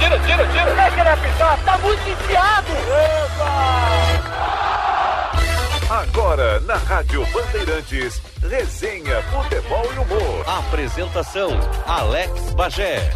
tira, 0.00 0.18
tira, 0.20 0.46
tira. 0.46 0.74
Deixa 0.74 1.00
ele 1.00 1.08
apitar, 1.08 1.58
tá 1.64 1.78
muito 1.78 2.08
enfiado. 2.08 2.72
Agora, 5.90 6.60
na 6.60 6.76
Rádio 6.76 7.26
Bandeirantes, 7.32 8.22
resenha, 8.48 9.22
futebol 9.22 9.84
e 9.94 9.98
humor. 9.98 10.44
Apresentação, 10.46 11.50
Alex 11.86 12.54
Bagé. 12.54 13.12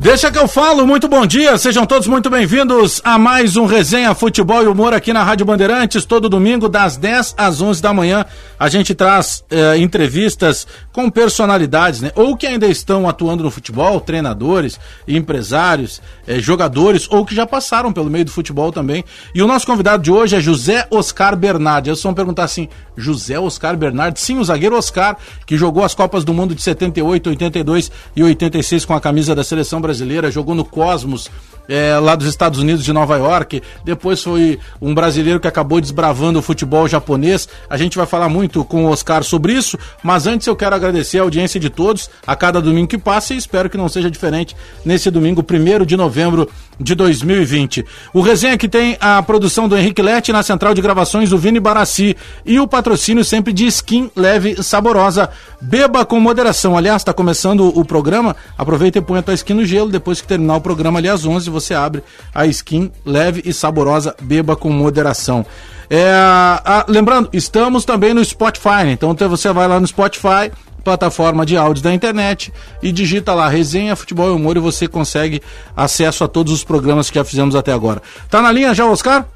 Deixa 0.00 0.32
que 0.32 0.38
eu 0.38 0.48
falo, 0.48 0.86
muito 0.86 1.06
bom 1.06 1.26
dia, 1.26 1.58
sejam 1.58 1.84
todos 1.84 2.08
muito 2.08 2.30
bem-vindos 2.30 3.02
a 3.04 3.18
mais 3.18 3.58
um 3.58 3.66
Resenha 3.66 4.14
Futebol 4.14 4.62
e 4.62 4.66
Humor 4.66 4.94
aqui 4.94 5.12
na 5.12 5.22
Rádio 5.22 5.44
Bandeirantes, 5.44 6.06
todo 6.06 6.26
domingo 6.26 6.70
das 6.70 6.96
10 6.96 7.34
às 7.36 7.60
11 7.60 7.82
da 7.82 7.92
manhã. 7.92 8.24
A 8.58 8.70
gente 8.70 8.94
traz 8.94 9.44
eh, 9.50 9.76
entrevistas 9.76 10.66
com 10.90 11.10
personalidades, 11.10 12.00
né? 12.00 12.12
Ou 12.14 12.34
que 12.34 12.46
ainda 12.46 12.66
estão 12.66 13.06
atuando 13.06 13.44
no 13.44 13.50
futebol, 13.50 14.00
treinadores, 14.00 14.80
empresários, 15.06 16.00
eh, 16.26 16.38
jogadores, 16.38 17.06
ou 17.10 17.26
que 17.26 17.34
já 17.34 17.46
passaram 17.46 17.92
pelo 17.92 18.08
meio 18.08 18.24
do 18.24 18.30
futebol 18.30 18.72
também. 18.72 19.04
E 19.34 19.42
o 19.42 19.46
nosso 19.46 19.66
convidado 19.66 20.02
de 20.02 20.10
hoje 20.10 20.34
é 20.34 20.40
José 20.40 20.86
Oscar 20.90 21.36
Bernardi. 21.36 21.94
Só 21.94 22.08
vou 22.08 22.16
perguntar 22.16 22.44
assim, 22.44 22.70
José 22.96 23.38
Oscar 23.38 23.76
Bernardi? 23.76 24.18
Sim, 24.18 24.38
o 24.38 24.44
zagueiro 24.44 24.76
Oscar, 24.76 25.18
que 25.44 25.58
jogou 25.58 25.84
as 25.84 25.94
Copas 25.94 26.24
do 26.24 26.32
Mundo 26.32 26.54
de 26.54 26.62
78, 26.62 27.28
82 27.28 27.92
e 28.16 28.22
86 28.22 28.86
com 28.86 28.94
a 28.94 29.00
camisa 29.00 29.34
da 29.34 29.44
seleção 29.44 29.78
brasileira 29.78 29.89
brasileira, 29.90 30.30
jogou 30.30 30.54
no 30.54 30.64
Cosmos, 30.64 31.28
é, 31.70 31.96
lá 32.00 32.16
dos 32.16 32.26
Estados 32.26 32.58
Unidos 32.58 32.84
de 32.84 32.92
Nova 32.92 33.16
York. 33.16 33.62
Depois 33.84 34.22
foi 34.22 34.58
um 34.82 34.92
brasileiro 34.92 35.38
que 35.38 35.46
acabou 35.46 35.80
desbravando 35.80 36.40
o 36.40 36.42
futebol 36.42 36.88
japonês. 36.88 37.48
A 37.68 37.76
gente 37.76 37.96
vai 37.96 38.06
falar 38.06 38.28
muito 38.28 38.64
com 38.64 38.84
o 38.84 38.90
Oscar 38.90 39.22
sobre 39.22 39.52
isso, 39.52 39.78
mas 40.02 40.26
antes 40.26 40.48
eu 40.48 40.56
quero 40.56 40.74
agradecer 40.74 41.20
a 41.20 41.22
audiência 41.22 41.60
de 41.60 41.70
todos 41.70 42.10
a 42.26 42.34
cada 42.34 42.60
domingo 42.60 42.88
que 42.88 42.98
passa 42.98 43.34
e 43.34 43.36
espero 43.36 43.70
que 43.70 43.78
não 43.78 43.88
seja 43.88 44.10
diferente 44.10 44.56
nesse 44.84 45.10
domingo, 45.10 45.42
1 45.48 45.84
de 45.86 45.96
novembro 45.96 46.48
de 46.80 46.94
2020. 46.94 47.84
O 48.12 48.20
resenha 48.20 48.56
que 48.56 48.68
tem 48.68 48.96
a 49.00 49.22
produção 49.22 49.68
do 49.68 49.76
Henrique 49.76 50.02
Lete 50.02 50.32
na 50.32 50.42
central 50.42 50.74
de 50.74 50.80
gravações 50.80 51.30
do 51.30 51.38
Vini 51.38 51.60
Barassi 51.60 52.16
e 52.44 52.58
o 52.58 52.66
patrocínio 52.66 53.24
sempre 53.24 53.52
de 53.52 53.66
skin 53.66 54.10
leve 54.16 54.56
e 54.58 54.62
saborosa. 54.64 55.28
Beba 55.60 56.04
com 56.06 56.18
moderação. 56.18 56.76
Aliás, 56.76 57.02
está 57.02 57.12
começando 57.12 57.68
o 57.68 57.84
programa. 57.84 58.34
Aproveita 58.56 58.98
e 58.98 59.02
põe 59.02 59.18
a 59.18 59.22
tua 59.22 59.34
skin 59.34 59.54
no 59.54 59.64
gelo. 59.64 59.90
Depois 59.90 60.20
que 60.20 60.26
terminar 60.26 60.56
o 60.56 60.60
programa 60.60 60.98
ali 60.98 61.08
às 61.08 61.26
11, 61.26 61.50
você 61.50 61.59
abre 61.74 62.02
a 62.34 62.46
skin 62.46 62.90
leve 63.04 63.42
e 63.44 63.52
saborosa. 63.52 64.14
Beba 64.20 64.56
com 64.56 64.70
moderação. 64.70 65.44
É, 65.88 66.08
a, 66.12 66.84
lembrando, 66.88 67.28
estamos 67.32 67.84
também 67.84 68.14
no 68.14 68.24
Spotify. 68.24 68.84
Né? 68.84 68.92
Então 68.92 69.14
você 69.28 69.52
vai 69.52 69.66
lá 69.66 69.80
no 69.80 69.86
Spotify 69.86 70.50
plataforma 70.80 71.44
de 71.44 71.56
áudio 71.56 71.82
da 71.82 71.92
internet 71.92 72.52
e 72.82 72.90
digita 72.90 73.34
lá 73.34 73.48
resenha 73.48 73.94
futebol 73.94 74.28
e 74.28 74.32
humor 74.32 74.56
e 74.56 74.60
você 74.60 74.88
consegue 74.88 75.42
acesso 75.76 76.24
a 76.24 76.28
todos 76.28 76.52
os 76.52 76.64
programas 76.64 77.10
que 77.10 77.16
já 77.16 77.24
fizemos 77.24 77.54
até 77.54 77.72
agora. 77.72 78.02
Tá 78.30 78.40
na 78.40 78.50
linha 78.50 78.74
já, 78.74 78.86
Oscar? 78.86 79.26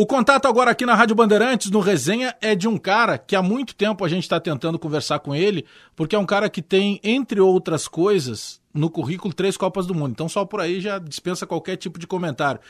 O 0.00 0.06
contato 0.06 0.46
agora 0.46 0.70
aqui 0.70 0.86
na 0.86 0.94
Rádio 0.94 1.16
Bandeirantes, 1.16 1.72
no 1.72 1.80
Resenha, 1.80 2.32
é 2.40 2.54
de 2.54 2.68
um 2.68 2.78
cara 2.78 3.18
que 3.18 3.34
há 3.34 3.42
muito 3.42 3.74
tempo 3.74 4.04
a 4.04 4.08
gente 4.08 4.22
está 4.22 4.38
tentando 4.38 4.78
conversar 4.78 5.18
com 5.18 5.34
ele, 5.34 5.66
porque 5.96 6.14
é 6.14 6.18
um 6.20 6.24
cara 6.24 6.48
que 6.48 6.62
tem, 6.62 7.00
entre 7.02 7.40
outras 7.40 7.88
coisas, 7.88 8.62
no 8.72 8.88
currículo 8.88 9.34
três 9.34 9.56
Copas 9.56 9.88
do 9.88 9.96
Mundo. 9.96 10.12
Então 10.12 10.28
só 10.28 10.44
por 10.44 10.60
aí 10.60 10.80
já 10.80 11.00
dispensa 11.00 11.48
qualquer 11.48 11.74
tipo 11.74 11.98
de 11.98 12.06
comentário. 12.06 12.60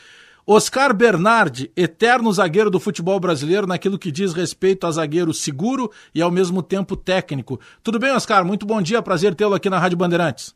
Oscar 0.43 0.91
Bernardi, 0.91 1.71
eterno 1.77 2.33
zagueiro 2.33 2.71
do 2.71 2.79
futebol 2.79 3.19
brasileiro 3.19 3.67
naquilo 3.67 3.99
que 3.99 4.11
diz 4.11 4.33
respeito 4.33 4.87
a 4.87 4.91
zagueiro 4.91 5.31
seguro 5.31 5.91
e 6.15 6.23
ao 6.23 6.31
mesmo 6.31 6.63
tempo 6.63 6.95
técnico. 6.97 7.59
Tudo 7.83 7.99
bem, 7.99 8.11
Oscar? 8.11 8.43
Muito 8.43 8.65
bom 8.65 8.81
dia, 8.81 9.03
prazer 9.03 9.35
tê-lo 9.35 9.53
aqui 9.53 9.69
na 9.69 9.77
Rádio 9.77 9.99
Bandeirantes. 9.99 10.55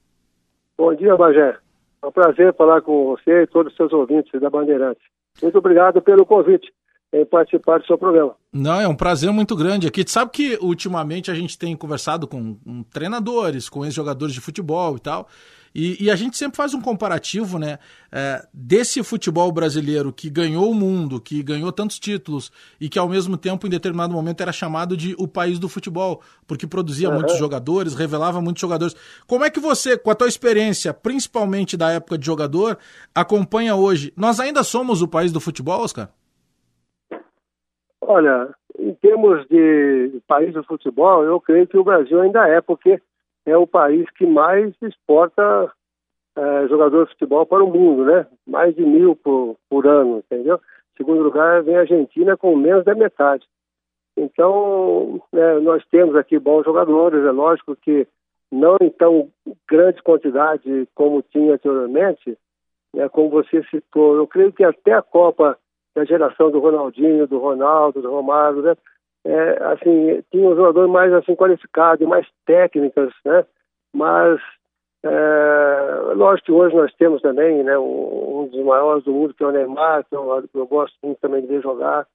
Bom 0.75 0.91
dia, 0.95 1.15
Bagé. 1.15 1.55
É 2.01 2.07
um 2.07 2.11
prazer 2.11 2.51
falar 2.55 2.81
com 2.81 3.11
você 3.11 3.43
e 3.43 3.47
todos 3.47 3.71
os 3.71 3.77
seus 3.77 3.93
ouvintes 3.93 4.41
da 4.41 4.49
Bandeirantes. 4.49 5.03
Muito 5.41 5.57
obrigado 5.57 6.01
pelo 6.01 6.25
convite 6.25 6.71
em 7.13 7.25
participar 7.25 7.79
do 7.79 7.85
seu 7.85 7.97
programa. 7.97 8.35
Não, 8.51 8.81
é 8.81 8.87
um 8.87 8.95
prazer 8.95 9.31
muito 9.31 9.55
grande 9.55 9.87
aqui. 9.87 10.03
Sabe 10.07 10.31
que 10.31 10.57
ultimamente 10.61 11.29
a 11.29 11.35
gente 11.35 11.57
tem 11.57 11.75
conversado 11.75 12.27
com, 12.27 12.55
com 12.55 12.83
treinadores, 12.83 13.69
com 13.69 13.85
ex-jogadores 13.85 14.33
de 14.33 14.41
futebol 14.41 14.95
e 14.95 14.99
tal, 14.99 15.27
e, 15.73 16.05
e, 16.05 16.11
a 16.11 16.15
gente 16.15 16.37
sempre 16.37 16.55
faz 16.55 16.73
um 16.73 16.81
comparativo, 16.81 17.57
né, 17.57 17.79
é, 18.11 18.45
desse 18.53 19.01
futebol 19.03 19.51
brasileiro 19.51 20.13
que 20.13 20.29
ganhou 20.29 20.69
o 20.69 20.75
mundo, 20.75 21.19
que 21.19 21.41
ganhou 21.41 21.71
tantos 21.71 21.99
títulos 21.99 22.51
e 22.79 22.87
que 22.87 22.99
ao 22.99 23.09
mesmo 23.09 23.37
tempo, 23.37 23.65
em 23.65 23.69
determinado 23.69 24.13
momento, 24.13 24.41
era 24.41 24.51
chamado 24.51 24.95
de 24.95 25.15
o 25.17 25.27
país 25.27 25.57
do 25.57 25.67
futebol, 25.67 26.21
porque 26.47 26.67
produzia 26.67 27.09
uhum. 27.09 27.15
muitos 27.15 27.37
jogadores, 27.37 27.95
revelava 27.95 28.39
muitos 28.39 28.61
jogadores. 28.61 28.95
Como 29.27 29.43
é 29.43 29.49
que 29.49 29.59
você, 29.59 29.97
com 29.97 30.11
a 30.11 30.15
tua 30.15 30.27
experiência, 30.27 30.93
principalmente 30.93 31.75
da 31.75 31.89
época 31.89 32.17
de 32.17 32.25
jogador, 32.25 32.77
acompanha 33.13 33.75
hoje? 33.75 34.13
Nós 34.15 34.39
ainda 34.39 34.63
somos 34.63 35.01
o 35.01 35.07
país 35.07 35.31
do 35.31 35.39
futebol, 35.39 35.81
Oscar? 35.81 36.09
Olha, 38.01 38.53
em 38.77 38.93
termos 38.95 39.47
de 39.47 40.21
país 40.27 40.53
do 40.53 40.63
futebol, 40.63 41.23
eu 41.23 41.39
creio 41.39 41.67
que 41.67 41.77
o 41.77 41.83
Brasil 41.83 42.21
ainda 42.21 42.47
é, 42.47 42.61
porque 42.61 43.01
é 43.45 43.57
o 43.57 43.67
país 43.67 44.09
que 44.11 44.25
mais 44.25 44.73
exporta 44.81 45.71
é, 46.35 46.67
jogadores 46.67 47.07
de 47.09 47.13
futebol 47.13 47.45
para 47.45 47.63
o 47.63 47.71
mundo, 47.71 48.05
né? 48.05 48.25
Mais 48.47 48.75
de 48.75 48.83
mil 48.83 49.15
por, 49.15 49.55
por 49.69 49.85
ano, 49.85 50.19
entendeu? 50.19 50.59
Segundo 50.97 51.21
lugar, 51.21 51.63
vem 51.63 51.75
a 51.75 51.81
Argentina 51.81 52.37
com 52.37 52.55
menos 52.55 52.85
da 52.85 52.95
metade. 52.95 53.45
Então, 54.15 55.21
é, 55.33 55.59
nós 55.59 55.83
temos 55.89 56.15
aqui 56.15 56.37
bons 56.37 56.63
jogadores, 56.63 57.25
é 57.25 57.31
lógico 57.31 57.75
que 57.75 58.07
não 58.51 58.77
em 58.79 58.89
tão 58.91 59.29
grande 59.67 60.01
quantidade 60.03 60.87
como 60.93 61.23
tinha 61.23 61.55
anteriormente, 61.55 62.37
né, 62.93 63.09
como 63.09 63.29
você 63.29 63.63
citou. 63.63 64.15
Eu 64.15 64.27
creio 64.27 64.53
que 64.53 64.63
até 64.63 64.93
a 64.93 65.01
Copa 65.01 65.57
da 65.95 66.05
geração 66.05 66.51
do 66.51 66.59
Ronaldinho, 66.59 67.27
do 67.27 67.39
Ronaldo, 67.39 68.01
do 68.01 68.11
Romário, 68.11 68.61
né, 68.61 68.75
é, 69.25 69.63
assim, 69.63 70.23
tinha 70.31 70.49
um 70.49 70.55
jogador 70.55 70.87
mais 70.87 71.13
assim 71.13 71.35
qualificado, 71.35 72.07
mais 72.07 72.27
técnicas, 72.45 73.13
né? 73.25 73.45
Mas 73.93 74.39
é, 75.03 76.13
lógico 76.15 76.45
que 76.45 76.51
hoje 76.51 76.75
nós 76.75 76.93
temos 76.95 77.21
também, 77.21 77.63
né, 77.63 77.77
um, 77.77 78.41
um, 78.41 78.47
dos 78.47 78.63
maiores 78.65 79.03
do 79.03 79.11
mundo 79.11 79.33
que 79.33 79.43
é 79.43 79.47
o 79.47 79.51
Neymar, 79.51 80.05
que 80.05 80.15
eu, 80.15 80.43
eu 80.53 80.67
gosto 80.67 80.95
muito 81.03 81.19
também 81.19 81.41
de 81.41 81.47
ver 81.47 81.61
jogar, 81.61 82.07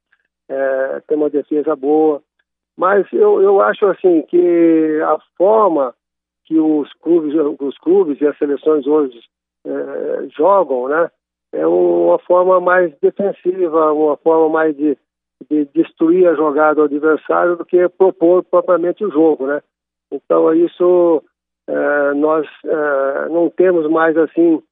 é, 0.49 1.03
tem 1.07 1.17
uma 1.17 1.29
defesa 1.29 1.77
boa, 1.77 2.23
mas 2.77 3.07
eu, 3.13 3.43
eu 3.43 3.61
acho 3.61 3.85
assim 3.87 4.23
que 4.23 5.01
a 5.05 5.19
forma 5.37 5.95
que 6.47 6.59
os 6.59 6.91
clubes, 6.95 7.35
os 7.61 7.77
clubes 7.79 8.19
e 8.23 8.27
as 8.27 8.39
seleções 8.39 8.87
hoje 8.87 9.21
é, 9.67 10.29
jogam, 10.35 10.89
né, 10.89 11.11
é 11.53 11.67
uma 11.67 12.19
forma 12.21 12.59
mais 12.59 12.95
defensiva, 13.01 13.93
uma 13.93 14.17
forma 14.17 14.49
mais 14.49 14.75
de 14.75 14.97
de 15.50 15.65
destruir 15.66 16.26
a 16.28 16.34
jogada 16.34 16.76
do 16.76 16.82
adversário 16.82 17.56
do 17.56 17.65
que 17.65 17.88
propor 17.88 18.43
propriamente 18.44 19.04
o 19.04 19.10
jogo, 19.10 19.47
né? 19.47 19.62
Então 20.10 20.53
isso 20.54 21.22
é, 21.66 22.15
nós 22.15 22.47
é, 22.65 23.28
não 23.28 23.49
temos 23.50 23.88
mais 23.91 24.16
assim 24.16 24.62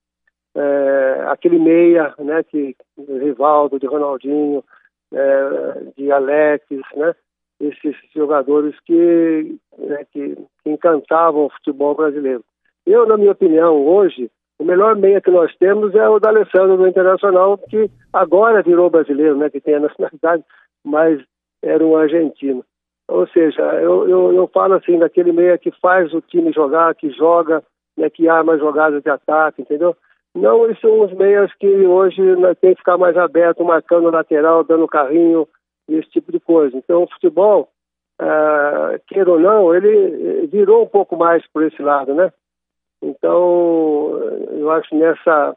é, 0.55 1.25
aquele 1.29 1.59
meia, 1.59 2.15
né? 2.19 2.43
Que 2.43 2.75
de 2.99 3.19
Rivaldo, 3.19 3.79
de 3.79 3.87
Ronaldinho, 3.87 4.65
é, 5.13 5.93
de 5.97 6.11
Alex, 6.11 6.65
né? 6.97 7.15
Esses 7.59 7.97
jogadores 8.15 8.79
que, 8.81 9.57
né, 9.79 10.05
que, 10.13 10.37
que 10.63 10.71
encantavam 10.71 11.47
o 11.47 11.51
futebol 11.51 11.95
brasileiro. 11.95 12.45
Eu, 12.85 13.07
na 13.07 13.17
minha 13.17 13.33
opinião, 13.33 13.83
hoje 13.87 14.31
o 14.59 14.65
melhor 14.65 14.97
meia 14.97 15.21
que 15.21 15.31
nós 15.31 15.55
temos 15.57 15.95
é 15.95 16.09
o 16.09 16.19
da 16.19 16.31
Alessandro 16.31 16.77
do 16.77 16.87
Internacional, 16.87 17.59
que 17.59 17.91
agora 18.13 18.63
virou 18.63 18.91
brasileiro, 18.91 19.37
né, 19.37 19.51
que 19.51 19.61
tem 19.61 19.75
a 19.75 19.81
nacionalidade, 19.81 20.45
mas 20.85 21.21
era 21.63 21.85
um 21.85 21.97
argentino. 21.97 22.65
Ou 23.09 23.27
seja, 23.29 23.63
eu, 23.81 24.09
eu, 24.09 24.33
eu 24.33 24.47
falo 24.49 24.75
assim, 24.75 24.99
daquele 24.99 25.33
meia 25.33 25.59
que 25.59 25.71
faz 25.81 26.13
o 26.13 26.21
time 26.21 26.53
jogar, 26.53 26.95
que 26.95 27.11
joga, 27.11 27.63
né, 27.97 28.11
que 28.11 28.29
arma 28.29 28.59
jogadas 28.59 29.03
de 29.03 29.11
ataque, 29.11 29.63
entendeu? 29.63 29.97
Não 30.35 30.67
esses 30.67 30.81
são 30.81 31.01
os 31.01 31.13
meias 31.13 31.51
que 31.55 31.67
hoje 31.67 32.21
né, 32.21 32.55
tem 32.55 32.73
que 32.73 32.81
ficar 32.81 32.99
mais 32.99 33.17
aberto, 33.17 33.65
marcando 33.65 34.11
lateral, 34.11 34.65
dando 34.65 34.87
carrinho, 34.87 35.49
esse 35.89 36.09
tipo 36.11 36.31
de 36.31 36.41
coisa. 36.41 36.77
Então, 36.77 37.05
o 37.05 37.09
futebol, 37.09 37.69
uh, 38.21 39.01
queira 39.07 39.31
ou 39.31 39.39
não, 39.39 39.75
ele 39.75 40.47
virou 40.49 40.83
um 40.83 40.87
pouco 40.87 41.17
mais 41.17 41.47
por 41.53 41.63
esse 41.63 41.81
lado, 41.81 42.15
né? 42.15 42.31
Então, 43.07 44.19
eu 44.51 44.69
acho 44.73 44.93
nessa, 44.97 45.57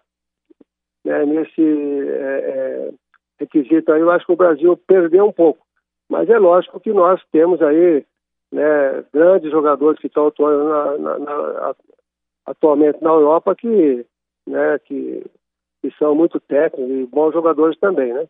né, 1.04 1.26
nesse 1.26 1.62
é, 1.62 2.12
é, 2.22 2.92
requisito 3.40 3.92
aí, 3.92 4.02
eu 4.02 4.12
acho 4.12 4.26
que 4.26 4.34
o 4.34 4.38
Brasil 4.38 4.78
perdeu 4.86 5.26
um 5.26 5.32
pouco. 5.32 5.66
Mas 6.08 6.30
é 6.30 6.38
lógico 6.38 6.80
que 6.80 6.94
nós 6.94 7.20
temos 7.32 7.60
aí 7.62 8.06
né, 8.52 9.04
grandes 9.12 9.50
jogadores 9.50 10.00
que 10.00 10.08
estão 10.08 10.28
atuando 10.28 10.70
na, 10.70 10.98
na, 10.98 11.20
na, 11.20 11.76
atualmente 12.46 13.02
na 13.02 13.10
Europa 13.10 13.56
que, 13.56 14.06
né, 14.46 14.78
que, 14.86 15.26
que 15.82 15.92
são 15.98 16.14
muito 16.14 16.40
técnicos 16.40 16.92
e 16.92 17.06
bons 17.08 17.34
jogadores 17.34 17.80
também, 17.80 18.14
né? 18.14 18.28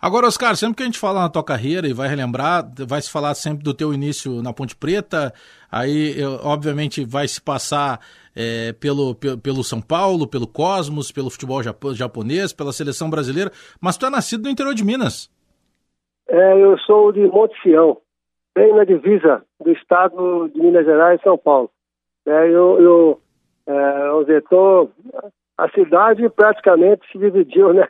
Agora, 0.00 0.26
Oscar, 0.26 0.54
sempre 0.56 0.76
que 0.76 0.82
a 0.82 0.86
gente 0.86 0.98
fala 0.98 1.22
na 1.22 1.28
tua 1.28 1.42
carreira 1.42 1.88
e 1.88 1.92
vai 1.92 2.08
relembrar, 2.08 2.64
vai 2.86 3.00
se 3.00 3.10
falar 3.10 3.34
sempre 3.34 3.64
do 3.64 3.72
teu 3.72 3.92
início 3.94 4.42
na 4.42 4.52
Ponte 4.52 4.76
Preta, 4.76 5.32
aí 5.70 6.16
obviamente 6.42 7.04
vai 7.04 7.26
se 7.26 7.40
passar 7.40 8.00
é, 8.36 8.72
pelo, 8.74 9.14
pelo, 9.14 9.64
São 9.64 9.80
Paulo, 9.80 10.28
pelo 10.28 10.46
Cosmos, 10.46 11.10
pelo 11.10 11.30
futebol 11.30 11.62
japonês, 11.94 12.52
pela 12.52 12.72
seleção 12.72 13.08
brasileira, 13.08 13.50
mas 13.80 13.96
tu 13.96 14.04
é 14.04 14.10
nascido 14.10 14.44
no 14.44 14.50
interior 14.50 14.74
de 14.74 14.84
Minas. 14.84 15.30
É, 16.28 16.62
eu 16.62 16.76
sou 16.80 17.12
de 17.12 17.26
Monte 17.26 17.54
Sião, 17.62 17.96
bem 18.54 18.74
na 18.74 18.84
divisa 18.84 19.42
do 19.62 19.72
estado 19.72 20.48
de 20.48 20.60
Minas 20.60 20.84
Gerais 20.84 21.20
e 21.20 21.24
São 21.24 21.38
Paulo. 21.38 21.70
É, 22.26 22.48
eu, 22.48 22.80
eu 22.80 23.20
é, 23.66 24.40
tô, 24.42 24.90
a 25.56 25.70
cidade 25.70 26.28
praticamente 26.28 27.06
se 27.10 27.18
dividiu, 27.18 27.72
né? 27.74 27.86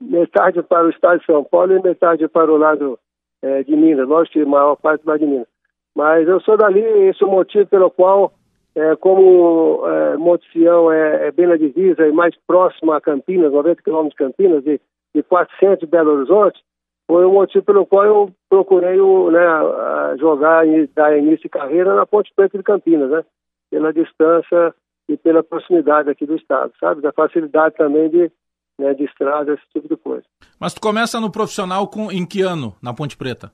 Metade 0.00 0.62
para 0.62 0.86
o 0.86 0.90
estado 0.90 1.20
de 1.20 1.26
São 1.26 1.44
Paulo 1.44 1.76
e 1.76 1.82
metade 1.82 2.26
para 2.28 2.52
o 2.52 2.56
lado 2.56 2.98
é, 3.42 3.62
de 3.62 3.76
Minas, 3.76 4.08
lógico 4.08 4.34
que 4.34 4.42
a 4.42 4.46
maior 4.46 4.76
parte 4.76 5.04
vai 5.04 5.18
de 5.18 5.26
Minas. 5.26 5.46
Mas 5.94 6.26
eu 6.26 6.40
sou 6.40 6.56
dali, 6.56 6.80
esse 6.80 7.22
é 7.22 7.26
o 7.26 7.30
motivo 7.30 7.66
pelo 7.66 7.90
qual, 7.90 8.32
é, 8.74 8.96
como 8.96 9.86
é, 9.86 10.16
Monte 10.16 10.50
Sião 10.50 10.90
é, 10.90 11.28
é, 11.28 11.30
bem 11.30 11.46
na 11.46 11.56
divisa 11.56 12.06
e 12.06 12.12
mais 12.12 12.34
próximo 12.46 12.92
a 12.92 13.00
Campinas, 13.00 13.52
90 13.52 13.82
quilômetros 13.82 14.16
de 14.18 14.24
Campinas 14.24 14.66
e, 14.66 14.80
e 15.14 15.22
400 15.22 15.78
de 15.78 15.86
Belo 15.86 16.12
Horizonte, 16.12 16.60
foi 17.06 17.24
o 17.24 17.32
motivo 17.32 17.64
pelo 17.64 17.86
qual 17.86 18.04
eu 18.04 18.30
procurei 18.48 18.96
né, 18.96 20.16
jogar 20.18 20.66
e 20.66 20.86
dar 20.88 21.16
início 21.16 21.42
de 21.42 21.48
carreira 21.50 21.94
na 21.94 22.06
Ponte 22.06 22.32
Preta 22.34 22.56
de 22.56 22.64
Campinas, 22.64 23.10
né? 23.10 23.24
Pela 23.70 23.92
distância 23.92 24.74
e 25.08 25.16
pela 25.16 25.42
proximidade 25.42 26.08
aqui 26.08 26.24
do 26.24 26.34
estado, 26.34 26.72
sabe? 26.80 27.02
Da 27.02 27.12
facilidade 27.12 27.74
também 27.76 28.08
de, 28.08 28.32
né, 28.78 28.94
de 28.94 29.04
estrada, 29.04 29.52
esse 29.52 29.62
tipo 29.72 29.88
de 29.88 29.96
coisa. 29.96 30.24
Mas 30.58 30.74
tu 30.74 30.80
começa 30.80 31.20
no 31.20 31.30
profissional 31.30 31.88
com, 31.88 32.10
em 32.10 32.26
que 32.26 32.42
ano, 32.42 32.74
na 32.82 32.92
Ponte 32.92 33.16
Preta? 33.16 33.52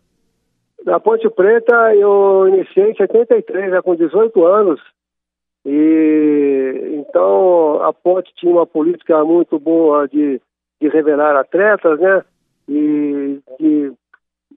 Na 0.84 0.98
Ponte 0.98 1.28
Preta 1.30 1.94
eu 1.94 2.48
iniciei 2.48 2.90
em 2.90 2.96
73, 2.96 3.70
já 3.70 3.82
com 3.82 3.94
18 3.94 4.44
anos, 4.46 4.80
e 5.64 6.94
então 6.94 7.82
a 7.82 7.92
Ponte 7.92 8.32
tinha 8.36 8.52
uma 8.52 8.66
política 8.66 9.22
muito 9.24 9.58
boa 9.58 10.08
de, 10.08 10.40
de 10.80 10.88
revelar 10.88 11.36
atletas, 11.36 12.00
né? 12.00 12.24
e 12.70 13.40
de 13.58 13.92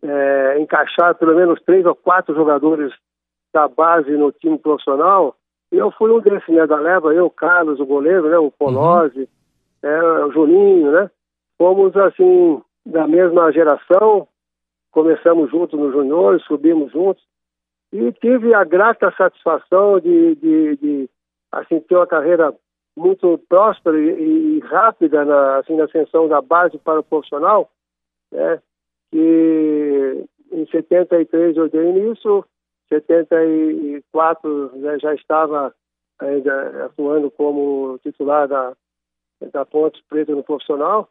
é, 0.04 0.60
encaixar 0.60 1.16
pelo 1.16 1.36
menos 1.36 1.60
três 1.66 1.84
ou 1.84 1.96
quatro 1.96 2.36
jogadores 2.36 2.94
da 3.52 3.68
base 3.68 4.12
no 4.12 4.32
time 4.32 4.60
profissional. 4.60 5.36
E 5.72 5.78
eu 5.78 5.90
fui 5.92 6.12
um 6.12 6.20
desses, 6.20 6.48
né, 6.48 6.68
da 6.68 6.78
leva, 6.78 7.12
eu, 7.12 7.28
Carlos, 7.32 7.80
o 7.80 7.86
goleiro, 7.86 8.30
né, 8.30 8.38
o 8.38 8.52
Polozzi, 8.52 9.22
uhum. 9.22 9.28
É, 9.84 10.02
o 10.26 10.32
Juninho, 10.32 10.92
né? 10.92 11.12
Fomos, 11.58 11.96
assim, 11.98 12.62
da 12.86 13.08
mesma 13.08 13.52
geração, 13.52 14.28
começamos 14.92 15.52
juntos 15.52 15.80
nos 15.80 15.92
juniores, 15.94 16.44
subimos 16.44 16.92
juntos, 16.92 17.24
e 17.92 18.12
tive 18.14 18.54
a 18.54 18.64
grata 18.64 19.14
satisfação 19.16 20.00
de, 20.00 20.36
de, 20.36 20.78
de 20.78 21.10
assim, 21.52 21.80
ter 21.82 21.96
uma 21.96 22.08
carreira 22.08 22.54
muito 22.96 23.38
próspera 23.50 24.00
e, 24.00 24.58
e 24.58 24.60
rápida 24.62 25.26
na, 25.26 25.58
assim, 25.58 25.76
na 25.76 25.84
ascensão 25.86 26.28
da 26.28 26.42
base 26.42 26.78
para 26.80 27.00
o 27.00 27.04
profissional, 27.04 27.70
né? 28.32 28.62
Que 29.12 30.26
em 30.52 30.66
73 30.68 31.58
eu 31.58 31.70
dei 31.70 31.90
início, 31.90 32.46
74 32.90 34.72
né, 34.78 34.98
já 35.00 35.14
estava 35.16 35.74
ainda 36.20 36.86
atuando 36.86 37.30
como 37.32 38.00
titular 38.04 38.48
da, 38.48 38.74
da 39.52 39.66
Ponte 39.66 40.04
Preta 40.10 40.34
no 40.34 40.44
profissional, 40.44 41.10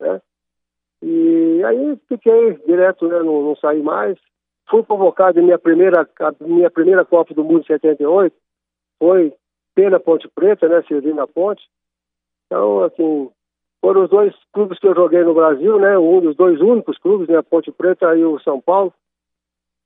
né? 0.00 0.20
E 1.02 1.62
aí 1.64 1.98
fiquei 2.08 2.54
direto, 2.66 3.06
né, 3.08 3.18
não, 3.18 3.42
não 3.42 3.56
saí 3.56 3.82
mais. 3.82 4.18
Fui 4.70 4.82
convocado 4.82 5.38
em 5.38 5.44
minha 5.44 5.58
primeira, 5.58 6.08
minha 6.40 6.70
primeira 6.70 7.04
Copa 7.04 7.34
do 7.34 7.44
Mundo 7.44 7.60
em 7.60 7.66
78, 7.66 8.34
foi 8.98 9.34
pela 9.74 10.00
Ponte 10.00 10.28
Preta, 10.28 10.68
né, 10.68 10.82
servindo 10.88 11.20
a 11.20 11.26
Ponte. 11.26 11.62
Então, 12.46 12.84
assim, 12.84 13.30
foram 13.84 14.04
os 14.04 14.10
dois 14.10 14.34
clubes 14.52 14.78
que 14.78 14.86
eu 14.86 14.94
joguei 14.94 15.22
no 15.22 15.34
Brasil, 15.34 15.78
né? 15.78 15.98
Um 15.98 16.20
dos 16.20 16.34
dois 16.36 16.58
únicos 16.60 16.96
clubes, 16.96 17.28
né? 17.28 17.36
A 17.36 17.42
Ponte 17.42 17.70
Preta 17.70 18.16
e 18.16 18.24
o 18.24 18.38
São 18.40 18.58
Paulo. 18.58 18.94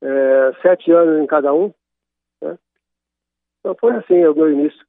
É, 0.01 0.53
sete 0.63 0.93
anos 0.93 1.21
em 1.21 1.27
cada 1.27 1.53
um. 1.53 1.75
Né? 2.41 2.57
Então 3.59 3.75
foi 3.81 3.97
assim 3.97 4.25
o 4.25 4.35
meu 4.37 4.53
início. 4.53 4.87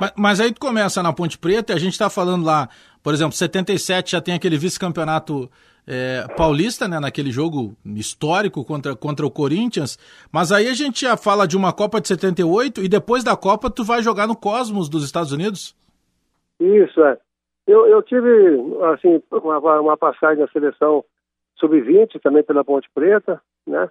Mas, 0.00 0.12
mas, 0.16 0.40
aí 0.40 0.52
tu 0.52 0.60
começa 0.60 1.02
na 1.02 1.12
Ponte 1.12 1.38
Preta 1.38 1.72
e 1.72 1.76
a 1.76 1.78
gente 1.78 1.92
está 1.92 2.08
falando 2.08 2.44
lá, 2.44 2.68
por 3.02 3.14
exemplo, 3.14 3.32
77 3.32 4.12
já 4.12 4.20
tem 4.20 4.34
aquele 4.34 4.56
vice-campeonato 4.56 5.50
é, 5.86 6.26
paulista, 6.36 6.86
né, 6.86 7.00
naquele 7.00 7.30
jogo 7.30 7.76
histórico 7.84 8.64
contra, 8.64 8.94
contra 8.94 9.26
o 9.26 9.30
Corinthians, 9.30 9.98
mas 10.32 10.52
aí 10.52 10.68
a 10.68 10.74
gente 10.74 11.02
já 11.02 11.16
fala 11.16 11.46
de 11.46 11.56
uma 11.56 11.72
Copa 11.72 12.00
de 12.00 12.08
78 12.08 12.82
e 12.82 12.88
depois 12.88 13.24
da 13.24 13.36
Copa 13.36 13.70
tu 13.70 13.82
vai 13.82 14.02
jogar 14.02 14.26
no 14.26 14.36
Cosmos 14.36 14.88
dos 14.88 15.04
Estados 15.04 15.32
Unidos? 15.32 15.74
Isso, 16.60 17.02
é. 17.02 17.18
Eu, 17.66 17.86
eu 17.86 18.02
tive, 18.02 18.28
assim, 18.92 19.22
uma, 19.30 19.80
uma 19.80 19.96
passagem 19.96 20.42
na 20.42 20.48
seleção 20.48 21.04
sub-20, 21.58 22.20
também 22.20 22.42
pela 22.42 22.64
Ponte 22.64 22.88
Preta, 22.94 23.40
né? 23.66 23.88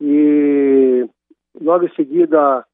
E 0.00 1.06
logo 1.60 1.84
em 1.84 1.94
seguida, 1.94 2.64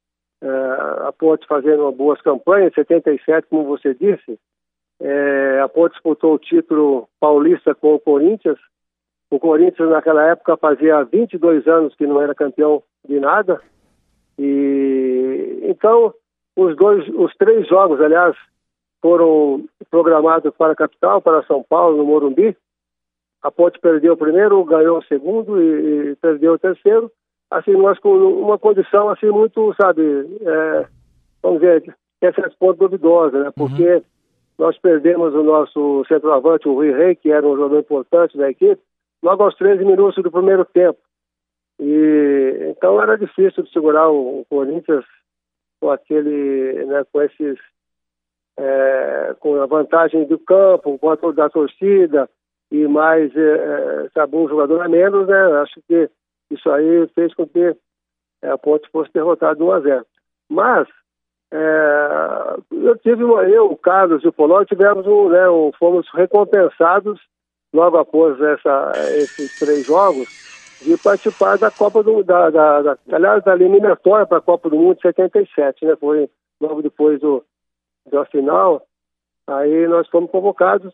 a 0.41 1.11
Ponte 1.11 1.45
fazendo 1.47 1.91
boas 1.91 2.21
campanhas, 2.21 2.73
77, 2.73 3.47
como 3.49 3.65
você 3.65 3.93
disse, 3.93 4.39
é, 5.01 5.59
a 5.61 5.67
Ponte 5.67 5.93
disputou 5.93 6.33
o 6.33 6.39
título 6.39 7.07
paulista 7.19 7.73
com 7.73 7.95
o 7.95 7.99
Corinthians. 7.99 8.57
O 9.31 9.39
Corinthians, 9.39 9.89
naquela 9.89 10.25
época, 10.25 10.57
fazia 10.57 11.03
22 11.03 11.67
anos 11.67 11.95
que 11.95 12.05
não 12.05 12.21
era 12.21 12.35
campeão 12.35 12.83
de 13.07 13.19
nada. 13.19 13.61
E 14.37 15.59
então, 15.63 16.13
os 16.55 16.75
dois, 16.75 17.07
os 17.09 17.33
três 17.35 17.67
jogos, 17.67 18.01
aliás, 18.01 18.35
foram 19.01 19.65
programados 19.89 20.53
para 20.55 20.73
a 20.73 20.75
capital, 20.75 21.21
para 21.21 21.43
São 21.43 21.63
Paulo, 21.63 21.97
no 21.97 22.05
Morumbi. 22.05 22.55
A 23.41 23.49
Ponte 23.51 23.79
perdeu 23.79 24.13
o 24.13 24.17
primeiro, 24.17 24.63
ganhou 24.65 24.97
o 24.97 25.03
segundo 25.03 25.61
e, 25.61 26.11
e 26.11 26.15
perdeu 26.17 26.53
o 26.53 26.59
terceiro. 26.59 27.09
Assim, 27.51 27.71
nós 27.71 27.97
com 27.99 28.15
uma 28.15 28.57
condição 28.59 29.09
assim 29.09 29.27
muito, 29.27 29.73
sabe, 29.79 30.01
é, 30.41 30.85
vamos 31.41 31.61
dizer, 31.61 31.95
é 32.21 32.31
certo 32.31 32.55
ponto 32.59 32.79
duvidosa, 32.79 33.39
né? 33.39 33.45
Uhum. 33.47 33.51
Porque 33.67 33.95
uhum. 33.95 34.03
nós 34.57 34.77
perdemos 34.77 35.33
o 35.33 35.43
nosso 35.43 36.05
centroavante, 36.07 36.67
o 36.67 36.73
Rui 36.73 36.91
Rei, 36.91 37.15
que 37.15 37.31
era 37.31 37.47
um 37.47 37.55
jogador 37.55 37.79
importante 37.79 38.37
da 38.37 38.49
equipe, 38.49 38.81
logo 39.23 39.43
aos 39.43 39.55
13 39.55 39.83
minutos 39.83 40.23
do 40.23 40.31
primeiro 40.31 40.63
tempo. 40.65 40.99
E 41.79 42.67
então 42.69 43.01
era 43.01 43.17
difícil 43.17 43.63
de 43.63 43.71
segurar 43.71 44.09
o, 44.09 44.41
o 44.41 44.45
Corinthians 44.49 45.05
com 45.79 45.89
aquele, 45.89 46.85
né, 46.85 47.03
com 47.11 47.21
esses 47.21 47.57
é, 48.57 49.35
com 49.39 49.61
a 49.61 49.65
vantagem 49.65 50.25
do 50.25 50.37
campo, 50.37 50.99
com 50.99 51.09
a 51.09 51.15
da 51.31 51.49
torcida 51.49 52.29
e 52.69 52.85
mais, 52.87 53.35
é, 53.35 53.39
é, 53.39 54.09
sabe, 54.13 54.35
um 54.35 54.47
jogador 54.47 54.81
a 54.81 54.89
menos, 54.89 55.27
né? 55.27 55.41
Acho 55.61 55.81
que 55.87 56.09
isso 56.51 56.69
aí 56.69 57.07
fez 57.15 57.33
com 57.33 57.47
que 57.47 57.75
é, 58.41 58.49
a 58.49 58.57
Ponte 58.57 58.89
fosse 58.89 59.11
derrotada 59.13 59.63
1 59.63 59.71
a 59.71 59.79
0. 59.79 60.05
Mas 60.49 60.87
é, 61.51 62.57
eu 62.71 62.97
tive 62.97 63.23
eu, 63.23 63.71
o 63.71 63.77
Carlos 63.77 64.23
e 64.23 64.27
o 64.27 64.33
Poló 64.33 64.63
tivemos 64.65 65.05
um, 65.07 65.29
né, 65.29 65.49
um, 65.49 65.71
fomos 65.77 66.07
recompensados 66.13 67.19
logo 67.73 67.97
após 67.97 68.39
essa, 68.41 68.91
esses 69.17 69.57
três 69.59 69.85
jogos 69.85 70.27
de 70.81 70.97
participar 70.97 71.57
da 71.57 71.69
Copa 71.69 72.01
do 72.01 72.23
da, 72.23 72.49
da, 72.49 72.81
da 72.81 72.97
aliás 73.11 73.43
da 73.43 73.53
eliminatória 73.53 74.25
para 74.25 74.37
a 74.37 74.41
Copa 74.41 74.69
do 74.69 74.77
Mundo 74.77 74.95
de 74.95 75.01
77, 75.01 75.85
né? 75.85 75.95
Foi 75.97 76.29
logo 76.61 76.81
depois 76.81 77.19
do 77.19 77.43
da 78.09 78.25
final, 78.25 78.81
aí 79.45 79.87
nós 79.87 80.07
fomos 80.07 80.31
convocados 80.31 80.93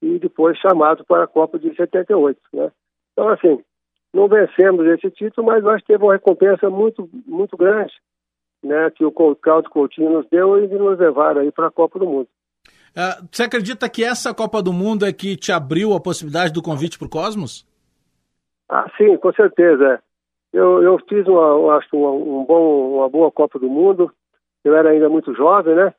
e 0.00 0.18
depois 0.18 0.56
chamados 0.58 1.04
para 1.06 1.24
a 1.24 1.28
Copa 1.28 1.58
de 1.58 1.74
78, 1.74 2.40
né? 2.52 2.70
Então, 3.12 3.28
assim, 3.28 3.62
não 4.12 4.28
vencemos 4.28 4.86
esse 4.86 5.10
título, 5.10 5.46
mas 5.46 5.62
nós 5.62 5.82
tivemos 5.82 6.06
uma 6.06 6.14
recompensa 6.14 6.70
muito, 6.70 7.08
muito 7.26 7.56
grande, 7.56 7.92
né? 8.62 8.90
Que 8.90 9.04
o 9.04 9.12
Claudio 9.12 9.70
Coutinho 9.70 10.10
nos 10.10 10.26
deu 10.30 10.62
e 10.62 10.68
nos 10.68 10.98
levaram 10.98 11.40
aí 11.40 11.52
para 11.52 11.68
a 11.68 11.70
Copa 11.70 11.98
do 11.98 12.06
Mundo. 12.06 12.28
Uh, 12.96 13.28
você 13.30 13.44
acredita 13.44 13.88
que 13.88 14.02
essa 14.02 14.34
Copa 14.34 14.62
do 14.62 14.72
Mundo 14.72 15.04
é 15.04 15.12
que 15.12 15.36
te 15.36 15.52
abriu 15.52 15.94
a 15.94 16.00
possibilidade 16.00 16.52
do 16.52 16.62
convite 16.62 16.98
para 16.98 17.06
o 17.06 17.10
Cosmos? 17.10 17.66
Ah, 18.68 18.90
sim, 18.96 19.16
com 19.16 19.32
certeza. 19.32 20.02
Eu, 20.52 20.82
eu 20.82 20.98
fiz 21.08 21.26
uma, 21.26 21.76
acho 21.76 21.88
uma, 21.94 22.10
um 22.10 22.44
bom, 22.44 22.96
uma 22.96 23.08
boa 23.08 23.30
Copa 23.30 23.58
do 23.58 23.68
Mundo. 23.68 24.12
Eu 24.64 24.74
era 24.74 24.90
ainda 24.90 25.08
muito 25.08 25.34
jovem, 25.34 25.74
né? 25.74 25.94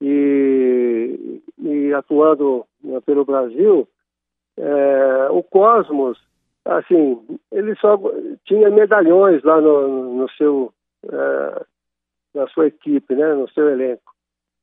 e, 0.00 1.42
e 1.58 1.92
atuando 1.92 2.64
né, 2.82 3.00
pelo 3.04 3.24
Brasil, 3.24 3.86
é, 4.56 5.28
o 5.30 5.42
Cosmos, 5.42 6.18
assim, 6.78 7.20
ele 7.50 7.74
só 7.76 7.98
tinha 8.44 8.70
medalhões 8.70 9.42
lá 9.42 9.60
no, 9.60 10.14
no 10.14 10.30
seu, 10.30 10.72
é, 11.04 11.64
na 12.34 12.46
sua 12.48 12.68
equipe, 12.68 13.14
né, 13.14 13.34
no 13.34 13.48
seu 13.50 13.68
elenco. 13.68 14.12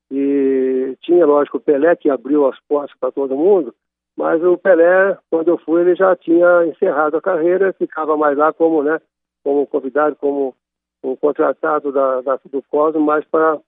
E 0.09 0.97
tinha, 1.01 1.25
lógico, 1.25 1.57
o 1.57 1.61
Pelé 1.61 1.95
que 1.95 2.09
abriu 2.09 2.47
as 2.47 2.57
portas 2.61 2.97
para 2.97 3.11
todo 3.11 3.35
mundo, 3.35 3.75
Mas 4.17 4.43
o 4.43 4.57
Pelé, 4.57 5.15
quando 5.29 5.49
eu 5.49 5.59
fui, 5.59 5.81
ele 5.81 5.95
já 5.95 6.15
tinha 6.15 6.65
encerrado 6.65 7.17
a 7.17 7.21
carreira, 7.21 7.71
ficava 7.73 8.17
mais 8.17 8.35
lá 8.35 8.51
como, 8.51 8.81
né, 8.81 8.99
como 9.43 9.67
convidado, 9.67 10.15
como 10.15 10.55
um 11.03 11.15
contratado 11.15 11.91
da, 11.91 12.21
da 12.21 12.39
do 12.51 12.63
Cosmo, 12.63 12.99
mais 12.99 13.23
para 13.25 13.59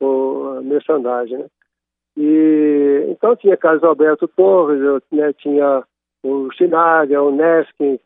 o 0.00 0.60
merchandising, 0.62 1.38
né? 1.38 1.46
E 2.16 3.06
então 3.08 3.34
tinha 3.34 3.56
Carlos 3.56 3.82
Alberto 3.82 4.28
Torres, 4.28 4.80
eu, 4.80 5.00
né, 5.10 5.32
tinha 5.32 5.82
o 6.22 6.50
Chinaga, 6.52 7.22
o 7.22 7.30
Neskin, 7.30 7.98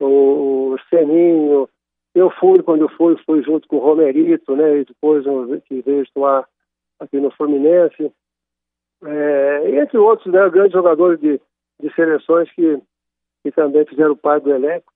o, 0.00 0.76
Seninho. 0.88 1.68
Eu 2.14 2.30
fui, 2.30 2.62
quando 2.62 2.82
eu 2.82 2.88
fui, 2.88 3.16
fui 3.24 3.42
junto 3.42 3.68
com 3.68 3.76
o 3.76 3.80
Romerito, 3.80 4.56
né? 4.56 4.78
E 4.78 4.84
depois 4.84 5.24
que 5.66 5.80
veio 5.82 6.02
atuar 6.02 6.46
aqui 6.98 7.20
no 7.20 7.30
Fluminense. 7.30 8.12
É, 9.02 9.80
entre 9.80 9.96
outros, 9.96 10.30
né, 10.30 10.48
grandes 10.50 10.72
jogadores 10.72 11.18
de, 11.20 11.40
de 11.80 11.94
seleções 11.94 12.50
que, 12.52 12.78
que 13.42 13.50
também 13.50 13.86
fizeram 13.86 14.14
parte 14.16 14.44
do 14.44 14.54
elenco. 14.54 14.92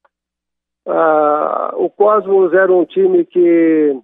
Ah, 0.87 1.73
o 1.77 1.89
Cosmos 1.89 2.53
era 2.53 2.71
um 2.71 2.85
time 2.85 3.25
que 3.25 3.99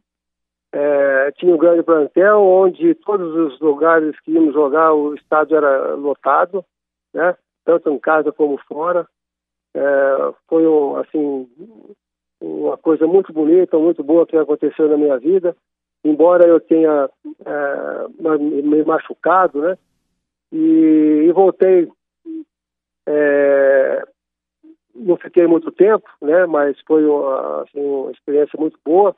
é, 0.72 1.32
tinha 1.32 1.54
um 1.54 1.58
grande 1.58 1.82
plantel, 1.82 2.40
onde 2.40 2.94
todos 2.94 3.34
os 3.34 3.60
lugares 3.60 4.18
que 4.20 4.32
íamos 4.32 4.54
jogar, 4.54 4.94
o 4.94 5.14
estádio 5.14 5.56
era 5.56 5.94
lotado, 5.94 6.64
né? 7.12 7.36
Tanto 7.78 7.90
em 7.90 7.98
casa 7.98 8.32
como 8.32 8.58
fora. 8.66 9.06
É, 9.74 10.34
foi 10.48 10.66
um, 10.66 10.96
assim, 10.96 11.48
uma 12.40 12.76
coisa 12.76 13.06
muito 13.06 13.32
bonita, 13.32 13.78
muito 13.78 14.02
boa 14.02 14.26
que 14.26 14.36
aconteceu 14.36 14.88
na 14.88 14.96
minha 14.96 15.18
vida. 15.18 15.56
Embora 16.04 16.46
eu 16.48 16.58
tenha 16.58 17.10
é, 17.44 18.08
me 18.38 18.82
machucado, 18.84 19.60
né? 19.60 19.78
E, 20.52 21.26
e 21.28 21.32
voltei. 21.32 21.88
É, 23.06 24.02
não 24.94 25.16
fiquei 25.16 25.46
muito 25.46 25.70
tempo, 25.70 26.08
né? 26.20 26.46
Mas 26.46 26.76
foi 26.86 27.04
uma, 27.04 27.62
assim, 27.62 27.80
uma 27.80 28.10
experiência 28.10 28.58
muito 28.58 28.78
boa. 28.84 29.14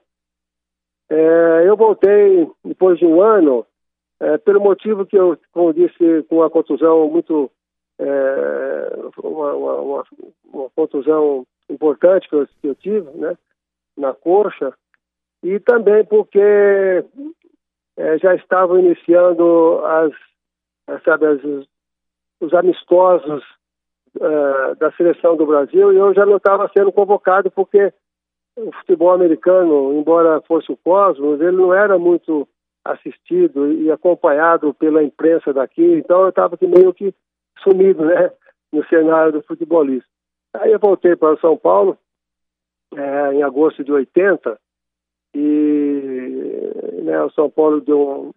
É, 1.09 1.69
eu 1.69 1.77
voltei 1.77 2.51
depois 2.65 2.99
de 2.99 3.07
um 3.07 3.21
ano, 3.23 3.67
é, 4.19 4.39
pelo 4.39 4.61
motivo 4.61 5.05
que 5.05 5.19
eu, 5.19 5.37
como 5.53 5.75
disse, 5.75 6.23
com 6.29 6.37
uma 6.37 6.51
contusão 6.51 7.09
muito. 7.09 7.51
É, 8.05 8.99
uma, 9.23 9.53
uma, 9.55 10.05
uma, 10.53 10.71
contusão 10.75 11.47
importante 11.71 12.29
que 12.29 12.35
eu, 12.35 12.49
que 12.61 12.69
eu, 12.69 12.75
tive, 12.75 13.09
né? 13.17 13.39
Na 13.97 14.13
coxa, 14.13 14.73
e 15.43 15.61
também 15.61 16.05
porque 16.05 17.05
é, 17.97 18.19
já 18.19 18.35
estavam 18.35 18.81
iniciando 18.81 19.81
as, 19.85 20.13
sabe, 21.05 21.27
as, 21.27 21.41
os 22.41 22.53
amistosos 22.55 23.45
uh, 24.17 24.75
da 24.79 24.91
seleção 24.93 25.37
do 25.37 25.47
Brasil 25.47 25.93
e 25.93 25.97
eu 25.97 26.13
já 26.15 26.27
não 26.27 26.39
estava 26.39 26.71
sendo 26.77 26.91
convocado 26.91 27.51
porque 27.51 27.93
o 28.57 28.73
futebol 28.73 29.13
americano, 29.13 29.93
embora 29.95 30.43
fosse 30.43 30.73
o 30.73 30.77
Cosmos, 30.77 31.41
ele 31.41 31.57
não 31.57 31.73
era 31.73 31.99
muito 31.99 32.49
assistido 32.85 33.73
e 33.73 33.91
acompanhado 33.91 34.75
pela 34.75 35.03
imprensa 35.03 35.53
daqui, 35.53 35.85
então 35.85 36.23
eu 36.23 36.31
estava 36.31 36.59
meio 36.63 36.93
que 36.93 37.15
sumido, 37.63 38.05
né, 38.05 38.31
no 38.73 38.85
cenário 38.87 39.33
do 39.33 39.43
futebolista. 39.43 40.09
Aí 40.55 40.73
eu 40.73 40.79
voltei 40.79 41.17
para 41.17 41.39
São 41.39 41.57
Paulo 41.57 41.97
é, 42.95 43.35
em 43.35 43.43
agosto 43.43 43.83
de 43.83 43.93
80 43.93 44.59
e 45.35 47.03
né, 47.03 47.23
o 47.23 47.31
São 47.31 47.49
Paulo 47.49 47.81
deu 47.81 48.33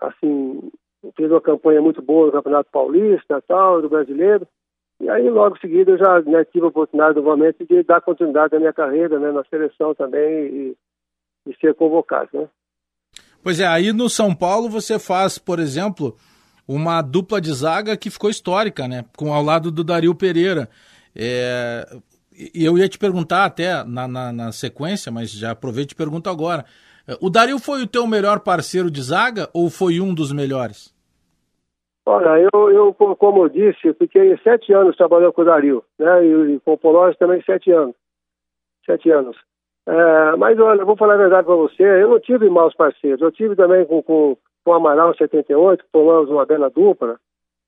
assim 0.00 0.70
fez 1.16 1.30
uma 1.30 1.40
campanha 1.40 1.80
muito 1.80 2.02
boa 2.02 2.26
no 2.26 2.32
Campeonato 2.32 2.70
Paulista, 2.70 3.42
tal, 3.46 3.80
do 3.80 3.88
Brasileiro. 3.88 4.46
E 5.00 5.08
aí, 5.08 5.30
logo 5.30 5.56
em 5.56 5.60
seguida, 5.60 5.92
eu 5.92 5.98
já 5.98 6.20
né, 6.20 6.44
tive 6.44 6.66
a 6.66 6.68
oportunidade 6.68 7.16
novamente 7.16 7.64
de 7.64 7.82
dar 7.82 8.02
continuidade 8.02 8.54
à 8.54 8.58
minha 8.58 8.72
carreira 8.72 9.18
né, 9.18 9.32
na 9.32 9.42
seleção 9.44 9.94
também 9.94 10.46
e, 10.46 10.76
e 11.46 11.56
ser 11.56 11.74
convocado. 11.74 12.28
Né? 12.34 12.48
Pois 13.42 13.58
é, 13.58 13.66
aí 13.66 13.92
no 13.94 14.10
São 14.10 14.34
Paulo 14.34 14.68
você 14.68 14.98
faz, 14.98 15.38
por 15.38 15.58
exemplo, 15.58 16.14
uma 16.70 17.02
dupla 17.02 17.40
de 17.40 17.52
zaga 17.52 17.96
que 17.96 18.10
ficou 18.10 18.30
histórica, 18.30 18.86
né? 18.86 19.04
Com 19.16 19.32
ao 19.32 19.42
lado 19.42 19.70
do 19.70 19.82
Dario 19.82 20.14
Pereira. 20.14 20.68
É, 21.16 21.84
eu 22.54 22.78
ia 22.78 22.88
te 22.88 22.96
perguntar 22.98 23.44
até 23.44 23.82
na, 23.82 24.06
na, 24.06 24.32
na, 24.32 24.52
sequência, 24.52 25.10
mas 25.10 25.30
já 25.32 25.50
aproveito 25.50 25.90
e 25.90 25.94
te 25.94 25.96
pergunto 25.96 26.30
agora. 26.30 26.64
O 27.20 27.28
Dario 27.28 27.58
foi 27.58 27.82
o 27.82 27.88
teu 27.88 28.06
melhor 28.06 28.40
parceiro 28.40 28.88
de 28.88 29.02
zaga 29.02 29.48
ou 29.52 29.68
foi 29.68 30.00
um 30.00 30.14
dos 30.14 30.32
melhores? 30.32 30.94
Olha, 32.06 32.48
eu, 32.52 32.70
eu 32.70 32.94
como 32.94 33.44
eu 33.44 33.48
disse, 33.48 33.92
fiquei 33.94 34.36
sete 34.38 34.72
anos 34.72 34.96
trabalhando 34.96 35.32
com 35.32 35.42
o 35.42 35.44
Dario, 35.44 35.84
né? 35.98 36.24
E, 36.24 36.54
e 36.54 36.60
com 36.60 36.74
o 36.74 36.78
Pológio 36.78 37.18
também 37.18 37.42
sete 37.42 37.72
anos. 37.72 37.96
Sete 38.86 39.10
anos. 39.10 39.36
É, 39.90 40.36
mas 40.36 40.56
olha, 40.60 40.84
vou 40.84 40.96
falar 40.96 41.14
a 41.14 41.18
verdade 41.18 41.44
para 41.44 41.54
você, 41.56 41.82
eu 41.82 42.10
não 42.10 42.20
tive 42.20 42.48
maus 42.48 42.72
parceiros. 42.74 43.20
Eu 43.20 43.32
tive 43.32 43.56
também 43.56 43.84
com, 43.84 44.00
com, 44.02 44.36
com 44.64 44.70
o 44.70 44.74
Amaral 44.74 45.10
em 45.10 45.16
78, 45.16 45.82
que 45.82 45.90
formamos 45.90 46.30
uma 46.30 46.46
bela 46.46 46.70
dupla, 46.70 47.18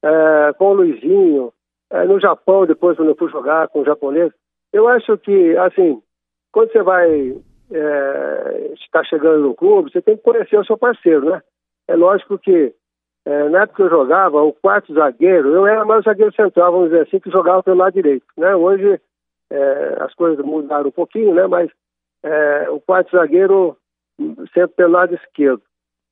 é, 0.04 0.52
com 0.56 0.66
o 0.66 0.74
Luizinho, 0.74 1.52
é, 1.90 2.04
no 2.04 2.20
Japão, 2.20 2.64
depois 2.64 2.96
quando 2.96 3.08
eu 3.08 3.16
fui 3.16 3.28
jogar 3.28 3.66
com 3.68 3.80
o 3.80 3.84
japonês. 3.84 4.32
Eu 4.72 4.86
acho 4.86 5.18
que, 5.18 5.56
assim, 5.56 6.00
quando 6.52 6.70
você 6.70 6.80
vai 6.80 7.36
é, 7.72 8.70
estar 8.74 9.04
chegando 9.04 9.40
no 9.40 9.54
clube, 9.54 9.90
você 9.90 10.00
tem 10.00 10.16
que 10.16 10.22
conhecer 10.22 10.56
o 10.56 10.64
seu 10.64 10.78
parceiro, 10.78 11.28
né? 11.28 11.42
É 11.88 11.96
lógico 11.96 12.38
que 12.38 12.72
é, 13.24 13.48
na 13.48 13.62
época 13.62 13.76
que 13.76 13.82
eu 13.82 13.90
jogava, 13.90 14.40
o 14.42 14.52
quarto 14.52 14.94
zagueiro, 14.94 15.48
eu 15.48 15.66
era 15.66 15.84
mais 15.84 16.04
zagueiro 16.04 16.32
central, 16.34 16.70
vamos 16.70 16.90
dizer 16.90 17.02
assim, 17.02 17.18
que 17.18 17.30
jogava 17.30 17.62
pelo 17.64 17.78
lado 17.78 17.94
direito. 17.94 18.26
Né? 18.36 18.54
Hoje 18.54 19.00
é, 19.50 19.96
as 20.00 20.14
coisas 20.14 20.44
mudaram 20.44 20.88
um 20.88 20.92
pouquinho, 20.92 21.34
né? 21.34 21.46
mas 21.46 21.70
é, 22.22 22.70
o 22.70 22.80
quarto 22.80 23.16
zagueiro 23.16 23.76
sempre 24.52 24.76
pelo 24.76 24.92
lado 24.92 25.14
esquerdo. 25.14 25.62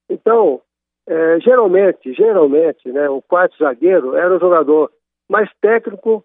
Então, 0.09 0.61
é, 1.07 1.41
geralmente, 1.41 2.13
geralmente, 2.13 2.91
né, 2.91 3.09
o 3.09 3.23
quarto 3.23 3.57
zagueiro 3.59 4.17
era 4.17 4.35
o 4.35 4.41
jogador 4.41 4.91
mais 5.29 5.51
técnico, 5.61 6.25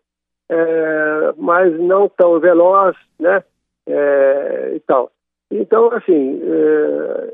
é, 0.50 1.34
mas 1.38 1.78
não 1.80 2.10
tão 2.10 2.40
veloz, 2.40 2.96
né, 3.20 3.44
é, 3.88 4.74
e 4.76 4.80
tal. 4.82 5.12
Então, 5.52 5.92
assim, 5.92 6.42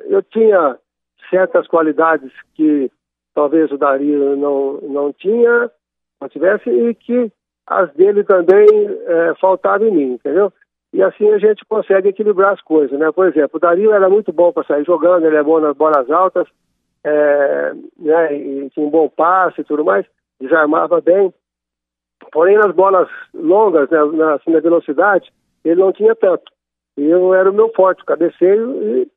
eu 0.10 0.22
tinha 0.22 0.77
certas 1.29 1.65
qualidades 1.67 2.31
que 2.53 2.91
talvez 3.34 3.72
o 3.72 3.77
Dario 3.77 4.36
não, 4.36 4.74
não 4.81 5.13
tinha, 5.13 5.72
não 6.20 6.27
tivesse, 6.27 6.70
e 6.70 6.93
que 6.93 7.31
as 7.65 7.91
dele 7.93 8.24
também 8.25 8.67
é, 9.05 9.34
faltavam 9.39 9.88
em 9.88 9.91
mim, 9.91 10.13
entendeu? 10.13 10.51
E 10.93 11.01
assim 11.01 11.29
a 11.29 11.38
gente 11.38 11.63
consegue 11.65 12.10
equilibrar 12.10 12.53
as 12.53 12.62
coisas, 12.62 12.98
né? 13.00 13.12
Por 13.12 13.27
exemplo, 13.27 13.57
o 13.57 13.60
Dario 13.60 13.91
era 13.91 14.10
muito 14.10 14.31
bom 14.33 14.51
para 14.51 14.65
sair 14.65 14.83
jogando, 14.83 15.25
ele 15.25 15.38
é 15.38 15.43
bom 15.43 15.60
nas 15.60 15.75
bolas 15.75 16.10
altas, 16.10 16.48
é, 17.03 17.74
né? 17.98 18.36
E 18.36 18.69
tinha 18.69 18.86
um 18.86 18.89
bom 18.89 19.07
passe 19.10 19.62
e 19.62 19.63
tudo 19.63 19.86
mais, 19.86 20.05
desarmava 20.39 21.00
bem. 21.00 21.33
Porém, 22.31 22.57
nas 22.57 22.74
bolas 22.75 23.10
longas, 23.33 23.89
né, 23.89 24.03
na, 24.13 24.36
assim, 24.36 24.51
na 24.51 24.60
velocidade, 24.60 25.31
ele 25.63 25.81
não 25.81 25.91
tinha 25.91 26.15
tanto. 26.15 26.51
E 26.98 27.03
eu 27.03 27.33
era 27.33 27.50
o 27.50 27.53
meu 27.53 27.71
forte, 27.74 28.03
o 28.03 28.05
cabeceio 28.05 29.01
e 29.01 29.12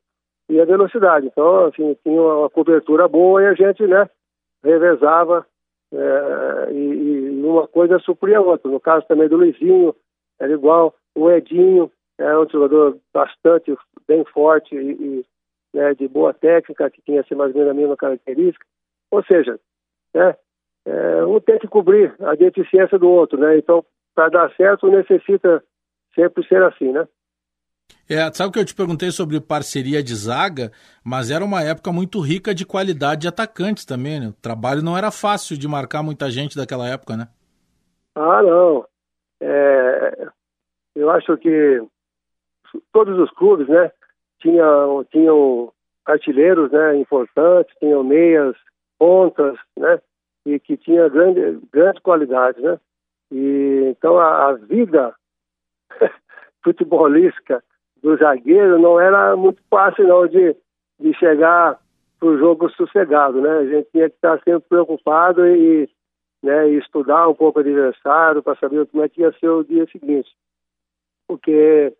e 0.49 0.59
a 0.59 0.65
velocidade. 0.65 1.27
Então, 1.27 1.65
assim, 1.65 1.95
tinha 2.03 2.21
uma 2.21 2.49
cobertura 2.49 3.07
boa 3.07 3.41
e 3.41 3.47
a 3.47 3.53
gente, 3.53 3.85
né, 3.87 4.09
revezava 4.63 5.45
é, 5.93 6.71
e, 6.71 6.75
e, 6.75 7.43
uma 7.43 7.67
coisa 7.67 7.99
supria 7.99 8.37
a 8.37 8.41
outra. 8.41 8.69
No 8.69 8.79
caso 8.79 9.05
também 9.07 9.27
do 9.27 9.37
Luizinho, 9.37 9.95
era 10.39 10.51
igual. 10.51 10.95
O 11.15 11.29
Edinho 11.29 11.91
era 12.17 12.39
um 12.39 12.49
jogador 12.49 12.97
bastante, 13.13 13.75
bem 14.07 14.23
forte 14.25 14.75
e, 14.75 14.91
e 14.91 15.25
né, 15.73 15.93
de 15.93 16.07
boa 16.07 16.33
técnica, 16.33 16.89
que 16.89 17.01
tinha 17.01 17.21
assim, 17.21 17.35
mais 17.35 17.51
ou 17.53 17.57
menos 17.57 17.71
a 17.71 17.75
mesma 17.75 17.97
característica. 17.97 18.65
Ou 19.11 19.23
seja, 19.23 19.59
né, 20.13 20.35
é, 20.85 21.25
um 21.25 21.39
tem 21.39 21.59
que 21.59 21.67
cobrir 21.67 22.15
a 22.21 22.35
deficiência 22.35 22.97
do 22.97 23.09
outro, 23.09 23.39
né? 23.39 23.57
Então, 23.57 23.83
para 24.13 24.29
dar 24.29 24.55
certo, 24.55 24.87
necessita 24.87 25.63
sempre 26.13 26.47
ser 26.47 26.63
assim, 26.63 26.91
né? 26.91 27.07
É, 28.07 28.31
sabe 28.31 28.53
que 28.53 28.59
eu 28.59 28.65
te 28.65 28.75
perguntei 28.75 29.11
sobre 29.11 29.41
parceria 29.41 30.01
de 30.01 30.15
zaga, 30.15 30.71
mas 31.03 31.31
era 31.31 31.43
uma 31.43 31.61
época 31.63 31.91
muito 31.91 32.19
rica 32.19 32.53
de 32.53 32.65
qualidade 32.65 33.21
de 33.21 33.27
atacantes 33.27 33.83
também, 33.83 34.19
né? 34.19 34.27
O 34.27 34.33
trabalho 34.33 34.83
não 34.83 34.97
era 34.97 35.11
fácil 35.11 35.57
de 35.57 35.67
marcar 35.67 36.03
muita 36.03 36.29
gente 36.29 36.55
daquela 36.55 36.87
época, 36.87 37.17
né? 37.17 37.27
Ah, 38.15 38.41
não. 38.43 38.85
É, 39.41 40.27
eu 40.95 41.09
acho 41.09 41.37
que 41.37 41.83
todos 42.91 43.17
os 43.19 43.31
clubes, 43.31 43.67
né, 43.67 43.91
tinham, 44.39 45.03
tinham 45.05 45.71
artilheiros, 46.05 46.71
né, 46.71 46.97
importantes, 46.97 47.75
tinham 47.79 48.03
meias, 48.03 48.55
pontas, 48.97 49.57
né, 49.77 49.99
e 50.45 50.59
que 50.59 50.77
tinha 50.77 51.09
grande, 51.09 51.59
grandes 51.71 52.01
qualidades, 52.01 52.61
né? 52.61 52.79
E 53.31 53.87
então 53.89 54.19
a, 54.19 54.49
a 54.49 54.53
vida 54.53 55.13
futebolística 56.63 57.63
do 58.01 58.15
zagueiro 58.17 58.77
não 58.77 58.99
era 58.99 59.35
muito 59.35 59.61
fácil 59.69 60.07
não 60.07 60.27
de, 60.27 60.55
de 60.99 61.13
chegar 61.15 61.79
para 62.19 62.29
o 62.29 62.37
jogo 62.37 62.69
sossegado, 62.69 63.41
né? 63.41 63.49
A 63.49 63.65
gente 63.65 63.89
tinha 63.91 64.09
que 64.09 64.15
estar 64.15 64.37
sempre 64.43 64.69
preocupado 64.69 65.45
e, 65.47 65.89
né, 66.45 66.69
e 66.69 66.77
estudar 66.77 67.27
um 67.27 67.33
pouco 67.33 67.57
o 67.57 67.61
adversário 67.61 68.43
para 68.43 68.55
saber 68.57 68.85
como 68.85 69.03
é 69.03 69.09
que 69.09 69.21
ia 69.21 69.33
ser 69.39 69.49
o 69.49 69.63
dia 69.63 69.87
seguinte. 69.91 70.29
Porque 71.27 71.91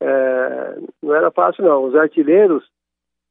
é, 0.00 0.78
não 1.02 1.14
era 1.14 1.30
fácil, 1.30 1.62
não. 1.62 1.84
Os 1.84 1.94
artilheiros, 1.94 2.64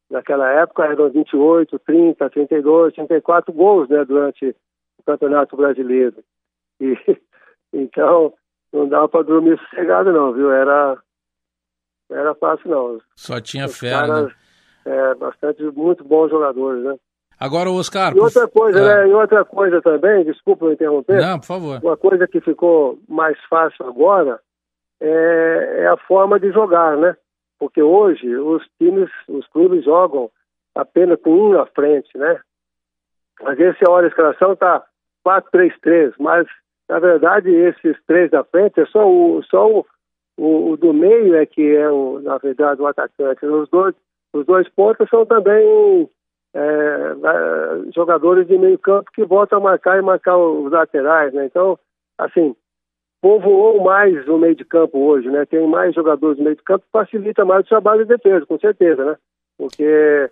naquela 0.10 0.48
época, 0.52 0.86
eram 0.86 1.10
28, 1.10 1.80
30, 1.80 2.30
32, 2.30 2.94
34 2.94 3.52
gols 3.52 3.90
né, 3.90 4.06
durante 4.06 4.56
o 5.00 5.04
Campeonato 5.04 5.58
Brasileiro. 5.58 6.24
E, 6.80 6.96
então, 7.74 8.32
não 8.72 8.88
dava 8.88 9.10
para 9.10 9.24
dormir 9.24 9.60
sossegado, 9.62 10.14
não, 10.14 10.32
viu? 10.32 10.52
Era, 10.52 10.96
não 12.08 12.18
era 12.18 12.36
fácil, 12.36 12.70
não. 12.70 13.02
Só 13.16 13.42
tinha 13.42 13.66
Os 13.66 13.80
fé, 13.80 13.90
caras, 13.90 14.28
né? 14.28 14.34
É, 14.86 15.16
bastante, 15.16 15.64
muito 15.64 16.04
bons 16.04 16.30
jogadores, 16.30 16.84
né? 16.84 17.00
Agora, 17.42 17.72
Oscar. 17.72 18.16
E 18.16 18.20
outra 18.20 18.48
coisa, 18.48 18.80
é. 18.80 18.84
né? 18.84 19.10
E 19.10 19.14
outra 19.16 19.44
coisa 19.44 19.82
também, 19.82 20.24
desculpa 20.24 20.66
eu 20.66 20.74
interromper. 20.74 21.20
Não, 21.20 21.40
por 21.40 21.46
favor. 21.48 21.80
Uma 21.82 21.98
coisa 21.98 22.28
que 22.28 22.40
ficou 22.40 23.00
mais 23.10 23.36
fácil 23.50 23.84
agora 23.88 24.40
é, 25.02 25.78
é 25.80 25.88
a 25.88 25.98
forma 25.98 26.40
de 26.40 26.52
jogar, 26.52 26.96
né? 26.98 27.18
Porque 27.58 27.82
hoje 27.82 28.38
os 28.38 28.64
times, 28.78 29.10
os 29.28 29.48
clubes 29.48 29.84
jogam 29.84 30.30
apenas 30.76 31.20
com 31.20 31.32
um 31.32 31.54
na 31.54 31.66
frente, 31.66 32.16
né? 32.16 32.40
Às 33.44 33.58
vezes 33.58 33.80
você 33.80 33.90
olha 33.90 34.06
a 34.06 34.10
escalação, 34.10 34.56
tá 34.56 34.84
4-3-3, 35.26 36.14
mas 36.20 36.46
na 36.88 37.00
verdade 37.00 37.50
esses 37.50 37.98
três 38.06 38.30
da 38.30 38.44
frente 38.44 38.80
é 38.80 38.86
só 38.86 39.10
o, 39.10 39.42
só 39.50 39.68
o, 39.68 39.86
o, 40.38 40.72
o 40.74 40.78
do 40.78 40.94
meio 40.94 41.36
é 41.36 41.48
que 41.48 41.76
é, 41.76 41.90
o, 41.90 42.20
na 42.20 42.38
verdade, 42.38 42.80
o 42.84 42.86
atacante. 42.86 43.44
Os 43.48 43.68
dois, 43.70 43.96
os 44.32 44.46
dois 44.46 44.70
pontos 44.70 45.10
são 45.10 45.26
também 45.26 46.08
é, 46.54 47.92
jogadores 47.94 48.48
de 48.48 48.58
meio 48.58 48.78
campo 48.78 49.12
que 49.14 49.24
voltam 49.24 49.60
a 49.60 49.62
marcar 49.62 49.98
e 49.98 50.02
marcar 50.02 50.38
os 50.38 50.72
laterais, 50.72 51.34
né? 51.34 51.46
Então, 51.46 51.78
assim, 52.18 52.56
povoou 53.22 53.82
mais 53.84 54.28
o 54.28 54.38
meio 54.38 54.56
de 54.56 54.66
campo 54.66 55.00
hoje, 55.00 55.30
né? 55.30 55.46
Tem 55.46 55.66
mais 55.68 55.94
jogadores 55.96 56.38
no 56.38 56.44
meio 56.44 56.56
de 56.56 56.64
campo, 56.64 56.86
facilita 56.92 57.46
mais 57.46 57.66
o 57.66 57.70
trabalho 57.70 58.06
de 58.06 58.10
defesa, 58.10 58.46
com 58.46 58.60
certeza, 58.60 59.06
né? 59.06 59.16
Porque 59.58 60.30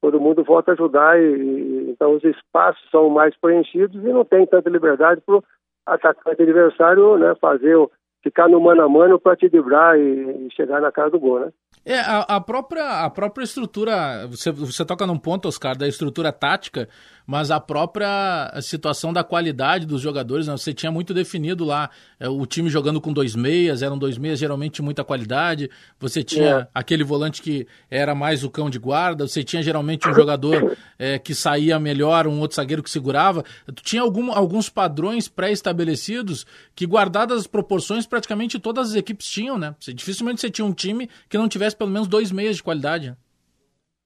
todo 0.00 0.20
mundo 0.20 0.44
volta 0.44 0.70
a 0.70 0.74
ajudar 0.74 1.20
e, 1.20 1.24
e 1.24 1.90
então 1.90 2.14
os 2.14 2.24
espaços 2.24 2.88
são 2.90 3.10
mais 3.10 3.36
preenchidos 3.36 4.02
e 4.02 4.08
não 4.08 4.24
tem 4.24 4.46
tanta 4.46 4.70
liberdade 4.70 5.20
para 5.20 5.36
o 5.36 5.44
atacante 5.84 6.42
adversário, 6.42 7.18
né? 7.18 7.34
Fazer 7.40 7.76
ficar 8.22 8.48
no 8.48 8.60
mano 8.60 8.82
a 8.82 8.88
mano 8.88 9.18
para 9.18 9.36
te 9.36 9.48
driblar 9.48 9.98
e, 9.98 10.46
e 10.46 10.48
chegar 10.52 10.80
na 10.80 10.92
cara 10.92 11.10
do 11.10 11.18
gol, 11.18 11.40
né? 11.40 11.52
É, 11.84 11.98
a, 11.98 12.20
a, 12.20 12.40
própria, 12.40 13.04
a 13.04 13.10
própria 13.10 13.44
estrutura, 13.44 14.26
você, 14.26 14.50
você 14.50 14.84
toca 14.84 15.06
num 15.06 15.18
ponto, 15.18 15.48
Oscar, 15.48 15.76
da 15.76 15.88
estrutura 15.88 16.32
tática, 16.32 16.88
mas 17.28 17.50
a 17.50 17.60
própria 17.60 18.50
situação 18.62 19.12
da 19.12 19.22
qualidade 19.22 19.84
dos 19.84 20.00
jogadores, 20.00 20.46
né? 20.46 20.56
você 20.56 20.72
tinha 20.72 20.90
muito 20.90 21.12
definido 21.12 21.62
lá 21.62 21.90
é, 22.18 22.26
o 22.26 22.46
time 22.46 22.70
jogando 22.70 23.02
com 23.02 23.12
dois 23.12 23.36
meias, 23.36 23.82
eram 23.82 23.98
dois 23.98 24.16
meias 24.16 24.38
geralmente 24.38 24.80
muita 24.80 25.04
qualidade, 25.04 25.68
você 26.00 26.24
tinha 26.24 26.60
é. 26.60 26.68
aquele 26.74 27.04
volante 27.04 27.42
que 27.42 27.66
era 27.90 28.14
mais 28.14 28.42
o 28.44 28.48
cão 28.48 28.70
de 28.70 28.78
guarda, 28.78 29.28
você 29.28 29.44
tinha 29.44 29.62
geralmente 29.62 30.08
um 30.08 30.14
jogador 30.14 30.74
é, 30.98 31.18
que 31.18 31.34
saía 31.34 31.78
melhor, 31.78 32.26
um 32.26 32.40
outro 32.40 32.56
zagueiro 32.56 32.82
que 32.82 32.88
segurava, 32.88 33.44
tu 33.66 33.82
tinha 33.82 34.00
algum, 34.00 34.32
alguns 34.32 34.70
padrões 34.70 35.28
pré-estabelecidos 35.28 36.46
que 36.74 36.86
guardadas 36.86 37.40
as 37.40 37.46
proporções 37.46 38.06
praticamente 38.06 38.58
todas 38.58 38.92
as 38.92 38.94
equipes 38.94 39.28
tinham, 39.28 39.58
né? 39.58 39.74
Você, 39.78 39.92
dificilmente 39.92 40.40
você 40.40 40.48
tinha 40.48 40.64
um 40.64 40.72
time 40.72 41.10
que 41.28 41.36
não 41.36 41.46
tivesse 41.46 41.76
pelo 41.76 41.90
menos 41.90 42.08
dois 42.08 42.32
meias 42.32 42.56
de 42.56 42.62
qualidade. 42.62 43.14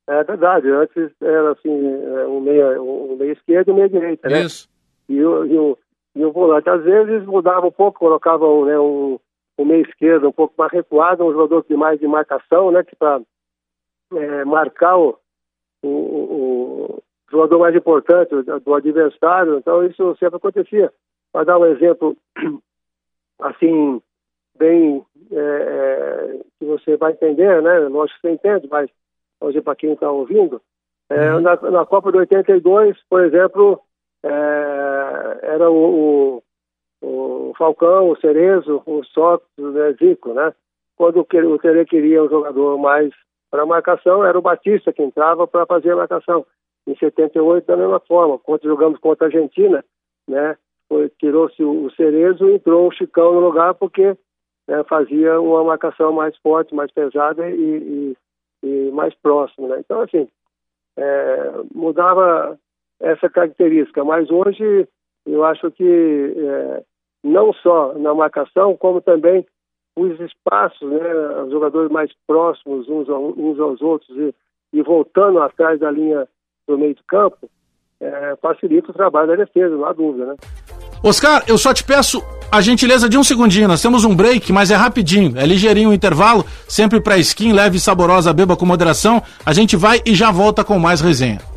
É 0.09 0.25
verdade, 0.25 0.69
antes 0.69 1.13
era 1.21 1.53
assim, 1.53 1.71
é, 1.71 2.27
um 2.27 2.41
meia, 2.41 2.83
um 2.83 3.17
meia 3.17 3.33
esquerdo 3.33 3.69
e 3.69 3.73
um 3.73 3.77
meia 3.77 3.89
direita, 3.89 4.29
né? 4.29 4.43
Isso. 4.43 4.69
E 5.09 5.23
o, 5.25 5.45
e, 5.45 5.59
o, 5.59 5.79
e 6.17 6.25
o 6.25 6.33
volante, 6.33 6.69
às 6.69 6.83
vezes 6.83 7.25
mudava 7.25 7.67
um 7.67 7.73
pouco, 7.73 8.01
colocavam 8.01 8.65
né, 8.65 8.79
um, 8.79 9.19
um 9.59 9.65
meia 9.65 9.83
esquerdo 9.83 10.29
um 10.29 10.33
pouco 10.33 10.55
mais 10.59 10.73
recuado, 10.73 11.25
um 11.25 11.33
jogador 11.33 11.65
de 11.69 11.77
mais 11.77 12.01
de 12.01 12.07
marcação, 12.07 12.71
né? 12.73 12.83
Que 12.83 12.97
para 12.97 13.21
é, 14.15 14.45
marcar 14.45 14.97
o, 14.99 15.19
o, 15.83 15.89
o, 15.89 17.03
jogador 17.31 17.59
mais 17.61 17.75
importante 17.75 18.31
do, 18.31 18.61
do 18.61 18.75
adversário, 18.75 19.59
então 19.59 19.85
isso 19.85 20.17
sempre 20.19 20.37
acontecia. 20.37 20.93
Para 21.33 21.45
dar 21.45 21.59
um 21.59 21.67
exemplo, 21.67 22.17
assim, 23.41 24.03
bem 24.59 25.05
é, 25.31 25.37
é, 25.37 26.41
que 26.59 26.65
você 26.65 26.97
vai 26.97 27.13
entender, 27.13 27.63
né? 27.63 27.79
Lógico 27.81 28.21
que 28.21 28.29
você 28.29 28.35
entende, 28.35 28.69
mas 28.71 28.91
hoje 29.43 29.61
para 29.61 29.77
quem 29.77 29.93
está 29.93 30.11
ouvindo, 30.11 30.61
é, 31.11 31.35
uhum. 31.35 31.41
na, 31.41 31.57
na, 31.57 31.85
Copa 31.85 32.11
de 32.11 32.19
82, 32.19 32.97
por 33.09 33.23
exemplo, 33.23 33.81
é, 34.23 35.39
era 35.43 35.71
o, 35.71 36.43
o, 37.03 37.51
o, 37.51 37.55
Falcão, 37.59 38.11
o 38.11 38.17
Cerezo, 38.17 38.83
o 38.87 39.01
o 39.01 39.71
né, 39.71 39.93
Zico, 39.93 40.33
né? 40.33 40.55
Quando 40.97 41.19
o, 41.19 41.53
o 41.53 41.59
Tere 41.59 41.85
queria 41.85 42.23
um 42.23 42.29
jogador 42.29 42.79
mais 42.79 43.13
para 43.51 43.67
marcação, 43.67 44.25
era 44.25 44.39
o 44.39 44.43
Batista 44.43 44.93
que 44.93 45.03
entrava 45.03 45.47
para 45.47 45.67
fazer 45.67 45.91
a 45.91 45.97
marcação. 45.97 46.47
Em 46.87 46.97
78, 46.97 47.67
da 47.67 47.77
mesma 47.77 48.01
forma, 48.01 48.39
quando 48.39 48.63
jogamos 48.63 48.99
contra 48.99 49.27
a 49.27 49.29
Argentina, 49.29 49.85
né? 50.27 50.57
Tirou-se 51.19 51.63
o 51.63 51.91
Cerezo 51.93 52.49
e 52.49 52.55
entrou 52.55 52.89
o 52.89 52.93
Chicão 52.93 53.33
no 53.33 53.41
lugar 53.41 53.75
porque 53.75 54.17
né, 54.69 54.85
fazia 54.89 55.41
uma 55.41 55.65
marcação 55.65 56.13
mais 56.13 56.37
forte, 56.39 56.75
mais 56.75 56.91
pesada 56.93 57.49
e, 57.49 57.55
e, 57.55 58.17
e 58.63 58.91
mais 58.93 59.15
próxima. 59.17 59.69
Né? 59.69 59.81
Então, 59.81 60.01
assim, 60.01 60.29
é, 60.97 61.53
mudava 61.75 62.59
essa 63.01 63.29
característica, 63.29 64.05
mas 64.05 64.31
hoje 64.31 64.89
eu 65.27 65.45
acho 65.45 65.71
que 65.71 66.35
é, 66.37 66.83
não 67.25 67.53
só 67.53 67.95
na 67.95 68.15
marcação, 68.15 68.77
como 68.77 69.01
também 69.01 69.47
os 69.97 70.19
espaços, 70.21 70.91
né, 70.91 71.43
os 71.45 71.51
jogadores 71.51 71.91
mais 71.91 72.11
próximos 72.27 72.89
uns, 72.89 73.09
uns 73.09 73.61
aos 73.61 73.81
outros 73.83 74.17
e, 74.17 74.35
e, 74.73 74.83
voltando 74.83 75.41
atrás 75.41 75.79
da 75.81 75.91
linha 75.91 76.27
do 76.67 76.79
meio 76.79 76.95
de 76.95 77.03
campo, 77.05 77.49
é, 78.01 78.37
facilita 78.37 78.91
o 78.91 78.95
trabalho 78.95 79.29
da 79.29 79.37
defesa, 79.37 79.77
não 79.77 79.85
há 79.85 79.93
dúvida, 79.93 80.27
né? 80.27 80.37
Oscar, 81.03 81.43
eu 81.47 81.59
só 81.59 81.75
te 81.75 81.83
peço 81.83 82.23
a 82.51 82.61
gentileza 82.61 83.09
de 83.09 83.19
um 83.19 83.25
segundinho. 83.25 83.67
Nós 83.67 83.83
temos 83.83 84.05
um 84.05 84.15
break, 84.15 84.53
mas 84.53 84.71
é 84.71 84.77
rapidinho, 84.77 85.33
é 85.37 85.45
ligeirinho 85.47 85.91
o 85.91 85.95
intervalo, 85.95 86.45
sempre 86.69 87.01
para 87.01 87.19
skin 87.19 87.53
leve 87.53 87.79
e 87.79 87.81
saborosa, 87.81 88.33
beba 88.33 88.57
com 88.57 88.67
moderação. 88.67 89.23
A 89.45 89.53
gente 89.53 89.77
vai 89.77 90.01
e 90.05 90.15
já 90.15 90.31
volta 90.31 90.63
com 90.63 90.79
mais 90.79 91.01
resenha. 91.01 91.52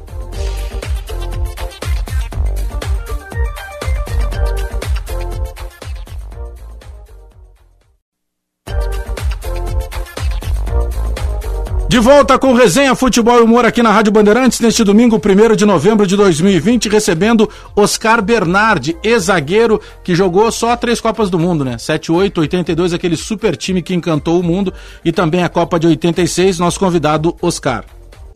De 11.95 12.01
volta 12.01 12.37
com 12.37 12.53
Resenha 12.53 12.93
Futebol 12.93 13.39
e 13.39 13.41
Humor 13.41 13.63
aqui 13.63 13.81
na 13.81 13.89
Rádio 13.89 14.11
Bandeirantes 14.11 14.59
neste 14.59 14.83
domingo, 14.83 15.15
1 15.15 15.55
de 15.55 15.65
novembro 15.65 16.05
de 16.05 16.17
2020, 16.17 16.89
recebendo 16.89 17.49
Oscar 17.73 18.21
Bernardi, 18.21 18.97
ex-zagueiro 19.01 19.79
que 20.03 20.13
jogou 20.13 20.51
só 20.51 20.75
três 20.75 20.99
Copas 20.99 21.29
do 21.29 21.39
Mundo, 21.39 21.63
né? 21.63 21.77
7, 21.77 22.11
8, 22.11 22.41
82, 22.41 22.91
aquele 22.91 23.15
super 23.15 23.55
time 23.55 23.81
que 23.81 23.93
encantou 23.93 24.37
o 24.41 24.43
mundo, 24.43 24.73
e 25.05 25.11
também 25.13 25.41
a 25.41 25.47
Copa 25.47 25.79
de 25.79 25.87
86, 25.87 26.59
nosso 26.59 26.77
convidado 26.81 27.33
Oscar. 27.41 27.85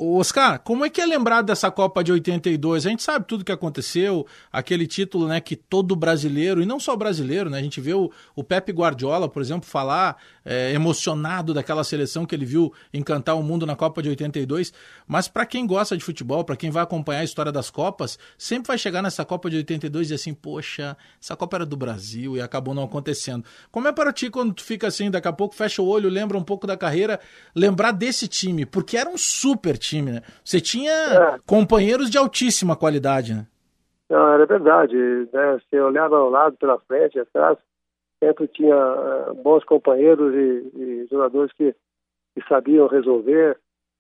Oscar, 0.02 0.60
como 0.60 0.86
é 0.86 0.90
que 0.90 1.02
é 1.02 1.06
lembrado 1.06 1.48
dessa 1.48 1.70
Copa 1.70 2.02
de 2.02 2.10
82? 2.14 2.86
A 2.86 2.90
gente 2.90 3.04
sabe 3.04 3.26
tudo 3.28 3.44
que 3.44 3.52
aconteceu, 3.52 4.26
aquele 4.50 4.88
título, 4.88 5.28
né, 5.28 5.42
que 5.42 5.58
todo 5.58 5.94
brasileiro, 5.94 6.62
e 6.62 6.66
não 6.66 6.80
só 6.80 6.96
brasileiro, 6.96 7.50
né, 7.50 7.58
a 7.58 7.62
gente 7.62 7.82
vê 7.82 7.94
o, 7.94 8.10
o 8.34 8.42
Pepe 8.42 8.72
Guardiola, 8.72 9.28
por 9.28 9.42
exemplo, 9.42 9.70
falar 9.70 10.16
é, 10.46 10.72
emocionado 10.72 11.54
daquela 11.54 11.84
seleção 11.84 12.26
que 12.26 12.34
ele 12.34 12.46
viu 12.46 12.72
encantar 12.94 13.38
o 13.38 13.44
mundo 13.44 13.66
na 13.66 13.76
Copa 13.76 14.02
de 14.02 14.08
82, 14.08 14.72
mas 15.06 15.28
para 15.28 15.46
quem 15.46 15.68
gosta 15.68 15.98
de 15.98 16.04
futebol, 16.04 16.46
para 16.46 16.56
quem 16.56 16.72
vai 16.72 16.82
acompanhar 16.82 17.20
a 17.20 17.26
história 17.26 17.52
das 17.52 17.70
Copas, 17.70 18.18
sempre 18.38 18.70
vai 18.70 18.78
chegar 18.78 19.02
nessa 19.02 19.26
Copa 19.26 19.50
de 19.50 19.58
82 19.58 20.12
e 20.12 20.14
assim, 20.14 20.34
poxa, 20.34 20.96
essa 21.22 21.36
Copa 21.36 21.58
era 21.58 21.66
do 21.66 21.76
Brasil 21.76 22.38
e 22.38 22.42
acabou 22.42 22.74
não 22.74 22.84
acontecendo. 22.84 23.44
Como 23.70 23.90
é 23.90 23.92
para 23.92 24.14
ti 24.14 24.30
quando 24.30 24.54
tu 24.54 24.64
fica 24.64 24.88
assim, 24.88 25.12
daqui 25.12 25.28
a 25.28 25.34
pouco 25.34 25.56
fecha 25.56 25.82
o 25.82 25.88
olho, 25.88 26.08
lembra 26.08 26.38
um 26.38 26.44
pouco 26.44 26.66
da 26.66 26.78
carreira, 26.78 27.20
lembrar 27.54 27.92
desse 27.92 28.30
time, 28.30 28.66
porque 28.66 28.96
era 28.96 29.10
um 29.10 29.18
super 29.18 29.78
time 29.78 29.89
time, 29.90 30.12
né? 30.12 30.22
Você 30.44 30.62
tinha 30.62 30.92
é. 30.92 31.40
companheiros 31.46 32.10
de 32.10 32.18
altíssima 32.18 32.76
qualidade, 32.76 33.34
né? 33.34 33.48
Não, 34.10 34.34
era 34.34 34.46
verdade. 34.46 34.96
Né? 34.96 35.60
Você 35.60 35.80
olhava 35.80 36.18
ao 36.18 36.30
lado, 36.30 36.58
pela 36.58 36.80
frente, 36.80 37.20
atrás, 37.20 37.58
sempre 38.24 38.48
tinha 38.48 38.76
uh, 38.76 39.34
bons 39.36 39.64
companheiros 39.64 40.34
e, 40.34 40.82
e 40.82 41.08
jogadores 41.10 41.54
que, 41.54 41.76
que, 42.34 42.48
sabiam 42.48 42.88
resolver, 42.88 43.58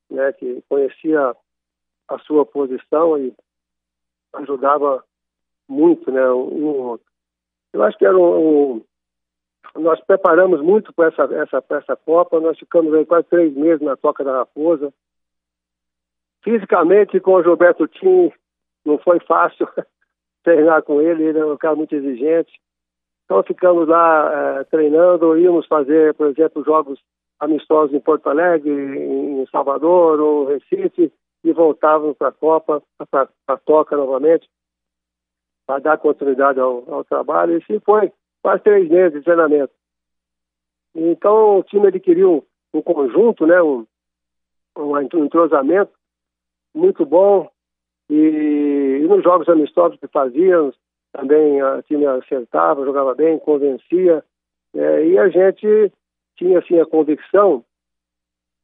né? 0.10 0.32
que 0.34 0.63
conhecia 0.67 1.36
a 2.08 2.19
sua 2.19 2.45
posição 2.45 3.17
e 3.17 3.34
ajudava 4.34 5.04
muito, 5.67 6.12
né? 6.12 6.28
Um, 6.32 6.97
eu 7.71 7.84
acho 7.84 7.97
que 7.97 8.06
era 8.06 8.17
um, 8.17 8.78
um 8.78 8.86
nós 9.75 9.99
preparamos 10.02 10.62
muito 10.62 10.91
para 10.93 11.10
essa, 11.10 11.23
essa, 11.36 11.63
essa 11.69 11.95
Copa, 11.95 12.39
nós 12.39 12.58
ficamos 12.58 12.91
aí 12.93 13.06
quase 13.06 13.28
três 13.28 13.54
meses 13.56 13.82
na 13.82 13.95
Toca 13.95 14.23
da 14.23 14.39
Raposa, 14.39 14.91
Fisicamente, 16.43 17.19
com 17.19 17.34
o 17.34 17.43
Gilberto 17.43 17.88
Tim, 17.88 18.32
não 18.86 18.97
foi 18.99 19.19
fácil. 19.21 19.67
treinar 20.43 20.84
com 20.84 21.02
ele, 21.02 21.23
ele 21.23 21.39
é 21.39 21.45
um 21.45 21.58
cara 21.58 21.75
muito 21.75 21.93
exigente. 21.95 22.60
Então 23.25 23.43
ficamos 23.43 23.88
lá 23.88 24.60
é, 24.60 24.63
treinando, 24.65 25.38
íamos 25.38 25.67
fazer, 25.67 26.13
por 26.15 26.28
exemplo, 26.28 26.63
jogos 26.63 26.99
amistosos 27.39 27.93
em 27.93 27.99
Porto 27.99 28.28
Alegre, 28.28 28.71
em 28.71 29.45
Salvador 29.52 30.19
ou 30.19 30.47
Recife, 30.47 31.12
e 31.43 31.54
voltávamos 31.54 32.17
para 32.17 32.30
a 32.30 32.34
Copa, 32.34 32.82
para 33.10 33.30
a 33.47 33.58
Toca 33.58 33.95
novamente, 33.95 34.49
para 35.65 35.80
dar 35.80 35.97
continuidade 35.97 36.60
ao, 36.60 36.84
ao 36.91 37.04
trabalho. 37.04 37.54
E 37.54 37.63
assim 37.63 37.80
foi, 37.80 38.12
quase 38.41 38.63
três 38.63 38.89
meses 38.89 39.19
de 39.19 39.23
treinamento. 39.23 39.71
Então 40.95 41.60
o 41.60 41.63
time 41.63 41.88
adquiriu 41.88 42.45
um 42.73 42.82
conjunto, 42.82 43.45
né, 43.45 43.62
um, 43.62 43.86
um 44.75 44.99
entrosamento 44.99 45.91
muito 46.80 47.06
bom. 47.06 47.50
E, 48.10 49.02
e 49.04 49.08
nos 49.08 49.24
jogos 49.24 49.48
amistosos 49.48 50.00
que 50.00 50.08
fazíamos, 50.08 50.76
também 51.12 51.62
o 51.62 51.82
time 51.84 52.06
acertava, 52.08 52.86
jogava 52.86 53.13
bem, 53.13 53.38
convencia. 53.39 54.24
É, 54.74 55.06
e 55.06 55.18
a 55.18 55.30
gente 55.30 55.92
tinha 56.36 56.60
assim 56.60 56.80
a 56.80 56.86
convicção 56.86 57.63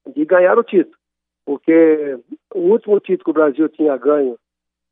de 0.07 0.23
ganhar 0.25 0.57
o 0.57 0.63
título, 0.63 0.95
porque 1.45 2.17
o 2.53 2.59
último 2.59 2.99
título 2.99 3.23
que 3.25 3.29
o 3.31 3.33
Brasil 3.33 3.69
tinha 3.69 3.97
ganho 3.97 4.37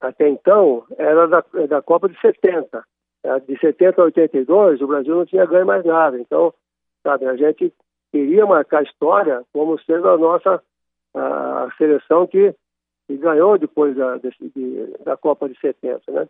até 0.01 0.27
então 0.27 0.83
era 0.97 1.27
da, 1.27 1.43
da 1.69 1.81
Copa 1.81 2.09
de 2.09 2.19
70. 2.19 2.83
É, 3.23 3.39
de 3.39 3.57
70 3.57 4.01
a 4.01 4.05
82, 4.05 4.81
o 4.81 4.87
Brasil 4.87 5.15
não 5.15 5.25
tinha 5.25 5.45
ganho 5.45 5.65
mais 5.65 5.85
nada. 5.85 6.19
Então, 6.19 6.53
sabe, 7.01 7.25
a 7.25 7.35
gente 7.35 7.73
queria 8.11 8.45
marcar 8.45 8.79
a 8.79 8.83
história 8.83 9.43
como 9.53 9.79
sendo 9.79 10.09
a 10.09 10.17
nossa 10.17 10.61
a 11.15 11.69
seleção 11.77 12.25
que, 12.25 12.53
que 13.07 13.17
ganhou 13.17 13.57
depois 13.57 13.95
da, 13.95 14.17
de, 14.17 14.31
da 15.03 15.17
Copa 15.17 15.49
de 15.49 15.59
70, 15.59 16.11
né? 16.11 16.27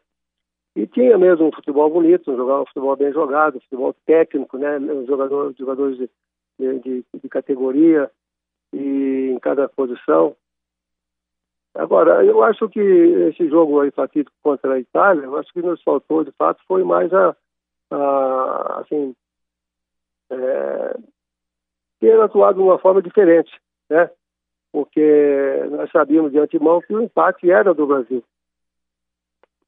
E 0.75 0.87
tinha 0.87 1.17
mesmo 1.17 1.47
um 1.47 1.51
futebol 1.51 1.89
bonito, 1.89 2.31
um, 2.31 2.65
futebol 2.65 2.95
bem 2.95 3.11
jogado, 3.11 3.57
um 3.57 3.61
futebol 3.61 3.95
técnico, 4.05 4.57
né? 4.57 4.79
Jogador, 5.05 5.53
jogadores 5.57 5.97
de, 5.97 6.09
de, 6.79 7.05
de, 7.13 7.29
categoria 7.29 8.09
e 8.73 9.31
em 9.33 9.39
cada 9.39 9.69
posição. 9.69 10.35
Agora, 11.75 12.23
eu 12.23 12.43
acho 12.43 12.67
que 12.69 12.79
esse 12.79 13.47
jogo 13.49 13.81
aí 13.81 13.91
fatídico 13.91 14.35
contra 14.41 14.73
a 14.73 14.79
Itália, 14.79 15.23
eu 15.23 15.37
acho 15.37 15.51
que 15.53 15.61
nos 15.61 15.81
faltou, 15.81 16.23
de 16.23 16.31
fato, 16.31 16.61
foi 16.67 16.83
mais 16.83 17.11
a, 17.13 17.35
a 17.91 18.79
assim, 18.81 19.15
é, 20.31 20.97
ter 21.99 22.19
atuado 22.19 22.57
de 22.57 22.63
uma 22.63 22.79
forma 22.79 23.01
diferente, 23.01 23.51
né? 23.89 24.09
Porque 24.73 25.65
nós 25.69 25.89
sabíamos 25.91 26.31
de 26.31 26.39
antemão 26.39 26.81
que 26.81 26.93
o 26.93 27.01
empate 27.01 27.49
era 27.49 27.73
do 27.73 27.87
Brasil. 27.87 28.23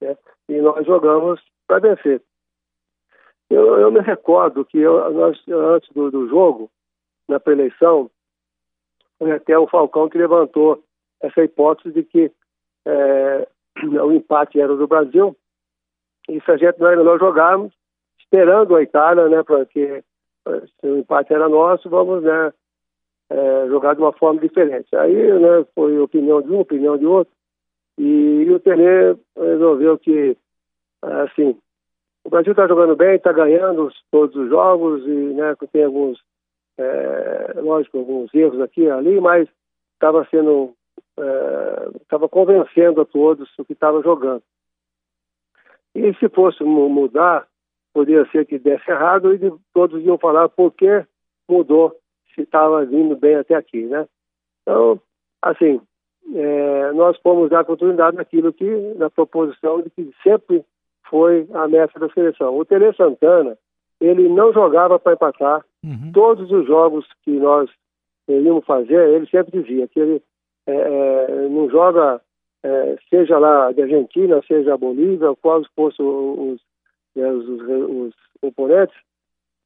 Né? 0.01 0.17
E 0.49 0.59
nós 0.59 0.85
jogamos 0.85 1.39
para 1.67 1.79
vencer. 1.79 2.21
Eu, 3.49 3.79
eu, 3.79 3.91
me 3.91 3.99
recordo 3.99 4.65
que 4.65 4.79
eu, 4.79 5.13
nós, 5.13 5.41
antes 5.47 5.89
do, 5.93 6.09
do 6.09 6.27
jogo, 6.27 6.69
na 7.29 7.39
pré-eleição, 7.39 8.09
foi 9.19 9.31
até 9.31 9.57
o 9.57 9.67
Falcão 9.67 10.09
que 10.09 10.17
levantou 10.17 10.83
essa 11.21 11.43
hipótese 11.43 11.93
de 11.93 12.03
que 12.03 12.31
é, 12.85 13.47
o 14.03 14.11
empate 14.11 14.59
era 14.59 14.75
do 14.75 14.87
Brasil 14.87 15.35
e 16.27 16.41
se 16.41 16.51
a 16.51 16.57
gente 16.57 16.79
não 16.79 16.89
melhor 16.89 17.19
jogarmos, 17.19 17.73
esperando 18.19 18.75
a 18.75 18.81
Itália, 18.81 19.29
né, 19.29 19.43
para 19.43 19.65
que 19.65 20.03
se 20.43 20.87
o 20.87 20.97
empate 20.97 21.33
era 21.33 21.47
nosso, 21.47 21.89
vamos 21.89 22.23
né, 22.23 22.51
é, 23.29 23.67
jogar 23.67 23.95
de 23.95 24.01
uma 24.01 24.13
forma 24.13 24.39
diferente. 24.39 24.95
Aí 24.95 25.13
né, 25.39 25.65
foi 25.73 25.97
opinião 25.99 26.41
de 26.41 26.51
um, 26.51 26.59
opinião 26.59 26.97
de 26.97 27.05
outro, 27.05 27.33
e, 27.97 28.49
o 28.49 28.59
Tele 28.59 29.17
resolveu 29.37 29.97
que, 29.97 30.37
assim, 31.01 31.57
o 32.23 32.29
Brasil 32.29 32.51
está 32.51 32.67
jogando 32.67 32.95
bem, 32.95 33.15
está 33.15 33.31
ganhando 33.31 33.89
todos 34.11 34.35
os 34.35 34.49
jogos, 34.49 35.05
e 35.05 35.33
né, 35.33 35.55
tem 35.71 35.85
alguns 35.85 36.19
é, 36.77 37.53
lógico, 37.61 37.97
alguns 37.97 38.33
erros 38.33 38.59
aqui 38.61 38.81
e 38.81 38.89
ali, 38.89 39.19
mas 39.21 39.47
estava 39.93 40.27
sendo, 40.29 40.73
estava 42.01 42.25
é, 42.25 42.29
convencendo 42.29 43.01
a 43.01 43.05
todos 43.05 43.49
o 43.57 43.65
que 43.65 43.73
estava 43.73 44.01
jogando. 44.01 44.43
E 45.93 46.13
se 46.15 46.27
fosse 46.27 46.63
mudar, 46.63 47.47
poderia 47.93 48.29
ser 48.29 48.45
que 48.45 48.59
desse 48.59 48.91
errado 48.91 49.33
e 49.33 49.53
todos 49.73 50.03
iam 50.03 50.17
falar 50.17 50.49
por 50.49 50.71
que 50.71 51.05
mudou, 51.49 51.95
se 52.35 52.41
estava 52.41 52.85
vindo 52.85 53.15
bem 53.15 53.35
até 53.35 53.55
aqui, 53.55 53.85
né? 53.85 54.05
Então, 54.61 54.99
assim, 55.41 55.81
é, 56.33 56.91
nós 56.91 57.17
fomos 57.19 57.49
dar 57.49 57.63
continuidade 57.63 58.17
naquilo 58.17 58.51
que, 58.51 58.69
na 58.97 59.09
proposição 59.09 59.81
de 59.81 59.89
que 59.89 60.11
sempre 60.21 60.63
foi 61.09 61.47
a 61.53 61.67
meta 61.67 61.99
da 61.99 62.09
seleção. 62.09 62.57
O 62.57 62.65
Tele 62.65 62.93
Santana, 62.93 63.57
ele 64.01 64.27
não 64.27 64.51
jogava 64.51 64.99
para 64.99 65.13
empatar. 65.13 65.65
Uhum. 65.83 66.11
Todos 66.13 66.51
os 66.51 66.65
jogos 66.67 67.05
que 67.23 67.31
nós 67.31 67.69
íamos 68.27 68.65
fazer, 68.65 69.09
ele 69.09 69.27
sempre 69.27 69.61
dizia 69.61 69.87
que 69.87 69.99
ele 69.99 70.21
é, 70.67 70.73
é, 70.73 71.49
não 71.49 71.69
joga, 71.69 72.19
é, 72.63 72.95
seja 73.09 73.37
lá 73.37 73.71
de 73.71 73.83
Argentina, 73.83 74.41
seja 74.47 74.77
Bolívia, 74.77 75.35
quais 75.41 75.67
fossem 75.75 76.03
os, 76.03 76.59
os, 77.15 77.47
os, 77.47 77.61
os 77.61 78.13
oponentes, 78.41 78.95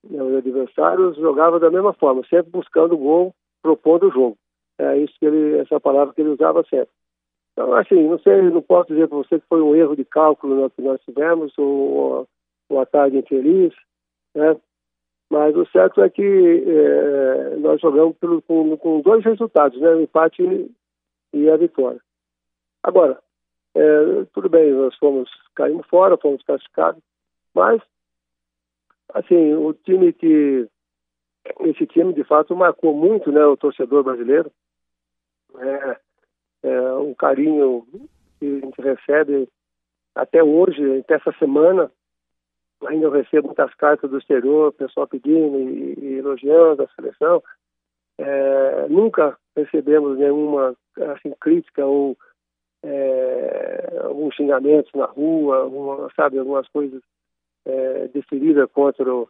né, 0.03 0.21
os 0.21 0.35
adversários, 0.35 1.17
jogava 1.17 1.59
da 1.59 1.69
mesma 1.69 1.93
forma, 1.93 2.21
sempre 2.29 2.51
buscando 2.51 2.95
o 2.95 2.97
gol, 2.97 3.35
propondo 3.62 4.07
o 4.07 4.12
jogo. 4.12 4.38
É 4.77 4.97
isso 4.97 5.13
que 5.19 5.25
ele, 5.25 5.57
essa 5.57 5.79
palavra 5.79 6.13
que 6.13 6.21
ele 6.21 6.29
usava 6.29 6.63
sempre. 6.63 6.89
Então, 7.53 7.73
assim, 7.73 8.07
não 8.07 8.17
sei, 8.19 8.41
não 8.43 8.62
posso 8.62 8.93
dizer 8.93 9.07
para 9.07 9.17
você 9.17 9.39
que 9.39 9.47
foi 9.47 9.62
um 9.62 9.75
erro 9.75 9.95
de 9.95 10.05
cálculo 10.05 10.69
que 10.69 10.81
nós 10.81 11.01
tivemos, 11.01 11.53
ou 11.57 12.25
uma 12.69 12.85
tarde 12.85 13.17
infeliz, 13.17 13.73
né? 14.33 14.55
Mas 15.29 15.55
o 15.55 15.65
certo 15.67 16.01
é 16.01 16.09
que 16.09 16.23
é, 16.23 17.55
nós 17.57 17.79
jogamos 17.81 18.17
pelo, 18.17 18.41
com, 18.41 18.75
com, 18.77 19.01
dois 19.01 19.23
resultados, 19.23 19.79
né? 19.79 19.89
O 19.89 20.01
empate 20.01 20.71
e 21.33 21.49
a 21.49 21.57
vitória. 21.57 21.99
Agora, 22.81 23.19
é, 23.75 24.25
tudo 24.33 24.49
bem, 24.49 24.71
nós 24.71 24.95
fomos, 24.95 25.29
caímos 25.55 25.85
fora, 25.88 26.17
fomos 26.17 26.41
classificados, 26.43 27.01
mas, 27.53 27.81
assim, 29.13 29.54
o 29.54 29.74
time 29.74 30.13
que, 30.13 30.67
esse 31.62 31.86
time 31.88 32.13
de 32.13 32.24
fato 32.24 32.56
marcou 32.56 32.93
muito, 32.93 33.32
né, 33.32 33.45
o 33.45 33.58
torcedor 33.58 34.04
brasileiro, 34.04 34.52
é, 35.58 35.98
é 36.63 36.80
carinho 37.17 37.86
que 38.39 38.45
a 38.45 38.65
gente 38.65 38.82
recebe 38.82 39.50
até 40.15 40.43
hoje, 40.43 41.00
até 41.00 41.15
essa 41.15 41.32
semana, 41.38 41.91
ainda 42.88 43.06
eu 43.06 43.12
recebo 43.12 43.48
muitas 43.48 43.74
cartas 43.76 44.10
do 44.10 44.17
exterior, 44.17 44.74
pessoal 44.74 45.08
pedindo 45.08 45.60
e, 45.60 46.00
e 46.00 46.13
elogiando 46.15 46.84
a 46.84 46.88
seleção. 46.89 47.43
É, 48.17 48.88
nunca 48.89 49.38
recebemos 49.56 50.17
nenhuma 50.17 50.76
assim, 51.13 51.34
crítica 51.39 51.86
ou 51.86 52.17
é, 52.84 54.00
alguns 54.04 54.36
xingamentos 54.36 54.91
na 54.93 55.06
rua, 55.06 55.58
alguma, 55.58 56.10
sabe, 56.15 56.39
algumas 56.39 56.67
coisas 56.69 57.02
é, 57.65 58.08
deferidas 58.10 58.69
contra 58.72 59.13
o, 59.13 59.28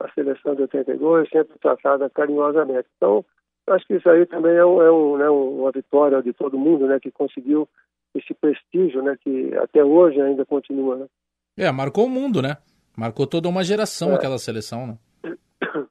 a 0.00 0.10
seleção 0.12 0.54
de 0.54 0.62
82, 0.62 1.28
sempre 1.28 1.58
tratada 1.58 2.08
carinhosamente. 2.10 2.88
Então, 2.96 3.24
acho 3.68 3.86
que 3.86 3.96
isso 3.96 4.08
aí 4.08 4.26
também 4.26 4.56
é, 4.56 4.64
um, 4.64 4.82
é 4.82 4.90
um, 4.90 5.16
né, 5.16 5.28
uma 5.28 5.70
vitória 5.70 6.22
de 6.22 6.32
todo 6.32 6.58
mundo, 6.58 6.86
né, 6.86 6.98
que 7.00 7.10
conseguiu 7.10 7.68
esse 8.14 8.32
prestígio, 8.34 9.02
né, 9.02 9.16
que 9.22 9.54
até 9.56 9.84
hoje 9.84 10.20
ainda 10.20 10.44
continua, 10.44 10.96
né. 10.96 11.06
É, 11.56 11.70
marcou 11.72 12.06
o 12.06 12.10
mundo, 12.10 12.40
né? 12.40 12.56
Marcou 12.96 13.26
toda 13.26 13.48
uma 13.48 13.64
geração 13.64 14.12
é. 14.12 14.14
aquela 14.14 14.38
seleção, 14.38 14.86
né? 14.86 14.98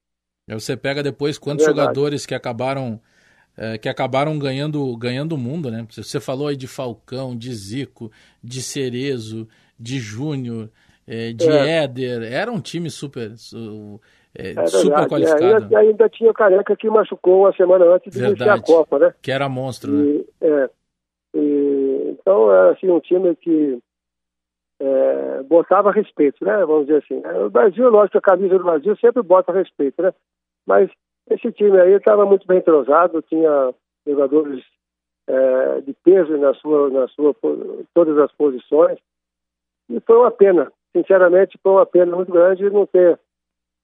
Aí 0.49 0.57
você 0.57 0.77
pega 0.77 1.03
depois 1.03 1.37
quantos 1.37 1.65
Verdade. 1.65 1.87
jogadores 1.87 2.25
que 2.25 2.33
acabaram 2.33 3.01
é, 3.57 3.77
que 3.77 3.89
acabaram 3.89 4.37
ganhando 4.39 4.95
ganhando 4.95 5.33
o 5.33 5.37
mundo, 5.37 5.69
né? 5.69 5.85
Você 5.89 6.21
falou 6.21 6.47
aí 6.47 6.55
de 6.55 6.67
Falcão, 6.67 7.35
de 7.35 7.53
Zico, 7.53 8.11
de 8.41 8.61
Cerezo, 8.61 9.47
de 9.77 9.99
Júnior, 9.99 10.69
é, 11.07 11.31
de 11.33 11.49
é. 11.49 11.83
Éder. 11.83 12.23
Era 12.31 12.51
um 12.51 12.59
time 12.59 12.89
super 12.89 13.31
é, 14.35 14.51
é 14.51 14.67
super 14.67 15.07
qualificado. 15.07 15.71
E 15.71 15.75
ainda, 15.75 16.09
tinha 16.09 16.29
o 16.29 16.33
Careca 16.33 16.75
que 16.75 16.89
machucou 16.89 17.41
uma 17.41 17.53
semana 17.53 17.85
antes 17.85 18.11
de 18.11 18.19
Verdade. 18.19 18.41
iniciar 18.41 18.55
a 18.55 18.61
Copa, 18.61 18.99
né? 18.99 19.13
Que 19.21 19.31
era 19.31 19.49
monstro, 19.49 19.91
e, 19.91 20.17
né? 20.17 20.23
É. 20.41 20.69
E, 21.35 22.17
então, 22.19 22.51
é 22.51 22.71
assim, 22.71 22.89
um 22.89 22.99
time 22.99 23.35
que 23.35 23.79
botava 25.47 25.91
respeito, 25.91 26.43
né? 26.43 26.65
Vamos 26.65 26.85
dizer 26.87 27.03
assim. 27.03 27.21
O 27.45 27.49
Brasil, 27.49 27.89
lógico, 27.89 28.17
a 28.17 28.21
camisa 28.21 28.57
do 28.57 28.63
Brasil 28.63 28.95
sempre 28.97 29.23
bota 29.23 29.51
respeito, 29.51 30.01
né? 30.01 30.13
Mas 30.65 30.89
esse 31.29 31.51
time 31.51 31.79
aí 31.79 31.93
estava 31.93 32.25
muito 32.25 32.45
bem 32.45 32.59
entrosado, 32.59 33.21
tinha 33.23 33.73
jogadores 34.05 34.63
é, 35.27 35.81
de 35.81 35.93
peso 36.03 36.37
na 36.37 36.53
sua, 36.53 36.89
na 36.89 37.07
sua, 37.09 37.35
todas 37.93 38.17
as 38.17 38.31
posições. 38.33 38.99
E 39.89 39.99
foi 40.01 40.17
uma 40.17 40.31
pena, 40.31 40.71
sinceramente, 40.95 41.59
foi 41.61 41.71
uma 41.71 41.85
pena 41.85 42.15
muito 42.15 42.31
grande 42.31 42.69
não 42.69 42.85
ter 42.85 43.19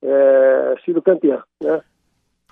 é, 0.04 0.76
sido 0.86 1.02
campeão, 1.02 1.42
né? 1.62 1.82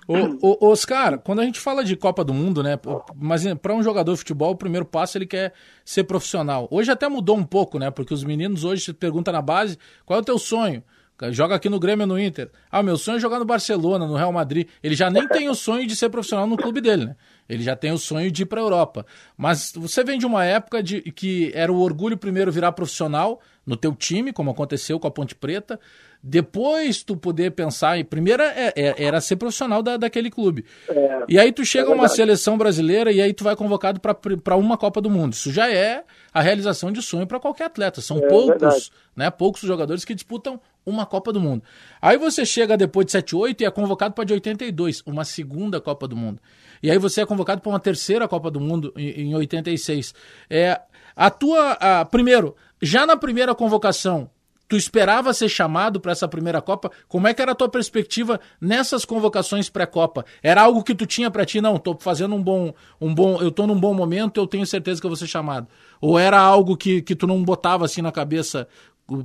Ô, 0.08 0.66
ô, 0.66 0.70
Oscar, 0.72 1.18
quando 1.20 1.40
a 1.40 1.44
gente 1.44 1.60
fala 1.60 1.84
de 1.84 1.94
Copa 1.96 2.24
do 2.24 2.34
Mundo, 2.34 2.62
né? 2.62 2.78
Mas 3.14 3.44
para 3.54 3.72
um 3.72 3.82
jogador 3.82 4.12
de 4.12 4.18
futebol, 4.18 4.50
o 4.50 4.56
primeiro 4.56 4.84
passo 4.84 5.16
ele 5.16 5.26
quer 5.26 5.52
ser 5.84 6.04
profissional. 6.04 6.66
Hoje 6.70 6.90
até 6.90 7.08
mudou 7.08 7.36
um 7.36 7.44
pouco, 7.44 7.78
né? 7.78 7.90
Porque 7.90 8.12
os 8.12 8.24
meninos 8.24 8.64
hoje 8.64 8.82
se 8.82 8.92
perguntam 8.92 9.32
na 9.32 9.40
base 9.40 9.78
qual 10.04 10.18
é 10.18 10.22
o 10.22 10.24
teu 10.24 10.38
sonho. 10.38 10.82
Joga 11.30 11.54
aqui 11.54 11.68
no 11.68 11.78
Grêmio 11.78 12.04
no 12.04 12.18
Inter. 12.18 12.50
Ah, 12.68 12.82
meu 12.82 12.96
sonho 12.96 13.16
é 13.16 13.20
jogar 13.20 13.38
no 13.38 13.44
Barcelona, 13.44 14.06
no 14.06 14.16
Real 14.16 14.32
Madrid. 14.32 14.66
Ele 14.82 14.96
já 14.96 15.08
nem 15.08 15.28
tem 15.28 15.48
o 15.48 15.54
sonho 15.54 15.86
de 15.86 15.94
ser 15.94 16.08
profissional 16.08 16.48
no 16.48 16.56
clube 16.56 16.80
dele, 16.80 17.06
né? 17.06 17.16
Ele 17.48 17.62
já 17.62 17.76
tem 17.76 17.92
o 17.92 17.98
sonho 17.98 18.30
de 18.30 18.42
ir 18.42 18.46
para 18.46 18.60
a 18.60 18.64
Europa. 18.64 19.06
Mas 19.36 19.72
você 19.76 20.02
vem 20.02 20.18
de 20.18 20.26
uma 20.26 20.44
época 20.44 20.82
de 20.82 21.00
que 21.00 21.52
era 21.54 21.72
o 21.72 21.80
orgulho 21.80 22.16
primeiro 22.16 22.50
virar 22.50 22.72
profissional 22.72 23.40
no 23.64 23.76
teu 23.76 23.94
time, 23.94 24.32
como 24.32 24.50
aconteceu 24.50 24.98
com 24.98 25.06
a 25.06 25.10
Ponte 25.10 25.34
Preta. 25.34 25.78
Depois 26.22 27.02
tu 27.02 27.16
poder 27.16 27.50
pensar 27.50 27.98
em. 27.98 28.04
Primeiro 28.04 28.42
é, 28.42 28.72
é, 28.76 29.04
era 29.04 29.20
ser 29.20 29.36
profissional 29.36 29.82
da, 29.82 29.96
daquele 29.96 30.30
clube. 30.30 30.64
É, 30.88 31.24
e 31.28 31.38
aí 31.38 31.50
tu 31.50 31.64
chega 31.64 31.88
a 31.88 31.92
é 31.92 31.94
uma 31.94 32.08
seleção 32.08 32.56
brasileira 32.56 33.10
e 33.10 33.20
aí 33.20 33.32
tu 33.32 33.42
vai 33.42 33.56
convocado 33.56 34.00
para 34.00 34.56
uma 34.56 34.78
Copa 34.78 35.00
do 35.00 35.10
Mundo. 35.10 35.32
Isso 35.32 35.50
já 35.50 35.68
é 35.68 36.04
a 36.32 36.40
realização 36.40 36.92
de 36.92 37.02
sonho 37.02 37.26
para 37.26 37.40
qualquer 37.40 37.64
atleta. 37.64 38.00
São 38.00 38.18
é 38.18 38.28
poucos, 38.28 38.92
né? 39.16 39.30
Poucos 39.30 39.62
jogadores 39.62 40.04
que 40.04 40.14
disputam 40.14 40.60
uma 40.86 41.04
Copa 41.06 41.32
do 41.32 41.40
Mundo. 41.40 41.64
Aí 42.00 42.16
você 42.16 42.46
chega 42.46 42.76
depois 42.76 43.06
de 43.06 43.12
78 43.12 43.60
e 43.60 43.66
é 43.66 43.70
convocado 43.70 44.14
para 44.14 44.24
de 44.24 44.32
82, 44.32 45.02
uma 45.04 45.24
segunda 45.24 45.80
Copa 45.80 46.06
do 46.06 46.16
Mundo. 46.16 46.40
E 46.80 46.90
aí 46.90 46.98
você 46.98 47.22
é 47.22 47.26
convocado 47.26 47.60
para 47.60 47.70
uma 47.70 47.80
terceira 47.80 48.28
Copa 48.28 48.48
do 48.48 48.60
Mundo 48.60 48.92
em, 48.96 49.30
em 49.30 49.34
86. 49.34 50.14
É, 50.48 50.80
a 51.16 51.30
tua. 51.30 51.72
A, 51.72 52.04
primeiro, 52.04 52.56
já 52.82 53.06
na 53.06 53.16
primeira 53.16 53.54
convocação, 53.54 54.28
Tu 54.72 54.76
esperava 54.76 55.34
ser 55.34 55.50
chamado 55.50 56.00
para 56.00 56.12
essa 56.12 56.26
primeira 56.26 56.62
Copa? 56.62 56.90
Como 57.06 57.28
é 57.28 57.34
que 57.34 57.42
era 57.42 57.52
a 57.52 57.54
tua 57.54 57.68
perspectiva 57.68 58.40
nessas 58.58 59.04
convocações 59.04 59.68
pré-Copa? 59.68 60.24
Era 60.42 60.62
algo 60.62 60.82
que 60.82 60.94
tu 60.94 61.04
tinha 61.04 61.30
para 61.30 61.44
ti? 61.44 61.60
Não, 61.60 61.76
tô 61.76 61.94
fazendo 61.94 62.34
um 62.34 62.42
bom, 62.42 62.72
um 62.98 63.14
bom, 63.14 63.36
eu 63.42 63.52
tô 63.52 63.66
num 63.66 63.78
bom 63.78 63.92
momento, 63.92 64.40
eu 64.40 64.46
tenho 64.46 64.64
certeza 64.64 64.98
que 64.98 65.06
eu 65.06 65.10
vou 65.10 65.16
ser 65.18 65.26
chamado. 65.26 65.66
Ou 66.00 66.18
era 66.18 66.40
algo 66.40 66.74
que, 66.74 67.02
que 67.02 67.14
tu 67.14 67.26
não 67.26 67.44
botava 67.44 67.84
assim 67.84 68.00
na 68.00 68.10
cabeça 68.10 68.66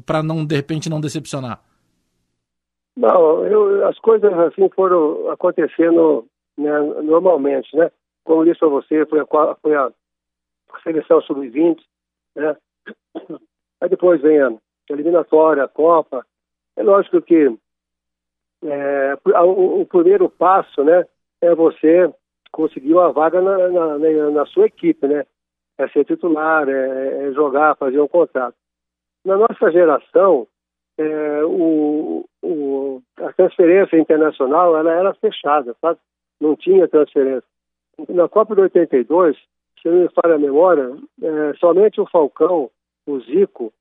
para 0.06 0.22
não 0.22 0.46
de 0.46 0.54
repente 0.54 0.90
não 0.90 1.00
decepcionar? 1.00 1.62
Não, 2.98 3.46
eu, 3.46 3.88
as 3.88 3.98
coisas 4.00 4.34
assim 4.34 4.68
foram 4.76 5.30
acontecendo 5.30 6.26
né, 6.58 6.78
normalmente, 7.04 7.74
né? 7.74 7.90
Como 8.26 8.44
disse 8.44 8.60
para 8.60 8.68
você, 8.68 9.06
foi 9.06 9.22
a, 9.22 9.56
foi 9.62 9.76
a 9.76 9.90
seleção 10.84 11.22
sub-20, 11.22 11.78
né? 12.36 12.58
Aí 13.82 13.90
depois 13.90 14.22
vem 14.22 14.42
a 14.42 14.52
eliminatória, 14.90 15.64
a 15.64 15.68
Copa. 15.68 16.26
É 16.76 16.84
lógico 16.84 17.22
que 17.22 17.56
é, 18.64 19.18
o, 19.44 19.82
o, 19.82 19.86
primeiro 19.86 20.30
passo, 20.30 20.84
né, 20.84 21.06
é 21.42 21.54
você 21.54 22.12
conseguir 22.52 22.94
uma 22.94 23.12
vaga 23.12 23.42
na, 23.42 23.70
na, 23.70 23.98
na 24.32 24.46
sua 24.48 24.66
equipe, 24.66 25.08
né? 25.08 25.26
É 25.78 25.88
ser 25.90 26.06
titular, 26.06 26.68
é, 26.68 27.28
é, 27.28 27.32
jogar, 27.34 27.76
fazer 27.76 28.00
um 28.00 28.08
contrato. 28.08 28.56
Na 29.24 29.38
nossa 29.38 29.72
geração, 29.72 30.48
é, 30.98 31.44
o, 31.44 32.26
o, 32.42 33.02
a 33.18 33.32
transferência 33.34 33.98
internacional 33.98 34.76
ela 34.76 34.92
era 34.92 35.14
fechada, 35.14 35.76
sabe? 35.80 36.00
Não 36.42 36.56
tinha 36.56 36.88
transferência. 36.88 37.48
Na 38.10 38.28
Copa 38.28 38.56
de 38.56 38.62
82, 38.62 39.38
se 39.82 39.88
não 39.88 39.98
me 39.98 40.10
falha 40.10 40.36
a 40.36 40.40
memória, 40.40 40.98
é, 41.22 41.54
somente 41.60 42.02
o 42.02 42.08
Falcão, 42.08 42.72
o 43.08 43.20
Zico 43.22 43.74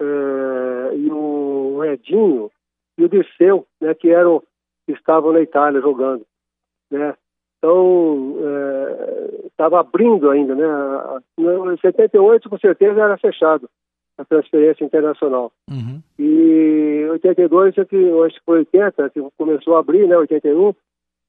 uh, 0.00 0.94
e 0.94 1.10
o 1.10 1.84
Edinho 1.84 2.50
e 2.98 3.04
o 3.04 3.08
Dirceu, 3.08 3.66
né, 3.80 3.94
que 3.94 4.10
eram 4.10 4.42
que 4.86 4.92
estavam 4.92 5.32
na 5.32 5.40
Itália 5.40 5.80
jogando, 5.80 6.26
né? 6.90 7.14
Então 7.58 8.34
estava 9.46 9.76
uh, 9.76 9.78
abrindo 9.78 10.28
ainda, 10.28 10.56
né? 10.56 10.66
Em 11.38 11.76
78 11.80 12.50
com 12.50 12.58
certeza 12.58 13.00
era 13.00 13.16
fechado 13.16 13.70
a 14.18 14.24
transferência 14.24 14.84
internacional. 14.84 15.52
Uhum. 15.70 16.02
E 16.18 17.06
82 17.12 17.78
é 17.78 17.84
que 17.84 17.96
acho 18.24 18.34
que 18.34 18.44
foi 18.44 18.58
80 18.58 19.10
que 19.10 19.20
começou 19.38 19.76
a 19.76 19.80
abrir, 19.80 20.08
né? 20.08 20.16
81 20.16 20.74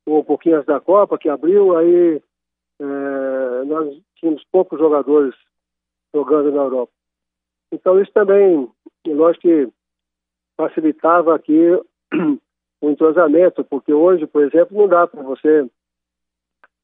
um 0.08 0.23
pouquinho 0.23 0.58
antes 0.58 0.67
da 0.67 0.79
Copa 0.79 1.17
que 1.17 1.29
abriu, 1.29 1.77
aí 1.77 2.21
é, 2.82 3.63
nós 3.65 3.95
tínhamos 4.15 4.43
poucos 4.51 4.79
jogadores 4.79 5.34
jogando 6.13 6.51
na 6.51 6.63
Europa. 6.63 6.91
Então 7.73 7.99
isso 7.99 8.12
também, 8.13 8.69
lógico 9.07 9.41
que 9.41 9.67
facilitava 10.55 11.36
aqui 11.36 11.71
o 12.79 12.89
entrosamento, 12.89 13.63
porque 13.63 13.91
hoje, 13.91 14.27
por 14.27 14.43
exemplo, 14.43 14.77
não 14.77 14.88
dá 14.88 15.07
para 15.07 15.23
você 15.23 15.67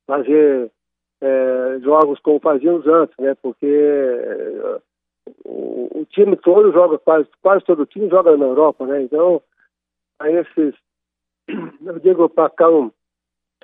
fazer 0.07 0.71
é, 1.21 1.79
jogos 1.81 2.19
como 2.21 2.39
fazíamos 2.39 2.87
antes, 2.87 3.15
né? 3.19 3.35
Porque 3.39 3.67
é, 3.67 4.81
o, 5.45 5.99
o, 5.99 6.05
time 6.09 6.35
todo 6.35 6.71
joga, 6.71 6.97
quase, 6.97 7.29
quase 7.39 7.63
todo 7.65 7.85
time 7.85 8.09
joga 8.09 8.35
na 8.35 8.45
Europa, 8.45 8.87
né? 8.87 9.03
Então, 9.03 9.43
aí 10.17 10.37
esses, 10.37 10.73
eu 11.85 11.99
digo 11.99 12.27
para 12.29 12.49
cá 12.49 12.67
um, 12.67 12.91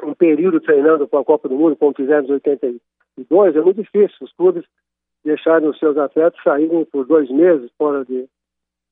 um 0.03 0.13
período 0.13 0.61
treinando 0.61 1.07
para 1.07 1.21
a 1.21 1.25
Copa 1.25 1.49
do 1.49 1.55
Mundo, 1.55 1.75
como 1.75 1.95
fizemos 1.95 2.29
em 2.29 2.33
82, 2.33 3.55
é 3.55 3.61
muito 3.61 3.81
difícil. 3.81 4.17
Os 4.21 4.31
clubes 4.33 4.63
deixarem 5.25 5.67
os 5.67 5.77
seus 5.79 5.97
atletas 5.97 6.41
saírem 6.43 6.85
por 6.85 7.05
dois 7.05 7.29
meses 7.29 7.71
fora, 7.77 8.05
de, 8.05 8.29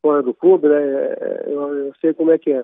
fora 0.02 0.22
do 0.22 0.34
clube, 0.34 0.67
né? 0.67 0.82
É, 0.82 1.43
eu, 1.48 1.86
eu 1.86 1.93
sei 2.02 2.13
como 2.13 2.32
é 2.32 2.38
que 2.38 2.52
é. 2.52 2.63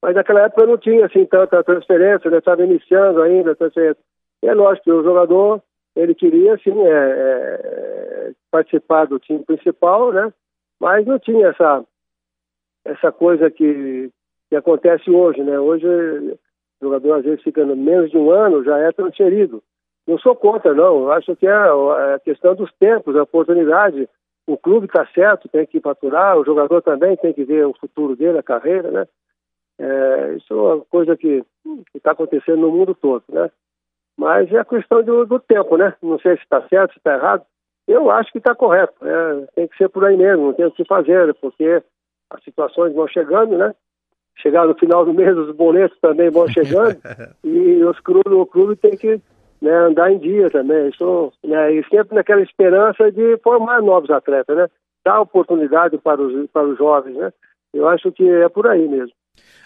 Mas 0.00 0.14
naquela 0.14 0.42
época 0.42 0.66
não 0.66 0.78
tinha 0.78 1.06
assim 1.06 1.26
tanta 1.26 1.62
transferência, 1.64 2.30
né? 2.30 2.38
Estava 2.38 2.64
iniciando 2.64 3.20
ainda 3.20 3.56
transferência. 3.56 4.00
E 4.42 4.46
é 4.46 4.54
lógico 4.54 4.84
que 4.84 4.92
o 4.92 5.02
jogador, 5.02 5.62
ele 5.96 6.14
queria, 6.14 6.56
sim, 6.58 6.80
é, 6.80 6.90
é, 6.90 8.32
participar 8.50 9.06
do 9.06 9.18
time 9.18 9.44
principal, 9.44 10.12
né? 10.12 10.32
Mas 10.78 11.04
não 11.06 11.18
tinha 11.18 11.48
essa, 11.48 11.84
essa 12.84 13.10
coisa 13.10 13.50
que, 13.50 14.10
que 14.48 14.56
acontece 14.56 15.10
hoje, 15.10 15.42
né? 15.42 15.58
Hoje 15.58 15.86
o 15.86 16.38
jogador 16.80 17.14
às 17.14 17.24
vezes 17.24 17.42
fica 17.42 17.64
menos 17.64 18.10
de 18.10 18.16
um 18.16 18.30
ano, 18.30 18.62
já 18.62 18.78
é 18.78 18.92
transferido. 18.92 19.62
Não 20.06 20.18
sou 20.18 20.36
contra, 20.36 20.72
não. 20.72 21.02
Eu 21.02 21.12
acho 21.12 21.34
que 21.36 21.46
é 21.46 21.52
a 21.52 22.14
é 22.14 22.18
questão 22.20 22.54
dos 22.54 22.72
tempos, 22.74 23.16
a 23.16 23.22
oportunidade. 23.22 24.08
O 24.46 24.56
clube 24.56 24.86
está 24.86 25.04
certo, 25.06 25.48
tem 25.48 25.66
que 25.66 25.80
faturar, 25.80 26.38
o 26.38 26.44
jogador 26.44 26.80
também 26.80 27.16
tem 27.16 27.32
que 27.32 27.44
ver 27.44 27.66
o 27.66 27.74
futuro 27.74 28.14
dele, 28.14 28.38
a 28.38 28.42
carreira, 28.42 28.90
né? 28.90 29.06
É, 29.78 30.34
isso 30.36 30.54
é 30.54 30.74
uma 30.74 30.84
coisa 30.84 31.16
que 31.16 31.44
está 31.94 32.12
acontecendo 32.12 32.58
no 32.58 32.70
mundo 32.70 32.94
todo, 32.94 33.24
né? 33.28 33.50
Mas 34.16 34.50
é 34.52 34.58
a 34.58 34.64
questão 34.64 35.02
do, 35.02 35.26
do 35.26 35.40
tempo, 35.40 35.76
né? 35.76 35.92
Não 36.00 36.18
sei 36.20 36.36
se 36.36 36.42
está 36.42 36.66
certo, 36.68 36.92
se 36.92 36.98
está 36.98 37.14
errado. 37.14 37.44
Eu 37.86 38.10
acho 38.10 38.32
que 38.32 38.38
está 38.38 38.54
correto. 38.54 38.94
Né? 39.04 39.46
Tem 39.54 39.68
que 39.68 39.76
ser 39.76 39.88
por 39.88 40.04
aí 40.04 40.16
mesmo, 40.16 40.46
não 40.46 40.52
tem 40.54 40.64
o 40.64 40.70
que 40.70 40.84
fazer, 40.84 41.34
porque 41.34 41.82
as 42.30 42.42
situações 42.42 42.94
vão 42.94 43.06
chegando, 43.08 43.58
né? 43.58 43.74
Chegar 44.36 44.66
no 44.66 44.74
final 44.74 45.04
do 45.04 45.12
mês, 45.12 45.36
os 45.36 45.54
boletos 45.54 45.98
também 46.00 46.30
vão 46.30 46.48
chegando 46.48 46.96
e 47.44 47.82
os 47.84 47.98
o 47.98 48.46
clube 48.46 48.76
tem 48.76 48.96
que 48.96 49.20
né, 49.60 49.72
andar 49.72 50.12
em 50.12 50.18
dia 50.18 50.50
também. 50.50 50.88
Isso, 50.88 51.32
né, 51.44 51.72
e 51.72 51.84
sempre 51.84 52.14
naquela 52.14 52.42
esperança 52.42 53.10
de 53.10 53.36
formar 53.38 53.82
novos 53.82 54.10
atletas, 54.10 54.56
né? 54.56 54.68
Dar 55.04 55.20
oportunidade 55.20 55.98
para 55.98 56.20
os, 56.20 56.50
para 56.50 56.66
os 56.66 56.78
jovens, 56.78 57.16
né? 57.16 57.32
Eu 57.72 57.88
acho 57.88 58.10
que 58.12 58.28
é 58.28 58.48
por 58.48 58.66
aí 58.66 58.88
mesmo. 58.88 59.14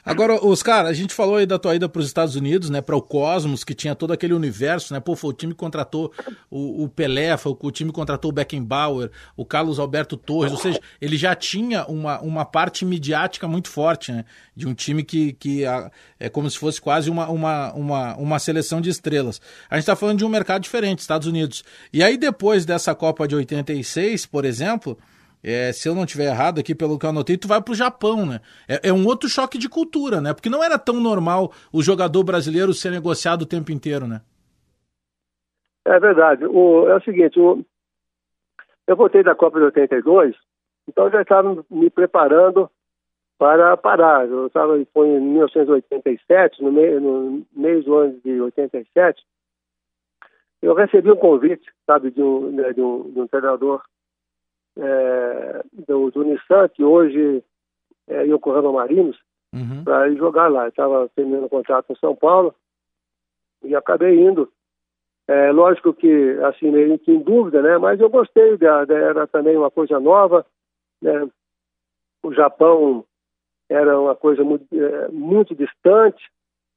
Agora, 0.05 0.45
Oscar, 0.45 0.87
a 0.87 0.93
gente 0.93 1.13
falou 1.13 1.37
aí 1.37 1.47
da 1.47 1.59
tua 1.59 1.75
ida 1.75 1.89
para 1.89 2.01
os 2.01 2.07
Estados 2.07 2.35
Unidos, 2.35 2.71
né, 2.71 2.81
para 2.81 2.97
o 2.97 3.03
Cosmos, 3.03 3.65
que 3.65 3.75
tinha 3.75 3.95
todo 3.95 4.13
aquele 4.13 4.33
universo, 4.33 4.95
né? 4.95 5.01
Pô, 5.01 5.15
foi 5.15 5.31
o 5.31 5.33
time 5.33 5.53
que 5.53 5.59
contratou 5.59 6.13
o, 6.51 6.85
o 6.85 6.89
Pelé, 6.89 7.37
foi 7.37 7.57
o 7.61 7.71
time 7.71 7.91
que 7.91 7.95
contratou 7.95 8.31
o 8.31 8.35
Beckenbauer, 8.35 9.11
o 9.37 9.45
Carlos 9.45 9.79
Alberto 9.79 10.17
Torres, 10.17 10.53
ou 10.53 10.59
seja, 10.59 10.81
ele 11.01 11.17
já 11.17 11.35
tinha 11.35 11.85
uma, 11.87 12.21
uma 12.21 12.45
parte 12.45 12.85
midiática 12.85 13.47
muito 13.47 13.69
forte, 13.69 14.13
né? 14.13 14.25
De 14.57 14.67
um 14.67 14.75
time 14.75 15.03
que, 15.03 15.33
que 15.35 15.65
é 16.19 16.29
como 16.29 16.51
se 16.51 16.59
fosse 16.59 16.81
quase 16.81 17.11
uma, 17.11 17.29
uma, 17.29 17.73
uma, 17.73 18.17
uma 18.17 18.39
seleção 18.39 18.81
de 18.81 18.91
estrelas. 18.91 19.41
A 19.69 19.77
gente 19.77 19.83
está 19.83 19.97
falando 19.97 20.19
de 20.19 20.25
um 20.25 20.29
mercado 20.29 20.63
diferente, 20.63 21.01
Estados 21.01 21.27
Unidos. 21.27 21.63
E 21.93 22.03
aí, 22.03 22.17
depois 22.17 22.65
dessa 22.65 22.95
Copa 22.95 23.29
de 23.29 23.35
86, 23.35 24.27
por 24.27 24.45
exemplo 24.45 24.99
é, 25.42 25.72
se 25.72 25.88
eu 25.88 25.94
não 25.94 26.05
tiver 26.05 26.26
errado 26.26 26.61
aqui, 26.61 26.74
pelo 26.74 26.98
que 26.98 27.07
eu 27.07 27.11
anotei, 27.11 27.37
tu 27.37 27.48
vai 27.48 27.62
pro 27.62 27.74
Japão, 27.74 28.26
né? 28.26 28.40
É, 28.68 28.88
é, 28.88 28.92
um 28.92 29.07
outro 29.07 29.29
choque 29.29 29.57
de 29.57 29.68
cultura, 29.68 30.20
né? 30.20 30.35
Porque 30.35 30.50
não 30.50 30.62
era 30.62 30.79
tão 30.79 31.00
normal 31.00 31.53
o 31.72 31.83
jogador 31.83 32.22
brasileiro 32.24 32.74
ser 32.74 32.90
negociado 32.90 33.42
o 33.42 33.46
tempo 33.46 33.72
inteiro, 33.72 34.07
né? 34.07 34.20
É 35.85 35.98
verdade. 35.98 36.44
O, 36.44 36.88
é 36.88 36.96
o 36.96 37.03
seguinte, 37.03 37.40
o, 37.40 37.64
eu 38.87 38.96
voltei 38.96 39.22
da 39.22 39.35
Copa 39.35 39.59
de 39.59 39.64
82, 39.66 40.37
então 40.88 41.11
já 41.11 41.22
estava 41.22 41.64
me 41.70 41.88
preparando 41.88 42.70
para 43.38 43.74
parar. 43.79 44.29
Eu 44.29 44.48
estava 44.48 44.74
foi 44.92 45.09
em 45.09 45.20
1987, 45.20 46.62
no, 46.62 46.70
meio, 46.70 47.00
no 47.00 47.46
mês 47.57 47.85
do 47.87 47.94
ano 47.94 48.20
de 48.22 48.40
87, 48.40 49.22
eu 50.61 50.74
recebi 50.74 51.11
um 51.11 51.16
convite, 51.16 51.64
sabe, 51.87 52.11
de 52.11 52.22
um, 52.22 52.50
né, 52.53 52.72
de 52.74 52.83
um, 52.83 53.11
de 53.11 53.20
um 53.20 53.26
treinador 53.26 53.83
é, 54.79 55.63
do, 55.87 56.11
do 56.11 56.25
Nissan, 56.25 56.69
que 56.69 56.85
hoje 56.85 57.43
é 58.09 58.25
Yokohama 58.25 58.73
Marinos, 58.73 59.19
uhum. 59.55 59.85
para 59.85 60.09
ir 60.09 60.17
jogar 60.17 60.49
lá. 60.49 60.69
Estava 60.69 61.09
terminando 61.15 61.45
o 61.45 61.51
contrato 61.51 61.93
em 61.93 61.97
São 61.97 62.15
Paulo 62.15 62.55
e 63.63 63.75
acabei 63.75 64.21
indo. 64.21 64.51
É, 65.29 65.53
lógico 65.53 65.93
que, 65.93 66.39
assim, 66.45 66.71
meio 66.71 66.99
que 66.99 67.13
em 67.13 67.23
dúvida, 67.23 67.63
né? 67.63 67.79
Mas 67.79 68.01
eu 68.01 68.11
gostei, 68.11 68.57
da, 68.57 68.85
da, 68.85 68.95
era 68.95 69.27
também 69.27 69.57
uma 69.57 69.71
coisa 69.71 70.01
nova, 70.01 70.45
né? 71.01 71.29
O 72.23 72.33
Japão 72.35 73.05
era 73.69 73.99
uma 73.99 74.17
coisa 74.17 74.43
muito, 74.43 74.67
é, 74.75 75.09
muito 75.09 75.55
distante, 75.55 76.23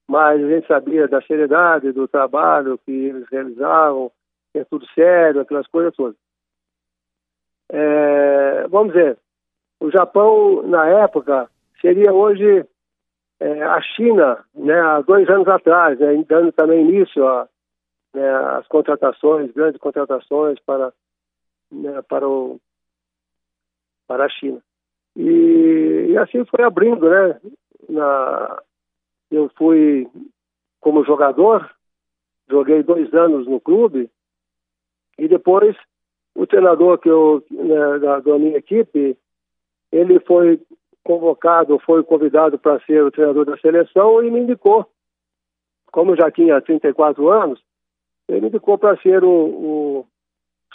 mas 0.08 0.42
a 0.42 0.48
gente 0.48 0.68
sabia 0.68 1.08
da 1.08 1.22
seriedade 1.24 1.92
do 1.92 2.08
trabalho 2.08 2.80
que 2.86 2.92
eles 2.92 3.28
realizavam, 3.32 4.12
é 4.54 4.64
tudo 4.64 4.86
sério, 4.94 5.42
aquelas 5.42 5.68
coisas 5.68 5.96
todas. 5.96 6.16
É, 7.76 8.68
vamos 8.68 8.94
dizer, 8.94 9.18
o 9.80 9.90
Japão, 9.90 10.62
na 10.62 10.86
época, 10.86 11.50
seria 11.82 12.14
hoje 12.14 12.64
é, 13.40 13.64
a 13.64 13.82
China, 13.82 14.46
né, 14.54 14.80
há 14.80 15.02
dois 15.02 15.28
anos 15.28 15.48
atrás, 15.48 15.98
né, 15.98 16.24
dando 16.30 16.52
também 16.52 16.88
início 16.88 17.28
a, 17.28 17.50
né, 18.14 18.22
contratações, 18.70 19.52
grandes 19.52 19.82
contratações 19.82 20.60
para, 20.60 20.94
né, 21.72 22.00
para, 22.04 22.30
o, 22.30 22.62
para 24.06 24.26
a 24.26 24.30
China. 24.30 24.62
E, 25.16 26.10
e, 26.12 26.18
assim 26.18 26.46
foi 26.46 26.64
abrindo, 26.64 27.10
né? 27.10 27.42
Na, 27.90 28.62
eu 29.32 29.50
fui 29.58 30.08
como 30.80 31.04
jogador, 31.04 31.70
joguei 32.48 32.84
dois 32.84 33.12
anos 33.16 33.48
no 33.48 33.60
clube, 33.60 34.12
e 35.18 35.28
depois 35.28 35.76
o 36.36 36.48
treinador 36.48 36.98
que 36.98 37.10
eu, 37.10 37.43
né, 37.52 38.00
da, 38.00 38.19
da 38.19 38.39
minha 38.39 38.58
equipe, 38.58 39.17
ele 39.91 40.19
foi 40.22 40.60
convocado, 41.04 41.78
foi 41.80 42.04
convidado 42.04 42.58
para 42.58 42.80
ser 42.82 43.04
o 43.04 43.12
treinador 43.12 43.46
da 43.46 43.58
seleção 43.58 44.24
e 44.24 44.32
me 44.32 44.39
indicou. 44.39 44.88
Como 45.91 46.12
eu 46.12 46.17
já 46.17 46.32
tinha 46.32 46.62
34 46.62 47.30
anos, 47.30 47.62
ele 48.28 48.41
me 48.41 48.48
indicou 48.48 48.78
para 48.78 48.98
ser 48.98 49.24
o, 49.24 49.30
o, 49.30 50.08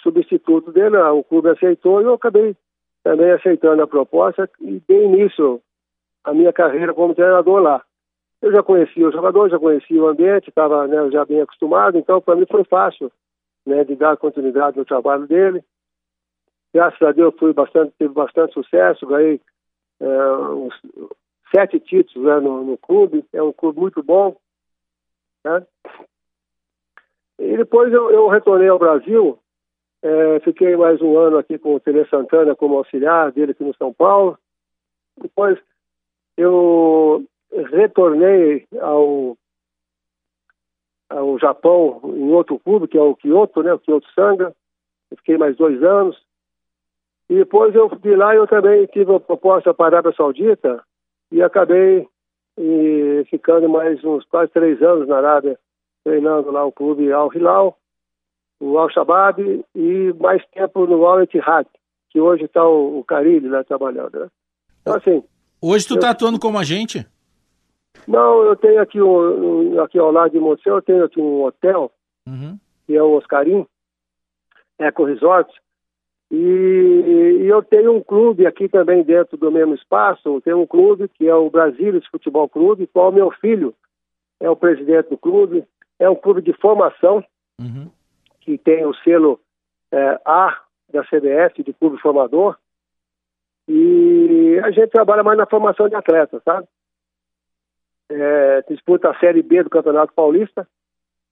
substituto 0.03 0.71
dele, 0.71 0.97
o 0.97 1.25
clube 1.25 1.51
aceitou 1.51 2.01
e 2.01 2.05
eu 2.05 2.14
acabei 2.14 2.55
também 3.03 3.33
aceitando 3.33 3.83
a 3.83 3.87
proposta 3.87 4.49
e 4.61 4.81
dei 4.87 5.07
início 5.07 5.61
à 6.23 6.33
minha 6.33 6.53
carreira 6.53 6.94
como 6.94 7.14
treinador 7.14 7.61
lá. 7.61 7.83
Eu 8.40 8.53
já 8.53 8.62
conhecia 8.62 9.09
o 9.09 9.12
jogador, 9.12 9.51
já 9.51 9.59
conhecia 9.59 10.01
o 10.01 10.07
ambiente, 10.07 10.51
estava 10.51 10.87
né, 10.87 11.11
já 11.11 11.25
bem 11.25 11.40
acostumado, 11.40 11.99
então 11.99 12.21
para 12.21 12.37
mim 12.37 12.47
foi 12.49 12.62
fácil 12.62 13.11
né, 13.69 13.85
de 13.85 13.95
dar 13.95 14.17
continuidade 14.17 14.77
no 14.77 14.85
trabalho 14.85 15.27
dele. 15.27 15.63
Graças 16.73 17.01
a 17.01 17.13
Deus 17.13 17.35
fui 17.39 17.53
bastante, 17.53 17.93
tive 17.99 18.13
bastante 18.13 18.53
sucesso, 18.53 19.07
ganhei 19.07 19.41
é, 20.01 20.07
uns 20.07 20.75
sete 21.55 21.79
títulos 21.81 22.27
né, 22.27 22.41
no, 22.41 22.65
no, 22.65 22.79
clube, 22.79 23.25
é 23.33 23.43
um 23.43 23.53
clube 23.53 23.81
muito 23.81 24.03
bom. 24.03 24.37
Né? 25.45 25.67
E 27.39 27.57
depois 27.57 27.93
eu, 27.93 28.11
eu 28.11 28.29
retornei 28.29 28.69
ao 28.69 28.79
Brasil, 28.79 29.39
é, 30.03 30.41
fiquei 30.41 30.77
mais 30.77 31.01
um 31.01 31.17
ano 31.19 31.39
aqui 31.39 31.59
com 31.59 31.75
o 31.75 31.81
Tele 31.81 32.07
Santana 32.09 32.55
como 32.55 32.77
auxiliar 32.77 33.33
dele 33.33 33.53
aqui 33.53 33.65
no 33.65 33.75
São 33.77 33.93
Paulo. 33.93 34.39
Depois 35.21 35.59
eu 36.37 37.25
retornei 37.73 38.67
ao, 38.81 39.37
ao 41.09 41.38
Japão 41.38 42.01
em 42.05 42.31
outro 42.33 42.59
clube, 42.59 42.88
que 42.88 42.99
é 42.99 43.03
o 43.03 43.14
Kyoto, 43.14 43.62
né, 43.62 43.73
o 43.73 43.79
Kyoto 43.79 44.07
Sanga. 44.14 44.55
Eu 45.11 45.16
fiquei 45.16 45.38
mais 45.38 45.57
dois 45.57 45.83
anos. 45.83 46.16
E 47.29 47.37
depois 47.37 47.75
eu 47.75 47.88
de 47.88 48.14
lá 48.14 48.35
eu 48.35 48.47
também 48.47 48.87
tive 48.87 49.14
a 49.14 49.21
proposta 49.21 49.73
para 49.75 49.97
a 49.97 49.99
Arábia 49.99 50.16
Saudita 50.16 50.83
e 51.31 51.42
acabei 51.42 52.09
e, 52.59 53.25
ficando 53.31 53.68
mais 53.68 54.03
uns 54.03 54.25
quase 54.25 54.51
três 54.53 54.83
anos 54.83 55.07
na 55.07 55.18
Arábia, 55.18 55.59
treinando 56.05 56.51
lá 56.51 56.64
o 56.64 56.73
clube 56.73 57.12
Al 57.12 57.33
Hilal, 57.33 57.79
o 58.61 58.79
Al 58.79 58.90
Shabaab 58.90 59.64
e 59.75 60.14
mais 60.18 60.42
tempo 60.53 60.87
no 60.87 61.05
Al 61.07 61.23
Ittihad, 61.23 61.66
que 62.11 62.21
hoje 62.21 62.44
está 62.44 62.66
o, 62.66 62.99
o 62.99 63.05
Carilli 63.05 63.49
lá 63.49 63.62
trabalhando. 63.62 64.18
Né? 64.18 64.29
Então 64.81 64.97
assim. 64.97 65.23
Hoje 65.61 65.87
tu 65.87 65.94
está 65.94 66.11
atuando 66.11 66.38
como 66.38 66.59
agente? 66.59 67.07
Não, 68.07 68.43
eu 68.43 68.57
tenho 68.57 68.81
aqui 68.81 69.01
um, 69.01 69.81
aqui 69.83 69.99
ao 69.99 70.11
lado 70.11 70.33
de 70.33 70.39
Monsenhor, 70.39 70.79
eu 70.79 70.83
tenho 70.83 71.05
aqui 71.05 71.21
um 71.21 71.45
hotel, 71.45 71.91
uhum. 72.27 72.59
que 72.87 72.97
é 72.97 73.03
o 73.03 73.13
Oscarim, 73.13 73.67
Eco 74.79 75.05
Resort, 75.05 75.51
e, 76.31 76.37
e, 76.37 77.47
eu 77.47 77.63
tenho 77.63 77.97
um 77.97 78.03
clube 78.03 78.47
aqui 78.47 78.69
também 78.69 79.03
dentro 79.03 79.39
do 79.39 79.51
mesmo 79.51 79.75
espaço, 79.75 80.29
eu 80.29 80.41
tenho 80.43 80.61
um 80.61 80.67
clube 80.67 81.09
que 81.09 81.27
é 81.27 81.35
o 81.35 81.49
Brasília 81.49 82.01
Futebol 82.11 82.49
Clube, 82.49 82.87
qual 82.87 83.11
meu 83.11 83.31
filho 83.31 83.75
é 84.39 84.49
o 84.49 84.57
presidente 84.57 85.09
do 85.09 85.17
clube, 85.17 85.65
é 85.99 86.09
um 86.09 86.15
clube 86.15 86.43
de 86.43 86.53
formação, 86.53 87.25
uhum. 87.59 87.91
que 88.41 88.59
tem 88.59 88.85
o 88.85 88.95
selo 88.97 89.41
é, 89.91 90.21
A 90.25 90.61
da 90.93 91.03
CBF, 91.03 91.63
de 91.63 91.73
clube 91.73 91.99
formador, 91.99 92.57
e 93.67 94.61
a 94.65 94.71
gente 94.71 94.91
trabalha 94.91 95.23
mais 95.23 95.37
na 95.37 95.47
formação 95.47 95.89
de 95.89 95.95
atletas, 95.95 96.43
sabe? 96.43 96.67
É, 98.11 98.62
disputa 98.68 99.11
a 99.11 99.18
Série 99.18 99.42
B 99.42 99.62
do 99.62 99.71
Campeonato 99.71 100.14
Paulista, 100.14 100.66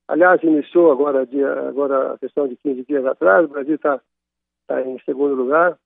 aliás, 0.07 0.43
iniciou 0.43 0.93
agora, 0.93 1.27
dia, 1.27 1.51
agora 1.69 2.19
questão 2.19 2.47
de 2.47 2.57
15 2.57 2.85
dias 2.85 3.07
atrás, 3.07 3.47
o 3.47 3.49
Brasil 3.49 3.77
está 3.77 4.01
está 4.69 4.83
em 4.83 4.99
segundo 5.01 5.35
lugar. 5.35 5.79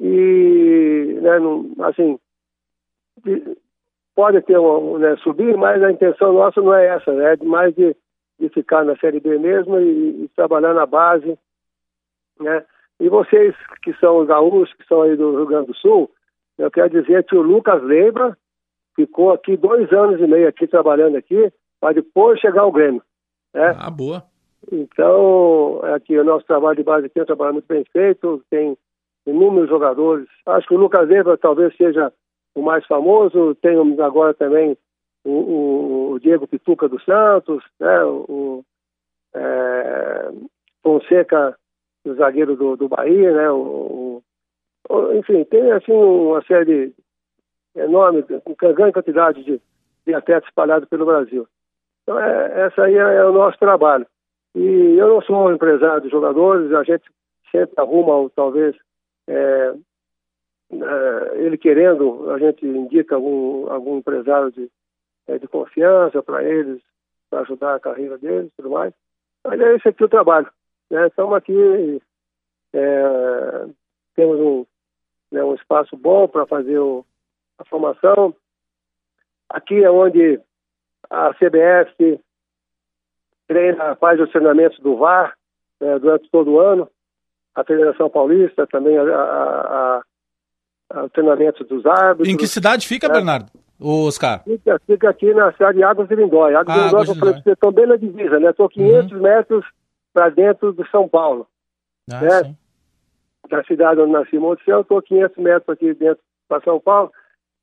E, 0.00 1.18
né, 1.20 1.38
não, 1.38 1.70
assim, 1.80 2.18
pode 4.14 4.40
ter 4.42 4.58
um, 4.58 4.98
né, 4.98 5.16
subir, 5.16 5.56
mas 5.56 5.82
a 5.82 5.90
intenção 5.90 6.32
nossa 6.32 6.60
não 6.60 6.74
é 6.74 6.86
essa, 6.86 7.12
né, 7.12 7.34
é 7.34 7.44
mais 7.44 7.74
de, 7.74 7.94
de 8.38 8.48
ficar 8.48 8.84
na 8.84 8.96
Série 8.96 9.20
B 9.20 9.38
mesmo 9.38 9.78
e, 9.78 10.24
e 10.24 10.28
trabalhar 10.34 10.72
na 10.72 10.86
base, 10.86 11.38
né. 12.40 12.64
E 13.00 13.08
vocês 13.08 13.54
que 13.82 13.92
são 13.94 14.18
os 14.18 14.28
gaúchos, 14.28 14.72
que 14.74 14.86
são 14.86 15.02
aí 15.02 15.16
do 15.16 15.36
Rio 15.36 15.46
Grande 15.46 15.66
do 15.68 15.74
Sul, 15.74 16.08
eu 16.56 16.70
quero 16.70 16.90
dizer 16.90 17.24
que 17.24 17.34
o 17.34 17.42
Lucas 17.42 17.82
Leiba 17.82 18.36
ficou 18.94 19.32
aqui 19.32 19.56
dois 19.56 19.90
anos 19.92 20.20
e 20.20 20.26
meio 20.26 20.48
aqui 20.48 20.66
trabalhando 20.66 21.16
aqui, 21.16 21.52
para 21.80 21.94
depois 21.94 22.40
chegar 22.40 22.62
ao 22.62 22.72
Grêmio. 22.72 23.02
Né? 23.54 23.74
Ah, 23.78 23.90
boa. 23.90 24.22
Então, 24.70 25.80
aqui 25.94 26.16
o 26.16 26.24
nosso 26.24 26.46
trabalho 26.46 26.76
de 26.76 26.84
base 26.84 27.06
aqui 27.06 27.18
é 27.18 27.22
um 27.22 27.26
trabalho 27.26 27.54
muito 27.54 27.66
bem 27.66 27.84
feito, 27.92 28.44
tem 28.48 28.76
inúmeros 29.26 29.68
jogadores. 29.68 30.28
Acho 30.46 30.68
que 30.68 30.74
o 30.74 30.78
Lucas 30.78 31.10
Eva 31.10 31.36
talvez 31.36 31.76
seja 31.76 32.12
o 32.54 32.62
mais 32.62 32.86
famoso, 32.86 33.54
tem 33.56 33.76
agora 34.00 34.34
também 34.34 34.76
o, 35.24 36.12
o, 36.12 36.20
Diego 36.20 36.46
Pituca 36.46 36.88
dos 36.88 37.04
Santos, 37.04 37.64
né, 37.80 38.04
o, 38.04 38.64
é, 39.34 40.30
Fonseca, 40.82 41.56
o 42.04 42.14
zagueiro 42.14 42.56
do, 42.56 42.76
do 42.76 42.88
Bahia, 42.88 43.32
né, 43.32 43.50
o, 43.50 44.22
o, 44.88 45.12
enfim, 45.14 45.44
tem 45.44 45.70
assim 45.72 45.92
uma 45.92 46.42
série 46.44 46.92
enorme, 47.74 48.22
com 48.22 48.74
grande 48.74 48.92
quantidade 48.92 49.42
de, 49.44 49.60
de 50.06 50.14
atletas 50.14 50.48
espalhados 50.48 50.88
pelo 50.88 51.06
Brasil. 51.06 51.46
Então, 52.02 52.18
é, 52.18 52.66
essa 52.66 52.82
aí 52.84 52.96
é, 52.96 52.98
é 53.16 53.24
o 53.24 53.32
nosso 53.32 53.58
trabalho. 53.58 54.06
E 54.54 54.96
eu 54.98 55.08
não 55.08 55.22
sou 55.22 55.46
um 55.46 55.52
empresário 55.52 56.02
de 56.02 56.10
jogadores, 56.10 56.72
a 56.72 56.82
gente 56.82 57.04
sempre 57.50 57.74
arruma, 57.76 58.28
talvez, 58.34 58.76
é, 59.26 59.74
é, 60.72 61.38
ele 61.38 61.56
querendo, 61.56 62.30
a 62.30 62.38
gente 62.38 62.66
indica 62.66 63.14
algum, 63.14 63.70
algum 63.70 63.98
empresário 63.98 64.50
de, 64.50 64.70
é, 65.26 65.38
de 65.38 65.46
confiança 65.48 66.22
para 66.22 66.42
eles, 66.44 66.82
para 67.30 67.40
ajudar 67.40 67.76
a 67.76 67.80
carreira 67.80 68.18
deles 68.18 68.48
e 68.48 68.56
tudo 68.56 68.70
mais. 68.70 68.92
Mas 69.44 69.60
é 69.60 69.74
esse 69.76 69.88
aqui 69.88 70.04
o 70.04 70.08
trabalho. 70.08 70.48
Né? 70.90 71.06
Estamos 71.06 71.34
aqui, 71.34 72.02
é, 72.74 73.66
temos 74.14 74.38
um, 74.38 74.66
né, 75.30 75.42
um 75.42 75.54
espaço 75.54 75.96
bom 75.96 76.28
para 76.28 76.46
fazer 76.46 76.78
o, 76.78 77.04
a 77.58 77.64
formação. 77.64 78.34
Aqui 79.48 79.82
é 79.84 79.90
onde 79.90 80.40
a 81.10 81.34
CBF 81.34 82.20
treina, 83.46 83.94
faz 83.96 84.20
os 84.20 84.30
treinamentos 84.30 84.78
do 84.80 84.96
VAR 84.96 85.34
né, 85.80 85.98
durante 85.98 86.30
todo 86.30 86.52
o 86.52 86.60
ano, 86.60 86.88
a 87.54 87.64
Federação 87.64 88.08
Paulista 88.08 88.66
também, 88.66 88.96
a, 88.96 89.02
a, 89.02 90.02
a, 90.90 91.04
o 91.04 91.10
treinamento 91.10 91.64
dos 91.64 91.84
árbitros. 91.84 92.28
Em 92.28 92.36
que 92.36 92.46
cidade 92.46 92.86
fica, 92.86 93.08
né? 93.08 93.14
Bernardo? 93.14 93.50
O 93.78 94.06
Oscar? 94.06 94.42
Fica, 94.44 94.80
fica, 94.86 95.10
aqui 95.10 95.34
na 95.34 95.52
cidade 95.52 95.78
de 95.78 95.84
Águas 95.84 96.08
de 96.08 96.14
Lindóia. 96.14 96.60
Águas 96.60 96.76
ah, 96.76 96.80
de 96.80 96.84
Lindóia, 96.86 97.12
Lindóia. 97.12 97.36
Estou 97.38 97.52
então, 97.52 97.72
bem 97.72 97.86
na 97.86 97.96
divisa, 97.96 98.38
né? 98.38 98.50
Estou 98.50 98.68
500 98.68 99.12
uhum. 99.12 99.20
metros 99.20 99.66
para 100.14 100.28
dentro 100.30 100.72
de 100.72 100.88
São 100.90 101.08
Paulo. 101.08 101.46
Ah, 102.10 102.20
né? 102.20 102.44
Sim. 102.44 102.56
Da 103.50 103.64
cidade 103.64 104.00
onde 104.00 104.12
nasci, 104.12 104.38
Monte 104.38 104.62
estou 104.66 105.02
500 105.02 105.36
metros 105.38 105.68
aqui 105.68 105.92
dentro 105.94 106.22
para 106.48 106.62
São 106.62 106.78
Paulo. 106.78 107.10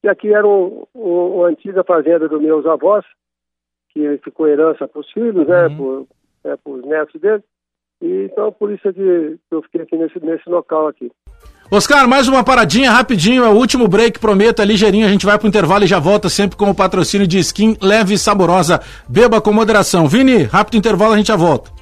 E 0.04 0.08
aqui 0.08 0.34
era 0.34 0.48
um, 0.48 0.86
um, 0.96 1.36
uma 1.38 1.48
antiga 1.48 1.84
fazenda 1.84 2.28
dos 2.28 2.42
meus 2.42 2.66
avós, 2.66 3.06
que 3.90 4.18
ficou 4.24 4.48
herança 4.48 4.88
para 4.88 5.02
os 5.02 5.12
filhos, 5.12 5.48
né, 5.48 5.68
uhum. 5.68 6.08
né, 6.44 6.56
para 6.56 6.74
os 6.74 6.86
netos 6.86 7.20
dele. 7.20 7.44
E, 8.02 8.30
então, 8.32 8.52
por 8.52 8.72
isso 8.72 8.88
é 8.88 8.94
que 8.94 9.38
eu 9.52 9.62
fiquei 9.64 9.82
aqui 9.82 9.98
nesse, 9.98 10.24
nesse 10.24 10.50
local 10.50 10.88
aqui. 10.88 11.12
Oscar, 11.72 12.08
mais 12.08 12.28
uma 12.28 12.44
paradinha 12.44 12.92
rapidinho, 12.92 13.44
é 13.44 13.50
o 13.50 13.56
último 13.56 13.88
break, 13.88 14.20
prometo, 14.20 14.62
é 14.62 14.66
ligeirinho, 14.66 15.06
a 15.06 15.10
gente 15.10 15.26
vai 15.26 15.38
pro 15.38 15.48
intervalo 15.48 15.84
e 15.84 15.88
já 15.88 16.00
volta 16.00 16.28
sempre 16.28 16.58
com 16.58 16.70
o 16.70 16.76
patrocínio 16.76 17.28
de 17.28 17.38
skin 17.40 17.78
leve 17.82 18.16
e 18.16 18.18
saborosa. 18.18 18.80
Beba 19.08 19.40
com 19.40 19.54
moderação. 19.54 20.08
Vini, 20.08 20.44
rápido 20.44 20.78
intervalo, 20.78 21.14
a 21.14 21.18
gente 21.18 21.28
já 21.28 21.36
volta. 21.36 21.79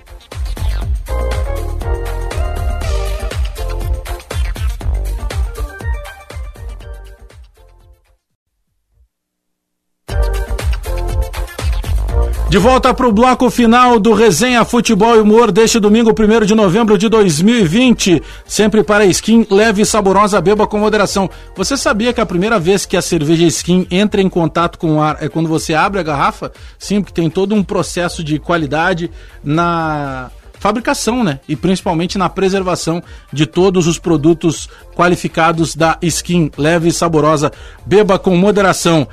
De 12.57 12.63
volta 12.63 12.91
para 12.91 13.07
o 13.07 13.11
bloco 13.11 13.51
final 13.51 13.99
do 13.99 14.13
Resenha 14.13 14.65
Futebol 14.65 15.15
e 15.15 15.19
Humor 15.19 15.51
deste 15.51 15.79
domingo, 15.79 16.09
1 16.09 16.43
de 16.43 16.55
novembro 16.55 16.97
de 16.97 17.07
2020. 17.07 18.19
Sempre 18.47 18.83
para 18.83 19.05
skin 19.05 19.45
leve 19.47 19.83
e 19.83 19.85
saborosa, 19.85 20.41
beba 20.41 20.65
com 20.65 20.79
moderação. 20.79 21.29
Você 21.55 21.77
sabia 21.77 22.11
que 22.11 22.19
a 22.19 22.25
primeira 22.25 22.59
vez 22.59 22.83
que 22.83 22.97
a 22.97 23.01
cerveja 23.01 23.45
skin 23.45 23.85
entra 23.91 24.23
em 24.23 24.27
contato 24.27 24.79
com 24.79 24.95
o 24.95 24.99
ar 25.03 25.17
é 25.21 25.29
quando 25.29 25.47
você 25.47 25.75
abre 25.75 25.99
a 25.99 26.03
garrafa? 26.03 26.51
Sim, 26.79 26.99
porque 26.99 27.21
tem 27.21 27.29
todo 27.29 27.53
um 27.53 27.63
processo 27.63 28.23
de 28.23 28.39
qualidade 28.39 29.11
na 29.43 30.31
fabricação, 30.59 31.23
né? 31.23 31.39
E 31.47 31.55
principalmente 31.55 32.17
na 32.17 32.27
preservação 32.27 33.03
de 33.31 33.45
todos 33.45 33.85
os 33.85 33.99
produtos 33.99 34.67
qualificados 34.95 35.75
da 35.75 35.95
skin 36.01 36.49
leve 36.57 36.89
e 36.89 36.91
saborosa. 36.91 37.51
Beba 37.85 38.17
com 38.17 38.35
moderação. 38.35 39.07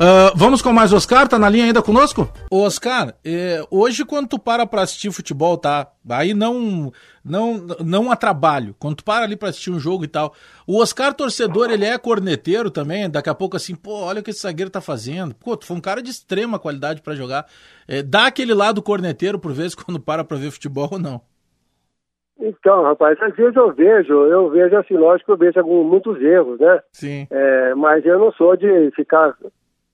Uh, 0.00 0.32
vamos 0.34 0.62
com 0.62 0.72
mais 0.72 0.94
Oscar, 0.94 1.28
tá 1.28 1.38
na 1.38 1.50
linha 1.50 1.66
ainda 1.66 1.82
conosco? 1.82 2.26
Oscar, 2.50 3.12
é, 3.22 3.62
hoje 3.70 4.02
quando 4.02 4.28
tu 4.28 4.38
para 4.38 4.64
pra 4.64 4.80
assistir 4.80 5.12
futebol, 5.12 5.58
tá? 5.58 5.88
Aí 6.08 6.32
não, 6.32 6.90
não, 7.22 7.66
não 7.84 8.10
a 8.10 8.16
trabalho. 8.16 8.74
Quando 8.78 8.96
tu 8.96 9.04
para 9.04 9.26
ali 9.26 9.36
pra 9.36 9.50
assistir 9.50 9.70
um 9.70 9.78
jogo 9.78 10.02
e 10.02 10.08
tal. 10.08 10.32
O 10.66 10.80
Oscar 10.80 11.12
torcedor, 11.12 11.70
ele 11.70 11.84
é 11.84 11.98
corneteiro 11.98 12.70
também. 12.70 13.10
Daqui 13.10 13.28
a 13.28 13.34
pouco 13.34 13.58
assim, 13.58 13.74
pô, 13.74 13.92
olha 14.04 14.20
o 14.20 14.22
que 14.22 14.30
esse 14.30 14.40
zagueiro 14.40 14.70
tá 14.70 14.80
fazendo. 14.80 15.34
Pô, 15.34 15.54
tu 15.54 15.66
foi 15.66 15.76
um 15.76 15.82
cara 15.82 16.00
de 16.00 16.08
extrema 16.08 16.58
qualidade 16.58 17.02
para 17.02 17.14
jogar. 17.14 17.44
É, 17.86 18.02
dá 18.02 18.24
aquele 18.28 18.54
lado 18.54 18.80
corneteiro 18.80 19.38
por 19.38 19.52
vezes 19.52 19.74
quando 19.84 20.00
para 20.00 20.24
pra 20.24 20.38
ver 20.38 20.50
futebol 20.50 20.88
ou 20.90 20.98
não? 20.98 21.20
Então, 22.40 22.84
rapaz, 22.84 23.20
às 23.20 23.36
vezes 23.36 23.54
eu 23.54 23.70
vejo, 23.70 24.14
eu 24.14 24.48
vejo 24.48 24.74
assim, 24.78 24.94
lógico, 24.94 25.32
eu 25.32 25.36
vejo 25.36 25.60
alguns, 25.60 25.86
muitos 25.86 26.18
erros, 26.22 26.58
né? 26.58 26.80
Sim. 26.90 27.26
É, 27.30 27.74
mas 27.74 28.02
eu 28.06 28.18
não 28.18 28.32
sou 28.32 28.56
de 28.56 28.90
ficar 28.92 29.36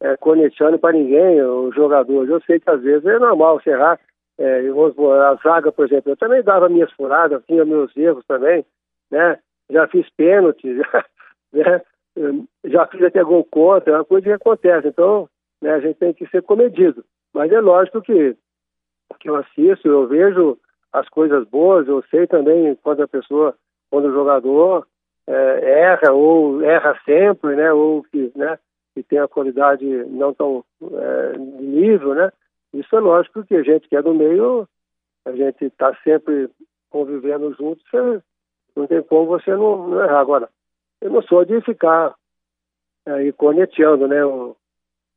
é, 0.00 0.16
conectando 0.16 0.78
para 0.78 0.96
ninguém, 0.96 1.42
os 1.42 1.74
jogadores. 1.74 2.28
Eu 2.30 2.40
sei 2.42 2.60
que 2.60 2.70
às 2.70 2.82
vezes 2.82 3.06
é 3.06 3.18
normal 3.18 3.60
você 3.60 3.70
errar. 3.70 3.98
É, 4.38 4.60
a 4.68 5.34
zaga, 5.42 5.72
por 5.72 5.86
exemplo, 5.86 6.12
eu 6.12 6.16
também 6.16 6.42
dava 6.42 6.68
minhas 6.68 6.92
furadas, 6.92 7.42
tinha 7.46 7.64
meus 7.64 7.96
erros 7.96 8.24
também, 8.26 8.66
né? 9.10 9.38
Já 9.70 9.88
fiz 9.88 10.06
pênalti, 10.10 10.76
já, 10.76 11.04
né? 11.54 11.82
já 12.64 12.86
fiz 12.86 13.02
até 13.02 13.22
gol 13.22 13.44
contra, 13.44 13.94
é 13.94 13.96
uma 13.96 14.04
coisa 14.04 14.26
que 14.26 14.32
acontece. 14.32 14.88
Então, 14.88 15.28
né, 15.62 15.72
a 15.72 15.80
gente 15.80 15.96
tem 15.96 16.12
que 16.12 16.26
ser 16.26 16.42
comedido. 16.42 17.04
Mas 17.32 17.50
é 17.50 17.60
lógico 17.60 18.02
que, 18.02 18.36
que 19.20 19.28
eu 19.28 19.36
assisto, 19.36 19.88
eu 19.88 20.06
vejo 20.06 20.58
as 20.92 21.08
coisas 21.08 21.46
boas, 21.48 21.88
eu 21.88 22.02
sei 22.10 22.26
também 22.26 22.74
quando 22.82 23.02
a 23.02 23.08
pessoa, 23.08 23.54
quando 23.90 24.08
o 24.08 24.12
jogador 24.12 24.86
é, 25.26 25.80
erra 25.82 26.12
ou 26.12 26.62
erra 26.62 26.98
sempre, 27.04 27.56
né? 27.56 27.72
Ou 27.72 28.02
que, 28.04 28.32
né? 28.36 28.58
Que 28.96 29.02
tem 29.02 29.18
a 29.18 29.28
qualidade 29.28 29.84
não 30.06 30.32
tão 30.32 30.64
é, 30.82 31.32
de 31.32 31.66
nível, 31.66 32.14
né? 32.14 32.32
Isso 32.72 32.96
é 32.96 33.00
lógico 33.00 33.44
que 33.44 33.54
a 33.54 33.62
gente 33.62 33.86
que 33.88 33.94
é 33.94 34.00
do 34.00 34.14
meio, 34.14 34.66
a 35.26 35.32
gente 35.32 35.66
está 35.66 35.94
sempre 36.02 36.48
convivendo 36.88 37.52
juntos, 37.52 37.84
não 38.74 38.86
tem 38.86 39.02
como 39.02 39.26
você 39.26 39.50
não, 39.50 39.86
não, 39.86 40.02
errar. 40.02 40.20
Agora, 40.20 40.48
eu 41.02 41.10
não 41.10 41.20
sou 41.20 41.44
de 41.44 41.60
ficar 41.60 42.14
aí 43.04 43.32
corneteando, 43.32 44.08
né? 44.08 44.22
Eu, 44.22 44.56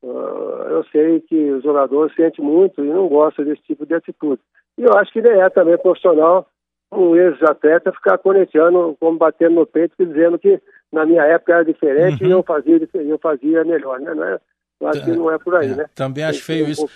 eu 0.04 0.84
sei 0.92 1.22
que 1.22 1.52
o 1.52 1.62
jogador 1.62 2.12
sente 2.12 2.42
muito 2.42 2.84
e 2.84 2.90
não 2.90 3.08
gosta 3.08 3.46
desse 3.46 3.62
tipo 3.62 3.86
de 3.86 3.94
atitude. 3.94 4.42
E 4.78 4.84
eu 4.84 4.94
acho 4.98 5.14
que 5.14 5.22
nem 5.22 5.40
é 5.40 5.50
também 5.50 5.78
profissional 5.78 6.46
um 6.92 7.16
ex-atleta 7.16 7.92
ficar 7.92 8.18
conectando, 8.18 8.96
como 9.00 9.18
batendo 9.18 9.56
no 9.56 9.66
peito, 9.66 9.94
dizendo 10.00 10.40
que 10.40 10.60
na 10.92 11.06
minha 11.06 11.24
época 11.24 11.54
era 11.54 11.66
diferente 11.66 12.24
uhum. 12.24 12.30
e 12.30 12.34
eu 12.34 12.44
fazia, 12.44 12.90
eu 12.94 13.20
fazia 13.20 13.64
melhor, 13.64 14.00
né? 14.00 14.14
Não 14.14 14.24
é, 14.24 14.40
eu 14.82 14.88
acho 14.88 15.04
que 15.04 15.12
não 15.12 15.32
é 15.32 15.38
por 15.38 15.56
aí, 15.56 15.72
é, 15.72 15.76
né? 15.76 15.86
Também 15.94 16.24
acho 16.24 16.42
feio 16.42 16.68
isso. 16.68 16.90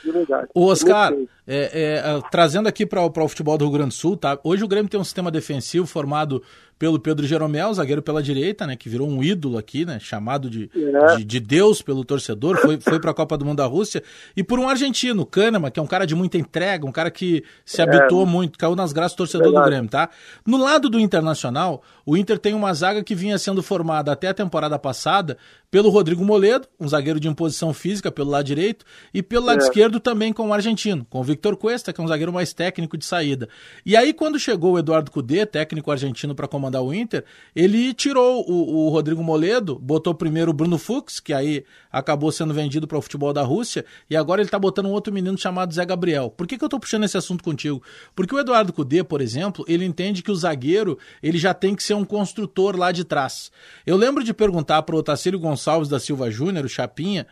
O 0.56 0.68
Oscar, 0.68 1.14
é, 1.46 2.00
é, 2.02 2.22
trazendo 2.32 2.68
aqui 2.68 2.86
para 2.86 3.04
o 3.04 3.28
futebol 3.28 3.58
do 3.58 3.66
Rio 3.66 3.74
Grande 3.74 3.90
do 3.90 3.94
Sul, 3.94 4.16
tá? 4.16 4.40
Hoje 4.44 4.64
o 4.64 4.68
Grêmio 4.68 4.90
tem 4.90 5.00
um 5.00 5.04
sistema 5.04 5.30
defensivo 5.30 5.86
formado 5.86 6.42
pelo 6.78 7.00
Pedro 7.00 7.26
Jeromel, 7.26 7.74
zagueiro 7.74 8.02
pela 8.02 8.22
direita, 8.22 8.68
né? 8.68 8.76
Que 8.76 8.90
virou 8.90 9.08
um 9.08 9.24
ídolo 9.24 9.58
aqui, 9.58 9.86
né? 9.86 10.00
Chamado 10.00 10.50
de, 10.50 10.70
é. 10.76 11.16
de, 11.18 11.24
de, 11.24 11.40
Deus 11.40 11.82
pelo 11.82 12.04
torcedor, 12.04 12.58
foi, 12.58 12.80
foi 12.80 13.00
para 13.00 13.12
a 13.12 13.14
Copa 13.14 13.38
do 13.38 13.46
Mundo 13.46 13.58
da 13.58 13.66
Rússia. 13.66 14.04
E 14.36 14.44
por 14.44 14.60
um 14.60 14.68
argentino, 14.68 15.26
Kahneman, 15.26 15.72
que 15.72 15.80
é 15.80 15.84
um 15.84 15.88
cara 15.88 16.06
de 16.06 16.16
muita 16.16 16.38
entrega, 16.38 16.86
um 16.86 16.92
cara 16.92 17.10
que 17.10 17.44
se 17.66 17.82
é. 17.82 17.84
habituou 17.84 18.26
muito, 18.26 18.58
caiu 18.58 18.76
nas 18.76 18.92
graças 18.92 19.14
do 19.14 19.18
torcedor 19.18 19.48
Verdade. 19.48 19.66
do 19.66 19.70
Grêmio, 19.70 19.90
tá? 19.90 20.10
No 20.46 20.58
lado 20.58 20.90
do 20.90 21.00
Internacional, 21.00 21.82
o 22.06 22.18
Inter 22.18 22.38
tem 22.38 22.54
uma 22.54 22.74
zaga 22.74 23.04
que 23.04 23.16
vinha 23.16 23.38
sendo 23.38 23.64
formada 23.64 24.12
até 24.12 24.28
a 24.28 24.34
temporada 24.34 24.78
passada 24.78 25.38
pelo 25.72 25.90
Rodrigo 25.90 26.24
Moledo, 26.24 26.68
um 26.80 26.88
zagueiro 26.88 27.20
de 27.20 27.28
imposição 27.28 27.74
física 27.74 28.12
pelo 28.12 28.30
lado 28.30 28.46
direito, 28.46 28.86
e 29.12 29.24
pelo 29.24 29.48
lado 29.48 29.62
é. 29.62 29.64
esquerdo 29.64 30.00
também 30.00 30.32
com 30.32 30.50
o 30.50 30.54
argentino, 30.54 31.04
com 31.10 31.20
o 31.20 31.24
Victor 31.24 31.58
Cuesta, 31.58 31.92
que 31.92 32.00
é 32.00 32.04
um 32.04 32.08
zagueiro 32.08 32.32
mais 32.32 32.54
técnico 32.54 32.96
de 32.96 33.06
saída. 33.06 33.50
E 33.84 33.98
aí, 33.98 34.14
quando 34.14 34.38
chegou 34.38 34.74
o 34.74 34.80
Eduardo 34.80 35.10
Cudê, 35.10 35.46
técnico 35.48 35.90
argentino 35.90 36.36
para 36.36 36.48
comandar 36.48 36.63
o 36.70 36.94
Inter, 36.94 37.24
ele 37.56 37.94
tirou 37.94 38.44
o, 38.50 38.86
o, 38.86 38.90
Rodrigo 38.90 39.24
Moledo, 39.24 39.78
botou 39.80 40.14
primeiro 40.14 40.52
o 40.52 40.54
Bruno 40.54 40.78
Fux, 40.78 41.20
que 41.20 41.34
aí 41.34 41.64
acabou 41.92 42.32
sendo 42.32 42.54
vendido 42.54 42.88
para 42.88 42.98
o 42.98 43.02
futebol 43.02 43.34
da 43.34 43.42
Rússia, 43.42 43.86
e 44.10 44.16
agora 44.16 44.42
ele 44.42 44.48
está 44.48 44.60
botando 44.60 44.88
um 44.88 44.92
outro 44.92 45.14
menino 45.14 45.38
chamado 45.38 45.74
Zé 45.74 45.86
Gabriel. 45.86 46.30
Por 46.30 46.48
que, 46.48 46.58
que 46.58 46.64
eu 46.64 46.68
estou 46.68 46.80
puxando 46.80 47.04
esse 47.04 47.18
assunto 47.18 47.44
contigo? 47.44 47.82
Porque 48.16 48.36
o 48.36 48.40
Eduardo 48.40 48.74
Cudê, 48.74 49.04
por 49.04 49.22
exemplo, 49.22 49.66
ele 49.68 49.86
entende 49.86 50.22
que 50.22 50.32
o 50.32 50.36
zagueiro 50.36 50.98
ele 51.22 51.38
já 51.38 51.54
tem 51.54 51.76
que 51.76 51.84
ser 51.84 51.94
um 51.94 52.06
construtor 52.06 52.78
lá 52.78 52.92
de 52.92 53.04
trás. 53.04 53.52
Eu 53.86 53.98
lembro 53.98 54.24
de 54.24 54.34
perguntar 54.34 54.82
para 54.84 54.96
o 54.96 55.00
Otacílio 55.00 55.40
Gonçalves 55.40 55.90
da 55.90 56.00
Silva 56.00 56.30
Júnior, 56.30 56.66
o 56.66 56.70
Chapinha, 56.70 57.28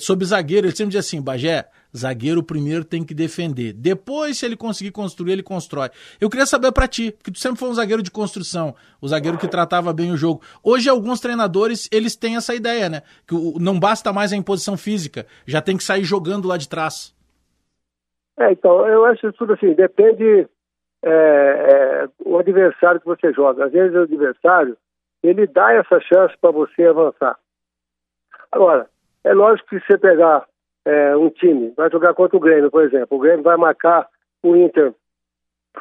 sobre 0.00 0.24
zagueiro, 0.24 0.66
ele 0.66 0.76
sempre 0.76 0.92
diz 0.92 1.06
assim, 1.06 1.20
Bagé, 1.20 1.66
zagueiro 1.96 2.42
primeiro 2.42 2.84
tem 2.84 3.04
que 3.04 3.14
defender. 3.14 3.72
Depois, 3.72 4.38
se 4.38 4.46
ele 4.46 4.56
conseguir 4.56 4.90
construir, 4.90 5.32
ele 5.32 5.42
constrói. 5.42 5.88
Eu 6.20 6.28
queria 6.28 6.46
saber 6.46 6.72
para 6.72 6.86
ti, 6.86 7.12
porque 7.12 7.30
tu 7.30 7.38
sempre 7.38 7.58
foi 7.58 7.68
um 7.68 7.74
zagueiro 7.74 8.02
de 8.02 8.10
construção, 8.10 8.74
o 9.00 9.08
zagueiro 9.08 9.38
que 9.38 9.48
tratava 9.48 9.92
bem 9.92 10.12
o 10.12 10.16
jogo. 10.16 10.42
Hoje, 10.62 10.88
alguns 10.88 11.20
treinadores, 11.20 11.88
eles 11.92 12.16
têm 12.16 12.36
essa 12.36 12.54
ideia, 12.54 12.88
né? 12.88 13.02
Que 13.26 13.34
não 13.60 13.78
basta 13.78 14.12
mais 14.12 14.32
a 14.32 14.36
imposição 14.36 14.76
física, 14.76 15.26
já 15.46 15.62
tem 15.62 15.76
que 15.76 15.84
sair 15.84 16.04
jogando 16.04 16.46
lá 16.48 16.56
de 16.56 16.68
trás. 16.68 17.14
É, 18.38 18.52
então, 18.52 18.86
eu 18.86 19.04
acho 19.06 19.32
tudo 19.32 19.54
assim, 19.54 19.72
depende 19.72 20.46
é, 21.02 21.08
é, 21.10 22.08
o 22.24 22.38
adversário 22.38 23.00
que 23.00 23.06
você 23.06 23.32
joga. 23.32 23.66
Às 23.66 23.72
vezes 23.72 23.96
o 23.96 24.02
adversário, 24.02 24.76
ele 25.22 25.46
dá 25.46 25.72
essa 25.72 26.00
chance 26.00 26.34
para 26.40 26.50
você 26.50 26.84
avançar. 26.84 27.38
Agora, 28.52 28.88
é 29.24 29.32
lógico 29.32 29.68
que 29.68 29.80
você 29.80 29.98
pegar 29.98 30.46
é, 30.86 31.16
um 31.16 31.28
time, 31.28 31.72
vai 31.76 31.90
jogar 31.90 32.14
contra 32.14 32.36
o 32.36 32.40
Grêmio, 32.40 32.70
por 32.70 32.84
exemplo, 32.84 33.18
o 33.18 33.20
Grêmio 33.20 33.42
vai 33.42 33.56
marcar 33.56 34.08
o 34.42 34.54
Inter 34.54 34.94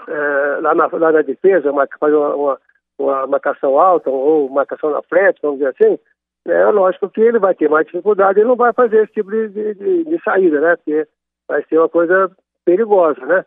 é, 0.07 0.59
lá, 0.61 0.73
na, 0.73 0.87
lá 0.87 1.11
na 1.11 1.21
defesa, 1.21 1.71
fazer 1.99 2.15
uma, 2.15 2.35
uma, 2.35 2.59
uma, 2.97 3.27
marcação 3.27 3.79
alta 3.79 4.09
ou 4.09 4.49
marcação 4.49 4.89
na 4.89 5.03
frente, 5.03 5.39
vamos 5.43 5.59
dizer 5.59 5.69
assim, 5.69 5.99
é 6.47 6.65
lógico 6.65 7.09
que 7.09 7.21
ele 7.21 7.37
vai 7.39 7.53
ter 7.53 7.69
mais 7.69 7.85
dificuldade, 7.85 8.39
ele 8.39 8.47
não 8.47 8.55
vai 8.55 8.73
fazer 8.73 9.03
esse 9.03 9.13
tipo 9.13 9.29
de, 9.29 9.47
de, 9.49 10.03
de 10.03 10.23
saída, 10.23 10.59
né? 10.59 10.75
Porque 10.75 11.07
vai 11.47 11.63
ser 11.65 11.79
uma 11.79 11.89
coisa 11.89 12.31
perigosa, 12.63 13.23
né? 13.25 13.45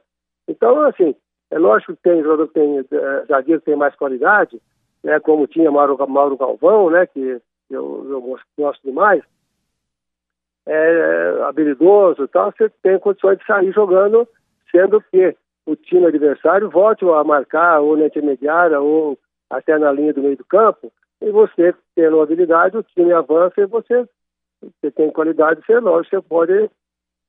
Então, 0.49 0.81
assim, 0.83 1.15
é 1.51 1.59
lógico 1.59 1.95
que 1.95 2.03
tem 2.03 2.23
jogador 2.23 2.49
que 2.49 2.55
tem, 2.55 2.79
é, 2.79 3.59
tem 3.61 3.77
mais 3.77 3.95
qualidade, 3.95 4.61
né? 5.05 5.21
Como 5.21 5.47
tinha 5.47 5.71
Mauro, 5.71 5.97
Mauro 6.09 6.37
Galvão, 6.37 6.91
né? 6.91 7.07
Que 7.07 7.41
eu, 7.71 8.07
eu 8.11 8.39
gosto 8.59 8.83
demais, 8.83 9.23
é, 10.69 11.43
habilidoso 11.49 12.25
e 12.25 12.29
tal, 12.29 12.53
você 12.53 12.71
tem 12.83 12.99
condições 12.99 13.39
de 13.39 13.47
sair 13.47 13.73
jogando, 13.73 14.29
sendo 14.71 15.01
que 15.11 15.35
o 15.65 15.75
time 15.75 16.07
adversário 16.07 16.69
volte 16.69 17.05
a 17.07 17.25
marcar 17.25 17.81
ou 17.81 17.97
na 17.97 18.07
intermediária 18.07 18.79
ou 18.79 19.19
até 19.49 19.79
na 19.79 19.91
linha 19.91 20.13
do 20.13 20.23
meio 20.23 20.37
do 20.37 20.45
campo, 20.45 20.93
e 21.23 21.31
você, 21.31 21.75
tendo 21.95 22.21
habilidade, 22.21 22.77
o 22.77 22.83
time 22.83 23.13
avança 23.13 23.61
e 23.63 23.67
você, 23.67 24.07
você 24.61 24.91
tem 24.91 25.11
qualidade, 25.11 25.63
você, 25.65 25.81
lógico, 25.81 26.17
você 26.17 26.23
pode, 26.23 26.71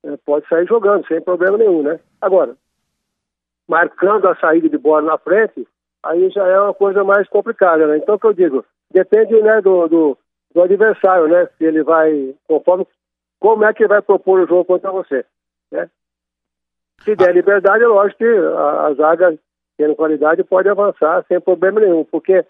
é, 0.04 0.18
pode 0.26 0.48
sair 0.48 0.68
jogando, 0.68 1.08
sem 1.08 1.22
problema 1.22 1.58
nenhum, 1.58 1.82
né? 1.82 2.00
Agora, 2.22 2.56
marcando 3.68 4.28
a 4.28 4.36
saída 4.36 4.68
de 4.68 4.78
bola 4.78 5.02
na 5.02 5.18
frente, 5.18 5.66
aí 6.04 6.30
já 6.30 6.46
é 6.46 6.60
uma 6.60 6.74
coisa 6.74 7.04
mais 7.06 7.28
complicada, 7.30 7.88
né? 7.88 7.98
Então, 7.98 8.16
o 8.16 8.20
que 8.20 8.28
eu 8.28 8.34
digo, 8.34 8.66
depende 8.92 9.42
né, 9.42 9.62
do, 9.62 9.88
do, 9.88 10.18
do 10.54 10.62
adversário, 10.62 11.28
né? 11.30 11.48
Se 11.58 11.64
ele 11.64 11.84
vai, 11.84 12.36
conforme 12.48 12.86
como 13.40 13.64
é 13.64 13.74
que 13.74 13.88
vai 13.88 14.02
propor 14.02 14.42
o 14.42 14.48
jogo 14.48 14.66
contra 14.66 14.92
você. 14.92 15.26
Né? 15.72 15.90
Se 17.04 17.16
der 17.16 17.34
liberdade, 17.34 17.84
é 17.84 17.88
lógico 17.88 18.18
que 18.18 18.26
a, 18.26 18.88
a 18.88 18.94
zaga, 18.94 19.38
tendo 19.78 19.96
qualidade, 19.96 20.44
pode 20.44 20.68
avançar 20.68 21.24
sem 21.28 21.40
problema 21.40 21.80
nenhum, 21.80 22.04
porque 22.04 22.46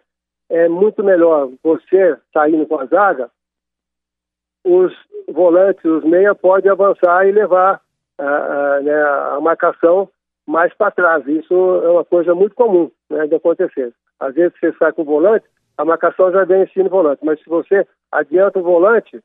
é 0.49 0.67
muito 0.67 1.03
melhor 1.03 1.49
você 1.63 2.17
saindo 2.33 2.65
com 2.65 2.79
a 2.79 2.85
zaga, 2.85 3.29
os 4.65 4.93
volantes, 5.27 5.85
os 5.85 6.03
meia, 6.03 6.33
podem 6.33 6.71
avançar 6.71 7.27
e 7.27 7.31
levar 7.31 7.81
a, 8.17 8.25
a, 8.25 8.81
né, 8.81 9.03
a 9.35 9.39
marcação 9.41 10.09
mais 10.45 10.73
para 10.73 10.91
trás. 10.91 11.27
Isso 11.27 11.53
é 11.53 11.89
uma 11.89 12.03
coisa 12.03 12.33
muito 12.33 12.55
comum 12.55 12.91
né, 13.09 13.27
de 13.27 13.35
acontecer. 13.35 13.93
Às 14.19 14.33
vezes 14.33 14.57
você 14.59 14.73
sai 14.73 14.91
com 14.91 15.03
o 15.03 15.05
volante, 15.05 15.45
a 15.77 15.85
marcação 15.85 16.31
já 16.31 16.43
vem 16.43 16.63
em 16.63 16.67
cima 16.69 16.85
do 16.85 16.89
volante, 16.89 17.23
mas 17.23 17.39
se 17.39 17.47
você 17.47 17.87
adianta 18.11 18.59
o 18.59 18.63
volante, 18.63 19.21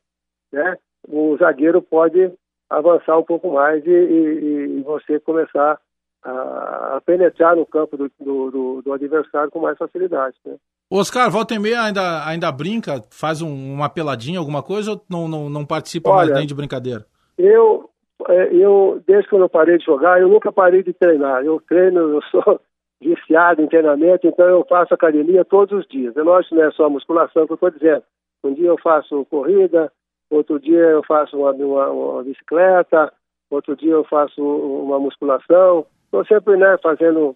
né, 0.51 0.77
o 1.07 1.37
zagueiro 1.37 1.81
pode 1.81 2.31
avançar 2.69 3.17
um 3.17 3.23
pouco 3.23 3.51
mais 3.53 3.85
e, 3.85 3.89
e, 3.89 4.79
e 4.79 4.81
você 4.81 5.19
começar 5.19 5.79
a, 6.23 6.95
a, 6.97 7.01
penetrar 7.05 7.55
no 7.55 7.65
campo 7.65 7.95
do, 7.95 8.11
do, 8.19 8.81
do, 8.81 8.93
adversário 8.93 9.51
com 9.51 9.59
mais 9.59 9.77
facilidade. 9.77 10.35
Né? 10.45 10.55
Oscar, 10.91 11.29
volta 11.29 11.53
e 11.53 11.59
meia 11.59 11.83
ainda, 11.83 12.25
ainda 12.27 12.51
brinca, 12.51 13.03
faz 13.11 13.41
um, 13.41 13.73
uma 13.73 13.89
peladinha, 13.89 14.39
alguma 14.39 14.63
coisa, 14.63 14.91
ou 14.91 15.01
não, 15.09 15.27
não, 15.27 15.49
não 15.49 15.65
participa 15.65 16.09
Olha, 16.09 16.25
mais 16.25 16.31
nem 16.31 16.47
de 16.47 16.55
brincadeira? 16.55 17.05
Eu, 17.37 17.89
é, 18.27 18.53
eu, 18.53 19.01
desde 19.05 19.29
que 19.29 19.35
eu 19.35 19.49
parei 19.49 19.77
de 19.77 19.85
jogar, 19.85 20.19
eu 20.19 20.27
nunca 20.27 20.51
parei 20.51 20.81
de 20.81 20.93
treinar. 20.93 21.43
Eu 21.43 21.61
treino, 21.67 21.99
eu 21.99 22.21
sou 22.23 22.59
viciado 22.99 23.61
em 23.61 23.67
treinamento, 23.67 24.27
então 24.27 24.47
eu 24.47 24.65
faço 24.67 24.93
academia 24.93 25.45
todos 25.45 25.79
os 25.79 25.87
dias. 25.87 26.15
É 26.17 26.23
lógico, 26.23 26.55
não 26.55 26.63
é 26.63 26.71
só 26.71 26.89
musculação 26.89 27.45
que 27.45 27.53
eu 27.53 27.55
estou 27.55 27.69
dizendo. 27.69 28.03
Um 28.43 28.53
dia 28.53 28.67
eu 28.67 28.77
faço 28.77 29.25
corrida, 29.25 29.91
outro 30.29 30.59
dia 30.59 30.79
eu 30.79 31.03
faço 31.03 31.37
uma, 31.37 31.51
uma, 31.51 31.89
uma 31.89 32.23
bicicleta, 32.23 33.11
outro 33.49 33.75
dia 33.75 33.93
eu 33.93 34.03
faço 34.03 34.41
uma 34.41 34.99
musculação. 34.99 35.85
Estou 36.05 36.25
sempre 36.25 36.57
né, 36.57 36.77
fazendo 36.81 37.35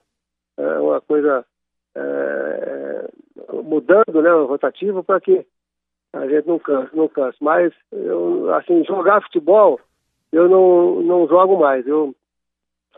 é, 0.58 0.80
uma 0.80 1.02
coisa, 1.02 1.46
é, 1.96 3.10
mudando 3.64 4.22
né, 4.22 4.34
o 4.34 4.46
rotativo 4.46 5.04
para 5.04 5.20
que 5.20 5.46
a 6.14 6.28
gente 6.28 6.48
não 6.48 6.60
canse, 6.60 6.96
não 6.96 7.08
canse. 7.08 7.38
Mas, 7.42 7.74
eu, 7.92 8.54
assim, 8.56 8.84
jogar 8.86 9.22
futebol, 9.22 9.80
eu 10.32 10.48
não, 10.48 11.02
não 11.02 11.28
jogo 11.28 11.60
mais. 11.60 11.86
Eu, 11.88 12.16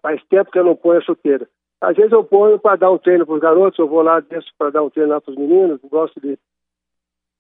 faz 0.02 0.22
tempo 0.26 0.52
que 0.52 0.60
eu 0.60 0.64
não 0.64 0.76
ponho 0.76 1.04
chuteira. 1.04 1.48
Às 1.80 1.96
vezes 1.96 2.12
eu 2.12 2.24
ponho 2.24 2.60
para 2.60 2.76
dar 2.76 2.92
um 2.92 2.98
treino 2.98 3.26
para 3.26 3.36
os 3.36 3.42
garotos, 3.42 3.80
eu 3.80 3.88
vou 3.88 4.02
lá 4.02 4.20
dentro 4.20 4.48
para 4.58 4.70
dar 4.70 4.84
um 4.84 4.90
treino 4.90 5.12
lá 5.12 5.20
para 5.20 5.32
os 5.32 5.38
meninos, 5.38 5.80
gosto 5.90 6.20
de, 6.22 6.38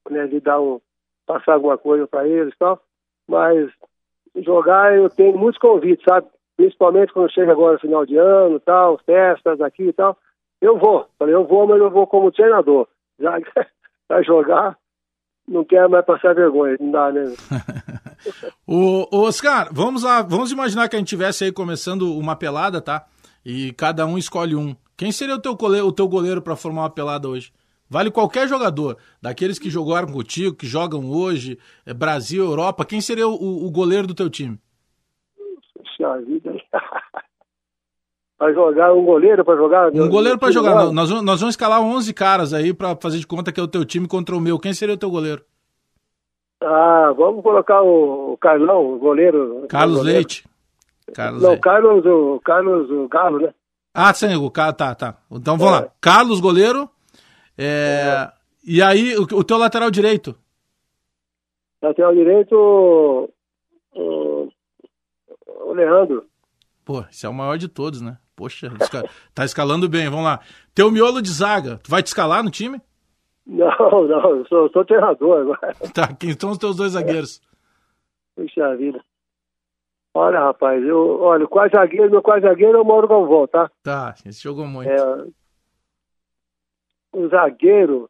né, 0.09 0.25
de 0.27 0.39
dar 0.39 0.59
um, 0.59 0.81
passar 1.25 1.53
alguma 1.53 1.77
coisa 1.77 2.07
para 2.07 2.27
eles 2.27 2.53
e 2.53 2.57
tal. 2.57 2.81
Mas 3.27 3.69
jogar 4.35 4.95
eu 4.95 5.09
tenho 5.09 5.37
muitos 5.37 5.59
convites, 5.59 6.03
sabe? 6.07 6.27
Principalmente 6.55 7.13
quando 7.13 7.31
chega 7.31 7.51
agora 7.51 7.79
final 7.79 8.05
de 8.05 8.17
ano 8.17 8.59
tal, 8.59 8.99
festas 9.05 9.61
aqui 9.61 9.83
e 9.83 9.93
tal. 9.93 10.17
Eu 10.61 10.77
vou, 10.77 11.07
falei, 11.17 11.33
eu 11.33 11.45
vou, 11.45 11.67
mas 11.67 11.79
eu 11.79 11.89
vou 11.89 12.05
como 12.05 12.31
treinador. 12.31 12.87
Já 13.19 13.39
para 14.07 14.21
jogar, 14.21 14.77
não 15.47 15.63
quero 15.63 15.89
mais 15.89 16.05
passar 16.05 16.35
vergonha, 16.35 16.77
não 16.79 16.91
dá, 16.91 17.11
né? 17.11 17.33
o 18.67 19.07
Oscar, 19.11 19.69
vamos 19.71 20.03
lá, 20.03 20.21
vamos 20.21 20.51
imaginar 20.51 20.87
que 20.87 20.95
a 20.95 20.99
gente 20.99 21.09
tivesse 21.09 21.45
aí 21.45 21.51
começando 21.51 22.15
uma 22.15 22.35
pelada, 22.35 22.79
tá? 22.79 23.05
E 23.43 23.73
cada 23.73 24.05
um 24.05 24.17
escolhe 24.17 24.55
um. 24.55 24.75
Quem 24.95 25.11
seria 25.11 25.35
o 25.35 25.41
teu 25.41 25.55
goleiro, 25.55 25.87
o 25.87 25.91
teu 25.91 26.07
goleiro 26.07 26.41
para 26.41 26.55
formar 26.55 26.83
uma 26.83 26.89
pelada 26.89 27.27
hoje? 27.27 27.51
Vale 27.91 28.09
qualquer 28.09 28.47
jogador, 28.47 28.95
daqueles 29.21 29.59
que 29.59 29.69
jogaram 29.69 30.07
contigo, 30.07 30.55
que 30.55 30.65
jogam 30.65 31.11
hoje, 31.11 31.59
é 31.85 31.93
Brasil, 31.93 32.45
Europa. 32.45 32.85
Quem 32.85 33.01
seria 33.01 33.27
o, 33.27 33.65
o 33.65 33.69
goleiro 33.69 34.07
do 34.07 34.15
teu 34.15 34.29
time? 34.29 34.57
Puxa 35.75 36.21
vida. 36.21 36.53
para 38.39 38.53
jogar, 38.53 38.93
um 38.93 39.03
goleiro 39.03 39.43
para 39.43 39.57
jogar? 39.57 39.91
Um 39.91 40.07
goleiro 40.07 40.39
para 40.39 40.51
jogar. 40.51 40.89
Nós, 40.93 41.09
nós 41.09 41.41
vamos 41.41 41.49
escalar 41.53 41.81
11 41.81 42.13
caras 42.13 42.53
aí 42.53 42.73
para 42.73 42.95
fazer 42.95 43.19
de 43.19 43.27
conta 43.27 43.51
que 43.51 43.59
é 43.59 43.63
o 43.63 43.67
teu 43.67 43.83
time 43.83 44.07
contra 44.07 44.37
o 44.37 44.39
meu. 44.39 44.57
Quem 44.57 44.73
seria 44.73 44.95
o 44.95 44.97
teu 44.97 45.11
goleiro? 45.11 45.43
Ah, 46.63 47.13
vamos 47.17 47.43
colocar 47.43 47.81
o, 47.81 48.37
Carlão, 48.39 48.93
o 48.93 48.99
goleiro. 48.99 49.65
Carlos 49.67 49.97
goleiro. 49.97 50.17
Leite. 50.17 50.45
Carlos 51.13 51.43
Não, 51.43 51.59
Carlos, 51.59 52.05
o 52.05 52.39
Carlos, 52.39 52.89
o 52.89 53.09
Carlos, 53.09 53.41
né? 53.41 53.53
Ah, 53.93 54.13
sim, 54.13 54.33
o 54.33 54.49
cara, 54.49 54.71
tá, 54.71 54.95
tá. 54.95 55.17
Então 55.29 55.57
vamos 55.57 55.73
é. 55.73 55.81
lá. 55.81 55.87
Carlos, 55.99 56.39
goleiro. 56.39 56.89
É, 57.63 58.31
e 58.63 58.81
aí, 58.81 59.15
o, 59.15 59.21
o 59.21 59.43
teu 59.43 59.57
lateral 59.57 59.91
direito? 59.91 60.35
Lateral 61.79 62.15
direito, 62.15 62.55
o, 63.93 64.49
o 65.45 65.73
Leandro. 65.73 66.25
Pô, 66.83 67.01
esse 67.01 67.25
é 67.25 67.29
o 67.29 67.33
maior 67.33 67.57
de 67.57 67.67
todos, 67.67 68.01
né? 68.01 68.17
Poxa, 68.35 68.69
tá 69.35 69.45
escalando 69.45 69.87
bem, 69.87 70.09
vamos 70.09 70.25
lá. 70.25 70.39
Teu 70.73 70.89
miolo 70.89 71.21
de 71.21 71.29
zaga, 71.29 71.77
tu 71.83 71.91
vai 71.91 72.01
te 72.01 72.07
escalar 72.07 72.43
no 72.43 72.49
time? 72.49 72.81
Não, 73.45 73.67
não, 74.07 74.37
eu 74.37 74.45
sou, 74.47 74.69
sou 74.71 74.83
treinador 74.83 75.41
agora. 75.41 75.75
Tá, 75.93 76.07
quem 76.15 76.37
são 76.39 76.49
os 76.49 76.57
teus 76.57 76.75
dois 76.75 76.93
zagueiros? 76.93 77.41
Puxa 78.35 78.75
vida. 78.75 78.99
Olha, 80.13 80.39
rapaz, 80.39 80.83
eu, 80.83 81.21
olha, 81.21 81.45
o 81.45 81.47
quase 81.47 81.73
zagueiro, 81.73 82.09
meu 82.09 82.21
quase 82.21 82.41
zagueiro 82.41 82.77
é 82.77 82.81
o 82.81 82.85
Mauro 82.85 83.07
Galvão, 83.07 83.47
tá? 83.47 83.69
Tá, 83.83 84.15
esse 84.25 84.41
jogou 84.41 84.65
muito. 84.65 84.89
É, 84.89 85.25
o 87.13 87.27
zagueiro, 87.27 88.09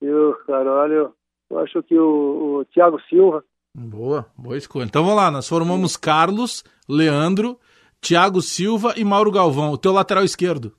eu, 0.00 0.34
cara, 0.46 0.70
olha, 0.70 1.12
eu 1.50 1.58
acho 1.58 1.82
que 1.82 1.98
o, 1.98 2.60
o 2.60 2.64
Thiago 2.66 3.00
Silva. 3.08 3.44
Boa, 3.74 4.26
boa 4.36 4.56
escolha. 4.56 4.84
Então 4.84 5.02
vamos 5.02 5.16
lá, 5.16 5.30
nós 5.30 5.48
formamos 5.48 5.96
Carlos, 5.96 6.64
Leandro, 6.88 7.58
Thiago 8.00 8.40
Silva 8.40 8.94
e 8.96 9.04
Mauro 9.04 9.30
Galvão. 9.30 9.72
O 9.72 9.78
teu 9.78 9.92
lateral 9.92 10.24
esquerdo? 10.24 10.74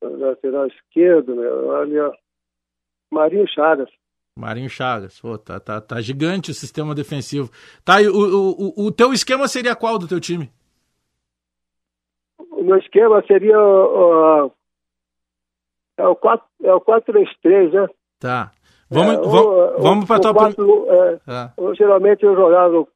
O 0.00 0.16
lateral 0.16 0.66
esquerdo, 0.66 1.36
meu, 1.36 1.68
olha, 1.68 2.12
Marinho 3.12 3.46
Chagas. 3.48 3.88
Marinho 4.36 4.70
Chagas, 4.70 5.20
Pô, 5.20 5.36
tá, 5.36 5.60
tá, 5.60 5.80
tá 5.80 6.00
gigante 6.00 6.50
o 6.50 6.54
sistema 6.54 6.94
defensivo. 6.94 7.50
Tá, 7.84 8.00
e 8.00 8.08
o, 8.08 8.14
o, 8.14 8.86
o 8.86 8.92
teu 8.92 9.12
esquema 9.12 9.46
seria 9.46 9.76
qual 9.76 9.98
do 9.98 10.08
teu 10.08 10.20
time? 10.20 10.50
O 12.50 12.62
meu 12.62 12.78
esquema 12.78 13.22
seria 13.26 13.58
uh, 13.58 14.50
é 16.00 16.06
o 16.06 16.16
4 16.16 16.46
é 16.64 16.74
o 16.74 16.80
4-3-3, 16.80 17.72
né? 17.72 17.86
Tá. 18.18 18.50
Vamos, 18.90 19.14
é, 19.14 19.18
vamos, 19.18 19.82
vamos 19.82 20.06
para 20.06 20.20
tua 20.20 20.34
4, 20.34 20.86
é, 20.90 21.20
ah. 21.28 21.52
eu, 21.56 21.74
Geralmente 21.74 22.24
eu 22.24 22.34
jogava 22.34 22.72
no, 22.72 22.88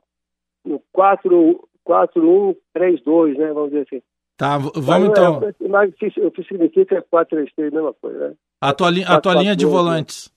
no 0.65 0.83
4-1-3-2, 0.97 3.39
né? 3.39 3.53
Vamos 3.53 3.71
dizer 3.71 3.87
assim. 3.87 4.03
Tá, 4.37 4.59
vamos 4.59 4.87
mas, 4.87 5.05
então. 5.05 5.41
É, 5.43 5.55
mas 5.69 5.91
o 5.91 6.31
que 6.31 6.43
significa 6.43 6.97
é 6.97 7.01
4-3-3, 7.01 7.73
mesma 7.73 7.95
coisa, 7.95 8.31
né? 8.31 8.35
A 8.61 8.73
tua, 8.73 8.91
li, 8.91 9.05
a 9.05 9.21
tua 9.21 9.35
linha 9.35 9.55
de 9.55 9.67
volantes. 9.67 10.33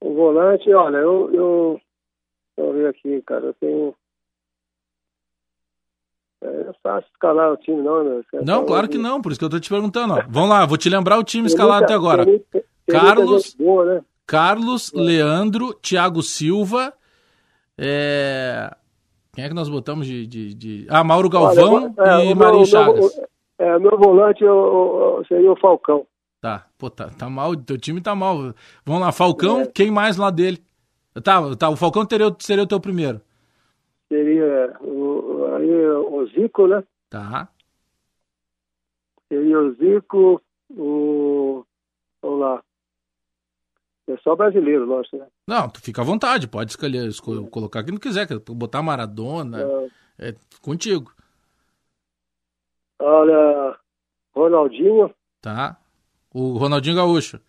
O 0.00 0.12
volante, 0.14 0.72
olha, 0.72 0.96
eu, 0.96 1.32
eu. 1.32 1.80
Deixa 2.56 2.70
eu 2.70 2.74
ver 2.74 2.88
aqui, 2.88 3.22
cara, 3.22 3.46
eu 3.46 3.54
tenho. 3.54 3.94
É 6.44 6.72
fácil 6.82 7.08
escalar 7.10 7.52
o 7.52 7.56
time, 7.56 7.80
não, 7.80 8.04
né? 8.04 8.22
não, 8.44 8.66
claro 8.66 8.86
que 8.86 8.98
não, 8.98 9.22
por 9.22 9.32
isso 9.32 9.38
que 9.38 9.46
eu 9.46 9.50
tô 9.50 9.58
te 9.58 9.70
perguntando. 9.70 10.12
Ó. 10.12 10.22
Vamos 10.28 10.50
lá, 10.50 10.66
vou 10.66 10.76
te 10.76 10.90
lembrar 10.90 11.18
o 11.18 11.24
time 11.24 11.46
escalado 11.46 11.84
até 11.84 11.94
agora. 11.94 12.26
Tem, 12.26 12.38
tem, 12.52 12.62
Carlos, 12.86 13.54
boa, 13.54 13.84
né? 13.86 14.02
Carlos, 14.26 14.92
é. 14.94 15.00
Leandro, 15.00 15.72
Thiago 15.72 16.22
Silva, 16.22 16.92
é... 17.78 18.70
quem 19.32 19.44
é 19.44 19.48
que 19.48 19.54
nós 19.54 19.70
botamos 19.70 20.06
de... 20.06 20.26
de, 20.26 20.54
de... 20.54 20.86
Ah, 20.90 21.02
Mauro 21.02 21.30
Galvão 21.30 21.94
Olha, 21.96 22.22
é, 22.22 22.26
e 22.26 22.34
Marinho 22.34 22.66
Chagas. 22.66 23.16
Meu, 23.16 23.26
é, 23.66 23.78
meu 23.78 23.98
volante 23.98 24.44
eu, 24.44 24.50
eu, 25.18 25.24
seria 25.26 25.50
o 25.50 25.56
Falcão. 25.56 26.06
Tá, 26.42 26.66
pô, 26.76 26.90
tá, 26.90 27.08
tá 27.08 27.30
mal, 27.30 27.56
teu 27.56 27.78
time 27.78 28.02
tá 28.02 28.14
mal. 28.14 28.54
Vamos 28.84 29.00
lá, 29.00 29.10
Falcão, 29.12 29.62
é. 29.62 29.66
quem 29.66 29.90
mais 29.90 30.18
lá 30.18 30.30
dele? 30.30 30.62
Tá, 31.22 31.56
tá, 31.56 31.70
o 31.70 31.76
Falcão 31.76 32.04
teria, 32.04 32.34
seria 32.38 32.64
o 32.64 32.66
teu 32.66 32.78
primeiro. 32.78 33.22
Seria 34.08 34.76
o, 34.80 35.54
aí, 35.56 35.86
o 35.90 36.26
Zico, 36.26 36.66
né? 36.66 36.84
Tá. 37.08 37.48
Seria 39.28 39.58
o 39.58 39.74
Zico, 39.74 40.42
o. 40.70 41.64
Vamos 42.22 42.40
lá. 42.40 42.62
É 44.06 44.16
só 44.18 44.36
brasileiro, 44.36 44.86
nosso, 44.86 45.16
né? 45.16 45.26
Não, 45.48 45.68
tu 45.68 45.80
fica 45.80 46.02
à 46.02 46.04
vontade, 46.04 46.46
pode 46.46 46.70
escolher, 46.70 47.06
escolher 47.08 47.48
colocar 47.48 47.82
quem 47.82 47.92
não 47.92 48.00
quiser, 48.00 48.26
botar 48.50 48.82
Maradona, 48.82 49.62
é, 50.18 50.28
é 50.28 50.34
contigo. 50.60 51.10
Olha, 52.98 53.78
Ronaldinho. 54.34 55.14
Tá. 55.40 55.78
O 56.32 56.56
Ronaldinho 56.58 56.96
Gaúcho. 56.96 57.40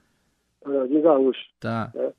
Ronaldinho 0.63 1.01
Gaúcho. 1.01 1.45
Tá. 1.59 1.91
É. 1.95 1.99
É... 1.99 2.13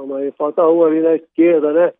Vamos 0.00 0.16
aí, 0.16 0.32
falta 0.32 0.66
um 0.66 0.82
ali 0.82 1.02
na 1.02 1.14
esquerda, 1.14 1.72
né? 1.74 1.92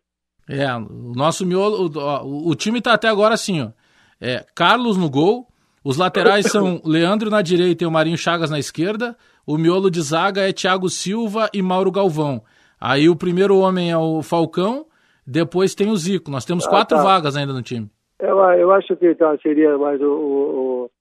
É, 0.49 0.75
o 0.75 1.13
nosso 1.15 1.45
miolo, 1.45 1.87
o, 1.87 2.49
o, 2.49 2.55
time 2.55 2.81
tá 2.81 2.93
até 2.93 3.07
agora 3.07 3.35
assim, 3.35 3.61
ó. 3.61 3.69
É, 4.19 4.43
Carlos 4.55 4.97
no 4.97 5.07
gol, 5.07 5.47
os 5.83 5.97
laterais 5.97 6.47
são 6.47 6.81
Leandro 6.83 7.29
na 7.29 7.43
direita 7.43 7.83
e 7.83 7.87
o 7.87 7.91
Marinho 7.91 8.17
Chagas 8.17 8.49
na 8.49 8.57
esquerda, 8.57 9.15
o 9.45 9.55
miolo 9.55 9.91
de 9.91 10.01
zaga 10.01 10.49
é 10.49 10.51
Thiago 10.51 10.89
Silva 10.89 11.47
e 11.53 11.61
Mauro 11.61 11.91
Galvão. 11.91 12.41
Aí 12.79 13.07
o 13.07 13.15
primeiro 13.15 13.59
homem 13.59 13.91
é 13.91 13.97
o 13.97 14.23
Falcão, 14.23 14.87
depois 15.25 15.75
tem 15.75 15.91
o 15.91 15.95
Zico. 15.95 16.31
Nós 16.31 16.43
temos 16.43 16.65
ah, 16.65 16.69
quatro 16.69 16.97
tá. 16.97 17.03
vagas 17.03 17.35
ainda 17.35 17.53
no 17.53 17.61
time. 17.61 17.87
Eu, 18.19 18.39
eu 18.39 18.71
acho 18.71 18.95
que 18.95 19.13
tá, 19.13 19.37
seria 19.43 19.77
mais 19.77 20.01
o, 20.01 20.11
o, 20.11 20.91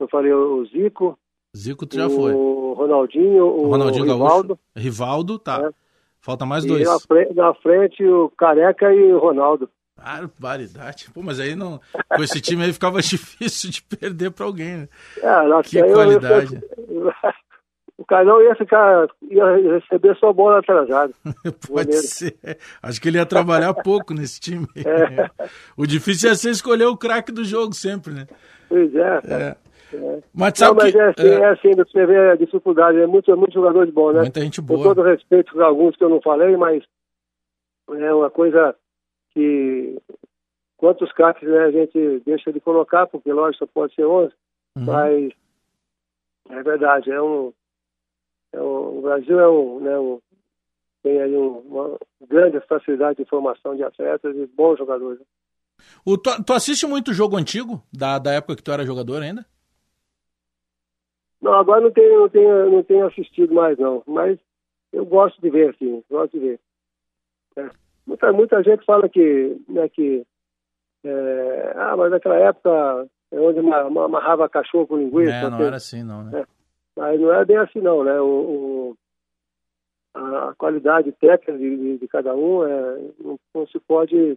eu 0.00 0.08
falei 0.08 0.32
o 0.32 0.64
Zico. 0.66 1.16
Zico 1.56 1.86
já 1.92 2.08
o 2.08 2.10
foi. 2.10 2.32
O 2.34 2.72
Ronaldinho, 2.72 3.44
o, 3.46 3.68
Ronaldinho 3.68 4.04
Rivaldo. 4.04 4.48
Gaúcho. 4.48 4.60
Rivaldo, 4.76 5.38
tá. 5.38 5.62
É. 5.64 5.87
Falta 6.28 6.44
mais 6.44 6.62
E 6.62 6.68
dois. 6.68 6.86
na 6.86 7.00
frente, 7.00 7.34
na 7.34 7.54
frente 7.54 8.04
o 8.04 8.28
Careca 8.36 8.92
e 8.92 9.14
o 9.14 9.18
Ronaldo. 9.18 9.66
Barbaridade. 9.96 11.06
Pô, 11.14 11.22
mas 11.22 11.40
aí 11.40 11.56
não. 11.56 11.80
Com 12.14 12.22
esse 12.22 12.38
time 12.38 12.62
aí 12.64 12.70
ficava 12.74 13.00
difícil 13.00 13.70
de 13.70 13.82
perder 13.82 14.30
pra 14.32 14.44
alguém, 14.44 14.76
né? 14.76 14.88
É, 15.22 15.62
Que 15.62 15.80
aí 15.80 15.88
eu- 15.88 15.94
qualidade. 15.94 16.60
o 17.96 18.04
Carlão 18.04 18.42
ia 18.42 18.54
ficar, 18.56 19.08
ia 19.22 19.72
receber 19.80 20.14
só 20.18 20.30
bola 20.30 20.58
atrasada. 20.58 21.14
Pode 21.66 21.94
ser. 21.96 22.36
Acho 22.82 23.00
que 23.00 23.08
ele 23.08 23.16
ia 23.16 23.24
trabalhar 23.24 23.72
pouco 23.72 24.12
nesse 24.12 24.38
time. 24.38 24.66
É. 24.76 25.30
O 25.78 25.86
difícil 25.86 26.30
é 26.30 26.34
você 26.34 26.50
escolher 26.50 26.84
o 26.84 26.96
craque 26.96 27.32
do 27.32 27.42
jogo 27.42 27.72
sempre, 27.74 28.12
né? 28.12 28.26
Pois 28.68 28.94
é. 28.94 29.20
É. 29.24 29.56
É. 29.92 30.22
Mas 30.34 30.58
Não, 30.60 30.74
mas 30.74 30.92
que. 30.92 30.98
é 30.98 31.08
assim, 31.08 31.22
é, 31.28 31.34
é 31.40 31.44
assim, 31.50 31.70
você 31.74 32.06
vê 32.06 32.30
a 32.30 32.36
dificuldade, 32.36 32.98
é 32.98 33.06
muito, 33.06 33.30
é 33.30 33.34
muito 33.36 33.52
jogador 33.54 33.86
de 33.86 33.92
bom, 33.92 34.12
né? 34.12 34.20
Muita 34.20 34.40
gente 34.40 34.60
Com 34.60 34.66
boa. 34.66 34.82
todo 34.82 35.02
respeito 35.02 35.52
por 35.52 35.62
alguns 35.62 35.96
que 35.96 36.04
eu 36.04 36.08
não 36.10 36.20
falei, 36.20 36.56
mas 36.56 36.84
é 37.90 38.12
uma 38.12 38.30
coisa 38.30 38.74
que 39.32 39.96
quantos 40.76 41.10
craques 41.12 41.48
né, 41.48 41.58
a 41.64 41.70
gente 41.70 42.20
deixa 42.26 42.52
de 42.52 42.60
colocar, 42.60 43.06
porque 43.06 43.32
lógico 43.32 43.64
só 43.64 43.70
pode 43.72 43.94
ser 43.94 44.04
11, 44.04 44.32
Uhum. 44.76 44.84
mas 44.84 45.32
é 46.50 46.62
verdade, 46.62 47.10
é 47.10 47.20
um, 47.20 47.52
é 48.52 48.60
um 48.60 48.98
o 48.98 49.02
Brasil 49.02 49.40
é 49.40 49.48
um, 49.48 49.80
né, 49.80 49.98
um 49.98 50.20
tem 51.02 51.20
aí 51.22 51.34
um- 51.36 51.58
uma 51.60 51.98
grande 52.28 52.60
facilidade 52.66 53.18
de 53.22 53.28
formação 53.28 53.74
de 53.76 53.82
atletas 53.84 54.36
e 54.36 54.46
bons 54.46 54.76
jogadores. 54.78 55.20
O, 56.04 56.18
tu, 56.18 56.30
tu 56.44 56.52
assiste 56.52 56.86
muito 56.86 57.12
jogo 57.14 57.36
antigo, 57.36 57.80
da, 57.92 58.18
da 58.18 58.32
época 58.32 58.56
que 58.56 58.62
tu 58.62 58.72
era 58.72 58.84
jogador 58.84 59.22
ainda? 59.22 59.46
Não, 61.40 61.54
agora 61.54 61.80
não 61.80 61.90
tenho, 61.90 62.20
não 62.20 62.28
tenho, 62.28 62.70
não 62.70 62.82
tenho 62.82 63.06
assistido 63.06 63.54
mais 63.54 63.78
não, 63.78 64.02
mas 64.06 64.38
eu 64.92 65.04
gosto 65.06 65.40
de 65.40 65.50
ver, 65.50 65.70
assim, 65.70 66.02
gosto 66.10 66.32
de 66.32 66.38
ver. 66.40 66.60
É. 67.56 67.70
Muita, 68.06 68.32
muita 68.32 68.62
gente 68.62 68.84
fala 68.84 69.08
que, 69.08 69.56
né, 69.68 69.88
que 69.88 70.26
é, 71.04 71.72
ah, 71.76 71.96
mas 71.96 72.10
naquela 72.10 72.36
época 72.36 73.08
é 73.30 73.38
onde 73.38 73.60
ma- 73.62 73.88
ma- 73.88 74.04
amarrava 74.06 74.48
cachorro 74.48 74.86
com 74.86 74.96
linguiça, 74.96 75.30
É, 75.30 75.42
não 75.50 75.56
assim. 75.58 75.66
era 75.66 75.76
assim, 75.76 76.02
não, 76.02 76.24
né? 76.24 76.44
mas 76.96 77.20
não 77.20 77.32
é 77.32 77.44
bem 77.44 77.56
assim 77.58 77.80
não, 77.80 78.02
né? 78.02 78.20
O, 78.20 78.26
o- 78.26 78.96
a, 80.14 80.48
a 80.48 80.54
qualidade 80.54 81.12
técnica 81.12 81.56
de, 81.56 81.76
de- 81.76 81.98
de 81.98 82.08
cada 82.08 82.34
um 82.34 82.64
é, 82.64 82.98
não, 83.20 83.38
não 83.54 83.66
se 83.68 83.78
pode 83.78 84.36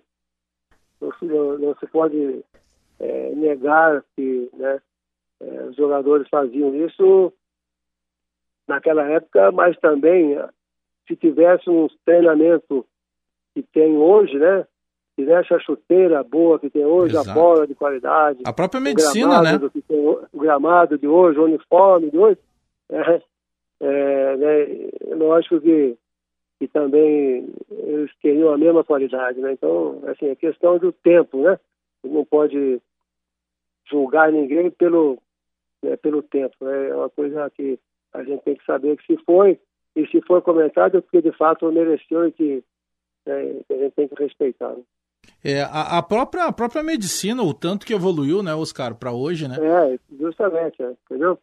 não 1.00 1.12
se, 1.14 1.26
não, 1.26 1.58
não 1.58 1.76
se 1.78 1.88
pode 1.88 2.44
é, 3.00 3.30
negar 3.34 4.04
que 4.16 4.50
né, 4.54 4.80
é, 5.42 5.64
os 5.64 5.76
jogadores 5.76 6.28
faziam 6.30 6.76
isso 6.76 7.34
naquela 8.68 9.04
época, 9.10 9.52
mas 9.52 9.78
também 9.80 10.38
se 11.08 11.16
tivesse 11.16 11.70
um 11.70 11.88
treinamento 12.06 12.86
que 13.54 13.64
tem 13.64 13.98
hoje, 13.98 14.38
né? 14.38 14.66
Tivesse 15.16 15.54
a 15.54 15.60
chuteira 15.60 16.24
boa 16.24 16.58
que 16.58 16.70
tem 16.70 16.86
hoje, 16.86 17.16
Exato. 17.16 17.30
a 17.30 17.34
bola 17.34 17.68
de 17.68 17.76
qualidade, 17.76 18.40
A 18.46 18.54
própria 18.54 18.80
medicina, 18.80 19.42
né? 19.42 19.52
gramado 19.52 19.60
do 19.60 19.72
que 19.72 19.82
tem 19.82 20.00
o 20.00 20.40
gramado 20.40 20.98
de 20.98 21.08
hoje, 21.08 21.40
o 21.40 21.44
uniforme 21.44 22.10
de 22.10 22.18
hoje, 22.18 22.40
é, 22.90 23.22
é, 23.82 24.38
né, 24.38 25.16
lógico 25.16 25.60
que, 25.60 25.98
que 26.60 26.68
também 26.68 27.50
eles 27.70 28.12
teriam 28.22 28.54
a 28.54 28.58
mesma 28.58 28.84
qualidade, 28.84 29.40
né? 29.40 29.52
Então, 29.52 30.02
assim, 30.08 30.28
é 30.28 30.36
questão 30.36 30.78
do 30.78 30.92
tempo, 30.92 31.42
né? 31.42 31.60
Não 32.04 32.24
pode 32.24 32.82
julgar 33.90 34.32
ninguém 34.32 34.72
pelo, 34.72 35.18
né, 35.82 35.96
pelo 35.98 36.22
tempo, 36.22 36.56
né? 36.62 36.90
É 36.90 36.96
uma 36.96 37.10
coisa 37.10 37.50
que 37.52 37.80
a 38.14 38.24
gente 38.24 38.44
tem 38.44 38.56
que 38.56 38.66
saber 38.66 38.98
que 38.98 39.06
se 39.06 39.24
foi, 39.24 39.60
e 39.96 40.08
se 40.08 40.22
for 40.22 40.42
comentado, 40.42 40.98
é 40.98 41.02
porque 41.02 41.22
de 41.22 41.32
fato 41.32 41.72
mereceu 41.72 42.28
e 42.28 42.32
que, 42.32 42.64
né, 43.26 43.62
a 43.70 43.74
gente 43.74 43.92
tem 43.96 44.08
que 44.08 44.24
respeitar. 44.24 44.70
Né? 44.70 44.84
É, 45.44 45.62
a, 45.64 45.98
a 45.98 46.04
própria, 46.04 46.46
a 46.46 46.52
própria 46.52 46.84
medicina, 46.84 47.44
o 47.44 47.54
tanto 47.54 47.86
que 47.86 47.94
evoluiu, 47.94 48.42
né, 48.42 48.54
Oscar, 48.54 48.96
pra 48.96 49.12
hoje, 49.12 49.48
né? 49.48 49.58
É, 49.60 50.00
justamente, 50.20 50.82
é, 50.82 50.94
entendeu? 51.06 51.38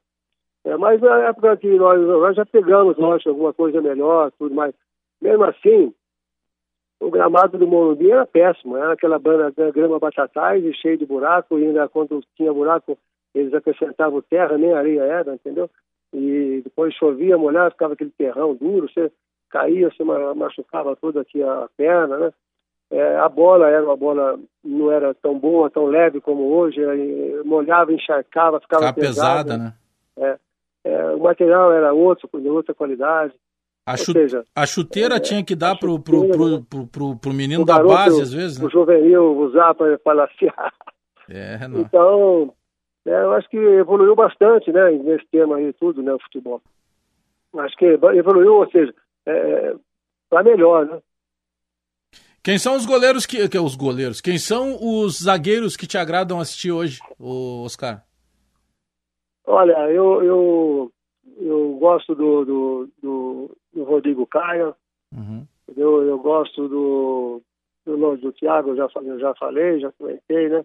É, 0.64 0.76
mas 0.76 1.00
na 1.00 1.28
época 1.28 1.56
que 1.56 1.68
nós, 1.76 2.00
nós 2.00 2.36
já 2.36 2.44
pegamos, 2.44 2.96
lógico, 2.96 3.30
alguma 3.30 3.52
coisa 3.52 3.80
melhor, 3.80 4.30
tudo 4.38 4.54
mais. 4.54 4.74
Mesmo 5.20 5.44
assim, 5.44 5.92
o 7.00 7.10
gramado 7.10 7.58
do 7.58 7.66
Morumbi 7.66 8.10
era 8.10 8.26
péssimo, 8.26 8.76
era 8.76 8.92
aquela 8.92 9.18
banda, 9.18 9.52
grama 9.72 9.98
batatais 9.98 10.64
e 10.64 10.74
cheio 10.74 10.98
de 10.98 11.06
buraco, 11.06 11.58
e 11.58 11.66
ainda 11.66 11.88
quando 11.88 12.22
tinha 12.36 12.52
buraco, 12.52 12.98
eles 13.38 13.54
acrescentavam 13.54 14.22
terra, 14.22 14.58
nem 14.58 14.72
areia 14.72 15.02
era, 15.02 15.34
entendeu? 15.34 15.70
E 16.12 16.60
depois 16.64 16.94
chovia, 16.94 17.36
molhava, 17.36 17.70
ficava 17.70 17.92
aquele 17.94 18.10
terrão 18.16 18.54
duro, 18.54 18.88
você 18.88 19.10
caía, 19.50 19.90
você 19.90 20.02
ma- 20.04 20.34
machucava 20.34 20.96
toda 20.96 21.20
aqui 21.20 21.42
a 21.42 21.68
perna, 21.76 22.16
né? 22.18 22.32
É, 22.90 23.16
a 23.18 23.28
bola 23.28 23.68
era 23.68 23.84
uma 23.84 23.96
bola, 23.96 24.38
não 24.64 24.90
era 24.90 25.12
tão 25.14 25.38
boa, 25.38 25.68
tão 25.68 25.84
leve 25.86 26.22
como 26.22 26.54
hoje, 26.54 26.80
molhava, 27.44 27.92
encharcava, 27.92 28.60
ficava 28.60 28.88
Ficava 28.88 29.06
pesada, 29.06 29.58
né? 29.58 29.74
É, 30.84 31.14
o 31.14 31.18
material 31.18 31.72
era 31.72 31.92
outro, 31.92 32.28
de 32.40 32.48
outra 32.48 32.74
qualidade. 32.74 33.34
A, 33.84 33.92
Ou 33.92 33.98
chu- 33.98 34.12
seja, 34.12 34.44
a 34.54 34.66
chuteira 34.66 35.16
é, 35.16 35.20
tinha 35.20 35.44
que 35.44 35.54
dar 35.54 35.72
a 35.72 35.76
pro, 35.76 35.98
pro, 36.00 36.20
pro, 36.20 36.32
chuteira, 36.32 36.62
pro, 36.68 36.86
pro, 36.86 37.16
pro 37.16 37.32
menino 37.32 37.62
o 37.62 37.66
da 37.66 37.82
base, 37.82 38.22
às 38.22 38.32
vezes, 38.32 38.58
né? 38.58 38.66
o 38.66 38.70
juvenil 38.70 39.36
usar 39.38 39.74
para 39.74 39.98
palaciar. 39.98 40.72
É, 41.28 41.68
não. 41.68 41.80
Então, 41.80 42.54
é, 43.08 43.22
eu 43.22 43.32
acho 43.32 43.48
que 43.48 43.56
evoluiu 43.56 44.14
bastante, 44.14 44.72
né, 44.72 44.90
nesse 44.90 45.26
tema 45.30 45.56
aí 45.56 45.72
tudo, 45.72 46.02
né, 46.02 46.12
o 46.12 46.18
futebol. 46.20 46.60
Acho 47.56 47.76
que 47.76 47.86
evoluiu, 47.86 48.54
ou 48.56 48.70
seja, 48.70 48.94
é, 49.26 49.74
para 50.28 50.42
melhor, 50.42 50.86
né? 50.86 51.00
Quem 52.42 52.58
são 52.58 52.76
os 52.76 52.86
goleiros 52.86 53.26
que, 53.26 53.48
que. 53.48 53.58
Os 53.58 53.74
goleiros. 53.74 54.20
Quem 54.20 54.38
são 54.38 54.76
os 54.80 55.22
zagueiros 55.22 55.76
que 55.76 55.86
te 55.86 55.98
agradam 55.98 56.40
assistir 56.40 56.70
hoje, 56.70 57.00
Oscar? 57.18 58.04
Olha, 59.46 59.90
eu, 59.90 60.22
eu, 60.22 60.92
eu 61.40 61.76
gosto 61.80 62.14
do, 62.14 62.44
do, 62.44 62.88
do, 63.02 63.56
do 63.72 63.84
Rodrigo 63.84 64.26
Caio, 64.26 64.74
Uhum. 65.14 65.46
eu, 65.74 66.02
eu 66.04 66.18
gosto 66.18 66.68
do, 66.68 67.40
do, 67.86 68.16
do 68.18 68.32
Thiago, 68.32 68.70
eu 68.70 68.76
já, 68.76 68.88
eu 69.02 69.18
já 69.18 69.34
falei, 69.34 69.80
já 69.80 69.90
comentei, 69.92 70.50
né? 70.50 70.64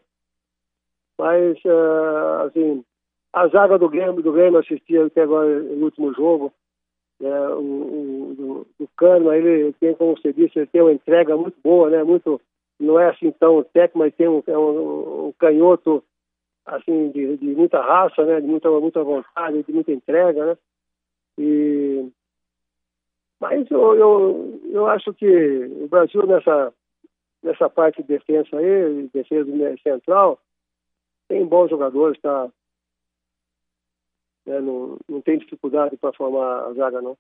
Mas, 1.18 1.58
eh, 1.64 2.46
assim, 2.46 2.84
a 3.32 3.48
zaga 3.48 3.78
do 3.78 3.90
Grêmio, 3.90 4.22
do 4.22 4.32
Grêmio 4.32 4.60
assisti 4.60 4.98
até 4.98 5.24
agora 5.24 5.60
no 5.62 5.86
último 5.86 6.14
jogo, 6.14 6.54
né? 7.20 7.48
o, 7.50 7.60
o 7.60 8.36
do, 8.36 8.68
do 8.80 8.90
Cano, 8.96 9.34
ele 9.34 9.74
tem, 9.74 9.96
como 9.96 10.18
você 10.18 10.34
disse, 10.34 10.60
ele 10.60 10.68
tem 10.68 10.82
uma 10.82 10.92
entrega 10.92 11.36
muito 11.36 11.58
boa, 11.64 11.90
né? 11.90 12.04
Muito, 12.04 12.42
não 12.80 13.00
é 13.00 13.10
assim 13.10 13.32
tão 13.32 13.64
técnico, 13.64 14.00
mas 14.00 14.16
tem 14.16 14.28
um, 14.28 14.44
é 14.46 14.58
um, 14.58 15.28
um 15.28 15.34
canhoto 15.34 16.04
assim, 16.66 17.10
de, 17.12 17.38
de 17.38 17.48
muita 17.56 17.82
raça, 17.82 18.24
né? 18.26 18.40
De 18.42 18.48
muita, 18.48 18.70
muita 18.70 19.04
vontade, 19.04 19.64
de 19.64 19.72
muita 19.72 19.92
entrega, 19.92 20.46
né? 20.46 20.58
E... 21.38 22.10
Mas 23.40 23.70
eu, 23.70 23.96
eu, 23.96 24.62
eu 24.72 24.88
acho 24.88 25.14
que 25.14 25.28
o 25.82 25.88
Brasil 25.90 26.26
nessa, 26.26 26.74
nessa 27.44 27.70
parte 27.70 28.02
de 28.02 28.08
defesa 28.08 28.58
aí, 28.58 29.10
defesa 29.14 29.52
central, 29.84 30.40
tem 31.28 31.46
bons 31.46 31.70
jogadores, 31.70 32.20
tá? 32.22 32.50
Né? 34.46 34.60
Não, 34.60 34.98
não 35.10 35.22
tem 35.22 35.38
dificuldade 35.38 35.98
para 35.98 36.14
formar 36.14 36.68
a 36.68 36.74
zaga, 36.74 37.02
não. 37.02 37.18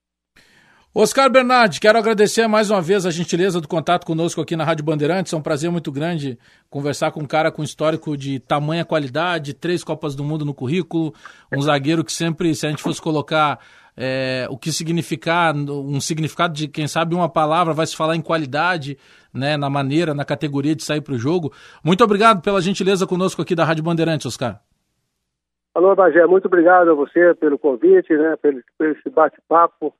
Oscar 0.95 1.27
Bernardi, 1.27 1.79
quero 1.79 1.97
agradecer 1.97 2.45
mais 2.47 2.69
uma 2.69 2.79
vez 2.79 3.03
a 3.03 3.09
gentileza 3.09 3.59
do 3.59 3.67
contato 3.67 4.05
conosco 4.05 4.39
aqui 4.39 4.55
na 4.55 4.63
Rádio 4.63 4.85
Bandeirantes. 4.85 5.33
É 5.33 5.35
um 5.35 5.41
prazer 5.41 5.71
muito 5.71 5.91
grande 5.91 6.37
conversar 6.69 7.11
com 7.11 7.21
um 7.21 7.25
cara 7.25 7.51
com 7.51 7.63
histórico 7.63 8.15
de 8.15 8.39
tamanha 8.39 8.85
qualidade, 8.85 9.55
três 9.55 9.83
Copas 9.83 10.15
do 10.15 10.23
Mundo 10.23 10.45
no 10.45 10.53
currículo, 10.53 11.11
um 11.51 11.59
zagueiro 11.59 12.03
que 12.03 12.13
sempre, 12.13 12.53
se 12.53 12.67
a 12.67 12.69
gente 12.69 12.83
fosse 12.83 13.01
colocar 13.01 13.59
é, 13.95 14.47
o 14.49 14.57
que 14.57 14.71
significar, 14.71 15.55
um 15.55 15.99
significado 16.01 16.53
de, 16.53 16.67
quem 16.67 16.87
sabe, 16.87 17.15
uma 17.15 17.29
palavra, 17.29 17.73
vai 17.73 17.85
se 17.85 17.95
falar 17.95 18.15
em 18.15 18.21
qualidade, 18.21 18.97
né, 19.33 19.57
na 19.57 19.69
maneira, 19.69 20.13
na 20.13 20.25
categoria 20.25 20.75
de 20.75 20.83
sair 20.83 21.01
para 21.01 21.13
o 21.13 21.17
jogo. 21.17 21.51
Muito 21.83 22.03
obrigado 22.03 22.41
pela 22.41 22.61
gentileza 22.61 23.07
conosco 23.07 23.41
aqui 23.41 23.55
da 23.55 23.63
Rádio 23.63 23.83
Bandeirantes, 23.83 24.25
Oscar. 24.25 24.61
Alô, 25.75 25.95
Bagé, 25.95 26.25
muito 26.27 26.45
obrigado 26.45 26.91
a 26.91 26.93
você 26.93 27.33
pelo 27.35 27.57
convite, 27.57 28.13
né, 28.15 28.35
pelo, 28.37 28.61
pelo 28.77 28.91
esse 28.91 29.09
bate-papo, 29.09 29.93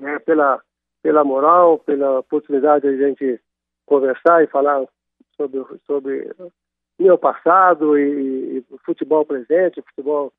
né, 0.00 0.18
pela, 0.20 0.60
pela 1.02 1.24
moral, 1.24 1.78
pela 1.78 2.20
oportunidade 2.20 2.88
de 2.88 3.04
a 3.04 3.08
gente 3.08 3.40
conversar 3.84 4.42
e 4.42 4.46
falar 4.46 4.86
sobre, 5.36 5.62
sobre 5.86 6.30
meu 6.98 7.16
passado 7.16 7.98
e, 7.98 8.58
e 8.58 8.64
futebol 8.84 9.24
presente, 9.24 9.82
futebol 9.82 10.32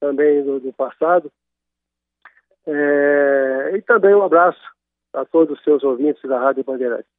também 0.00 0.42
do, 0.44 0.60
do 0.60 0.72
passado. 0.72 1.30
É, 2.66 3.72
e 3.76 3.82
também 3.82 4.14
um 4.14 4.22
abraço 4.22 4.60
a 5.12 5.24
todos 5.24 5.58
os 5.58 5.64
seus 5.64 5.82
ouvintes 5.84 6.22
da 6.28 6.38
Rádio 6.38 6.64
Bandeirantes. 6.64 7.13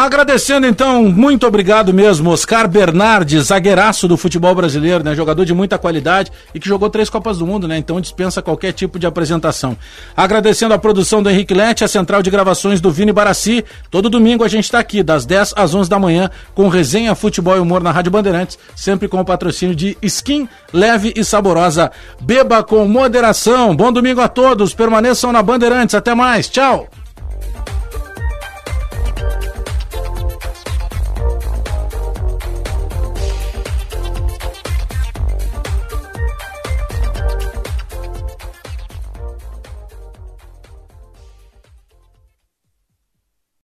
Agradecendo 0.00 0.66
então, 0.66 1.04
muito 1.10 1.46
obrigado 1.46 1.92
mesmo, 1.92 2.30
Oscar 2.30 2.66
Bernardes, 2.66 3.48
zagueiraço 3.48 4.08
do 4.08 4.16
futebol 4.16 4.54
brasileiro, 4.54 5.04
né? 5.04 5.14
Jogador 5.14 5.44
de 5.44 5.52
muita 5.52 5.76
qualidade 5.76 6.32
e 6.54 6.58
que 6.58 6.66
jogou 6.66 6.88
três 6.88 7.10
Copas 7.10 7.36
do 7.36 7.46
Mundo, 7.46 7.68
né? 7.68 7.76
Então 7.76 8.00
dispensa 8.00 8.40
qualquer 8.40 8.72
tipo 8.72 8.98
de 8.98 9.06
apresentação. 9.06 9.76
Agradecendo 10.16 10.72
a 10.72 10.78
produção 10.78 11.22
do 11.22 11.28
Henrique 11.28 11.52
Lete, 11.52 11.84
a 11.84 11.88
central 11.88 12.22
de 12.22 12.30
gravações 12.30 12.80
do 12.80 12.90
Vini 12.90 13.12
Barassi. 13.12 13.62
Todo 13.90 14.08
domingo 14.08 14.42
a 14.42 14.48
gente 14.48 14.64
está 14.64 14.78
aqui, 14.78 15.02
das 15.02 15.26
10 15.26 15.52
às 15.54 15.74
11 15.74 15.90
da 15.90 15.98
manhã, 15.98 16.30
com 16.54 16.68
resenha, 16.68 17.14
futebol 17.14 17.58
e 17.58 17.60
humor 17.60 17.82
na 17.82 17.90
Rádio 17.90 18.10
Bandeirantes, 18.10 18.58
sempre 18.74 19.06
com 19.06 19.20
o 19.20 19.24
patrocínio 19.24 19.76
de 19.76 19.98
Skin 20.00 20.48
Leve 20.72 21.12
e 21.14 21.22
Saborosa. 21.22 21.92
Beba 22.18 22.62
com 22.62 22.88
moderação. 22.88 23.76
Bom 23.76 23.92
domingo 23.92 24.22
a 24.22 24.28
todos, 24.28 24.72
permaneçam 24.72 25.30
na 25.30 25.42
Bandeirantes. 25.42 25.94
Até 25.94 26.14
mais, 26.14 26.48
tchau! 26.48 26.88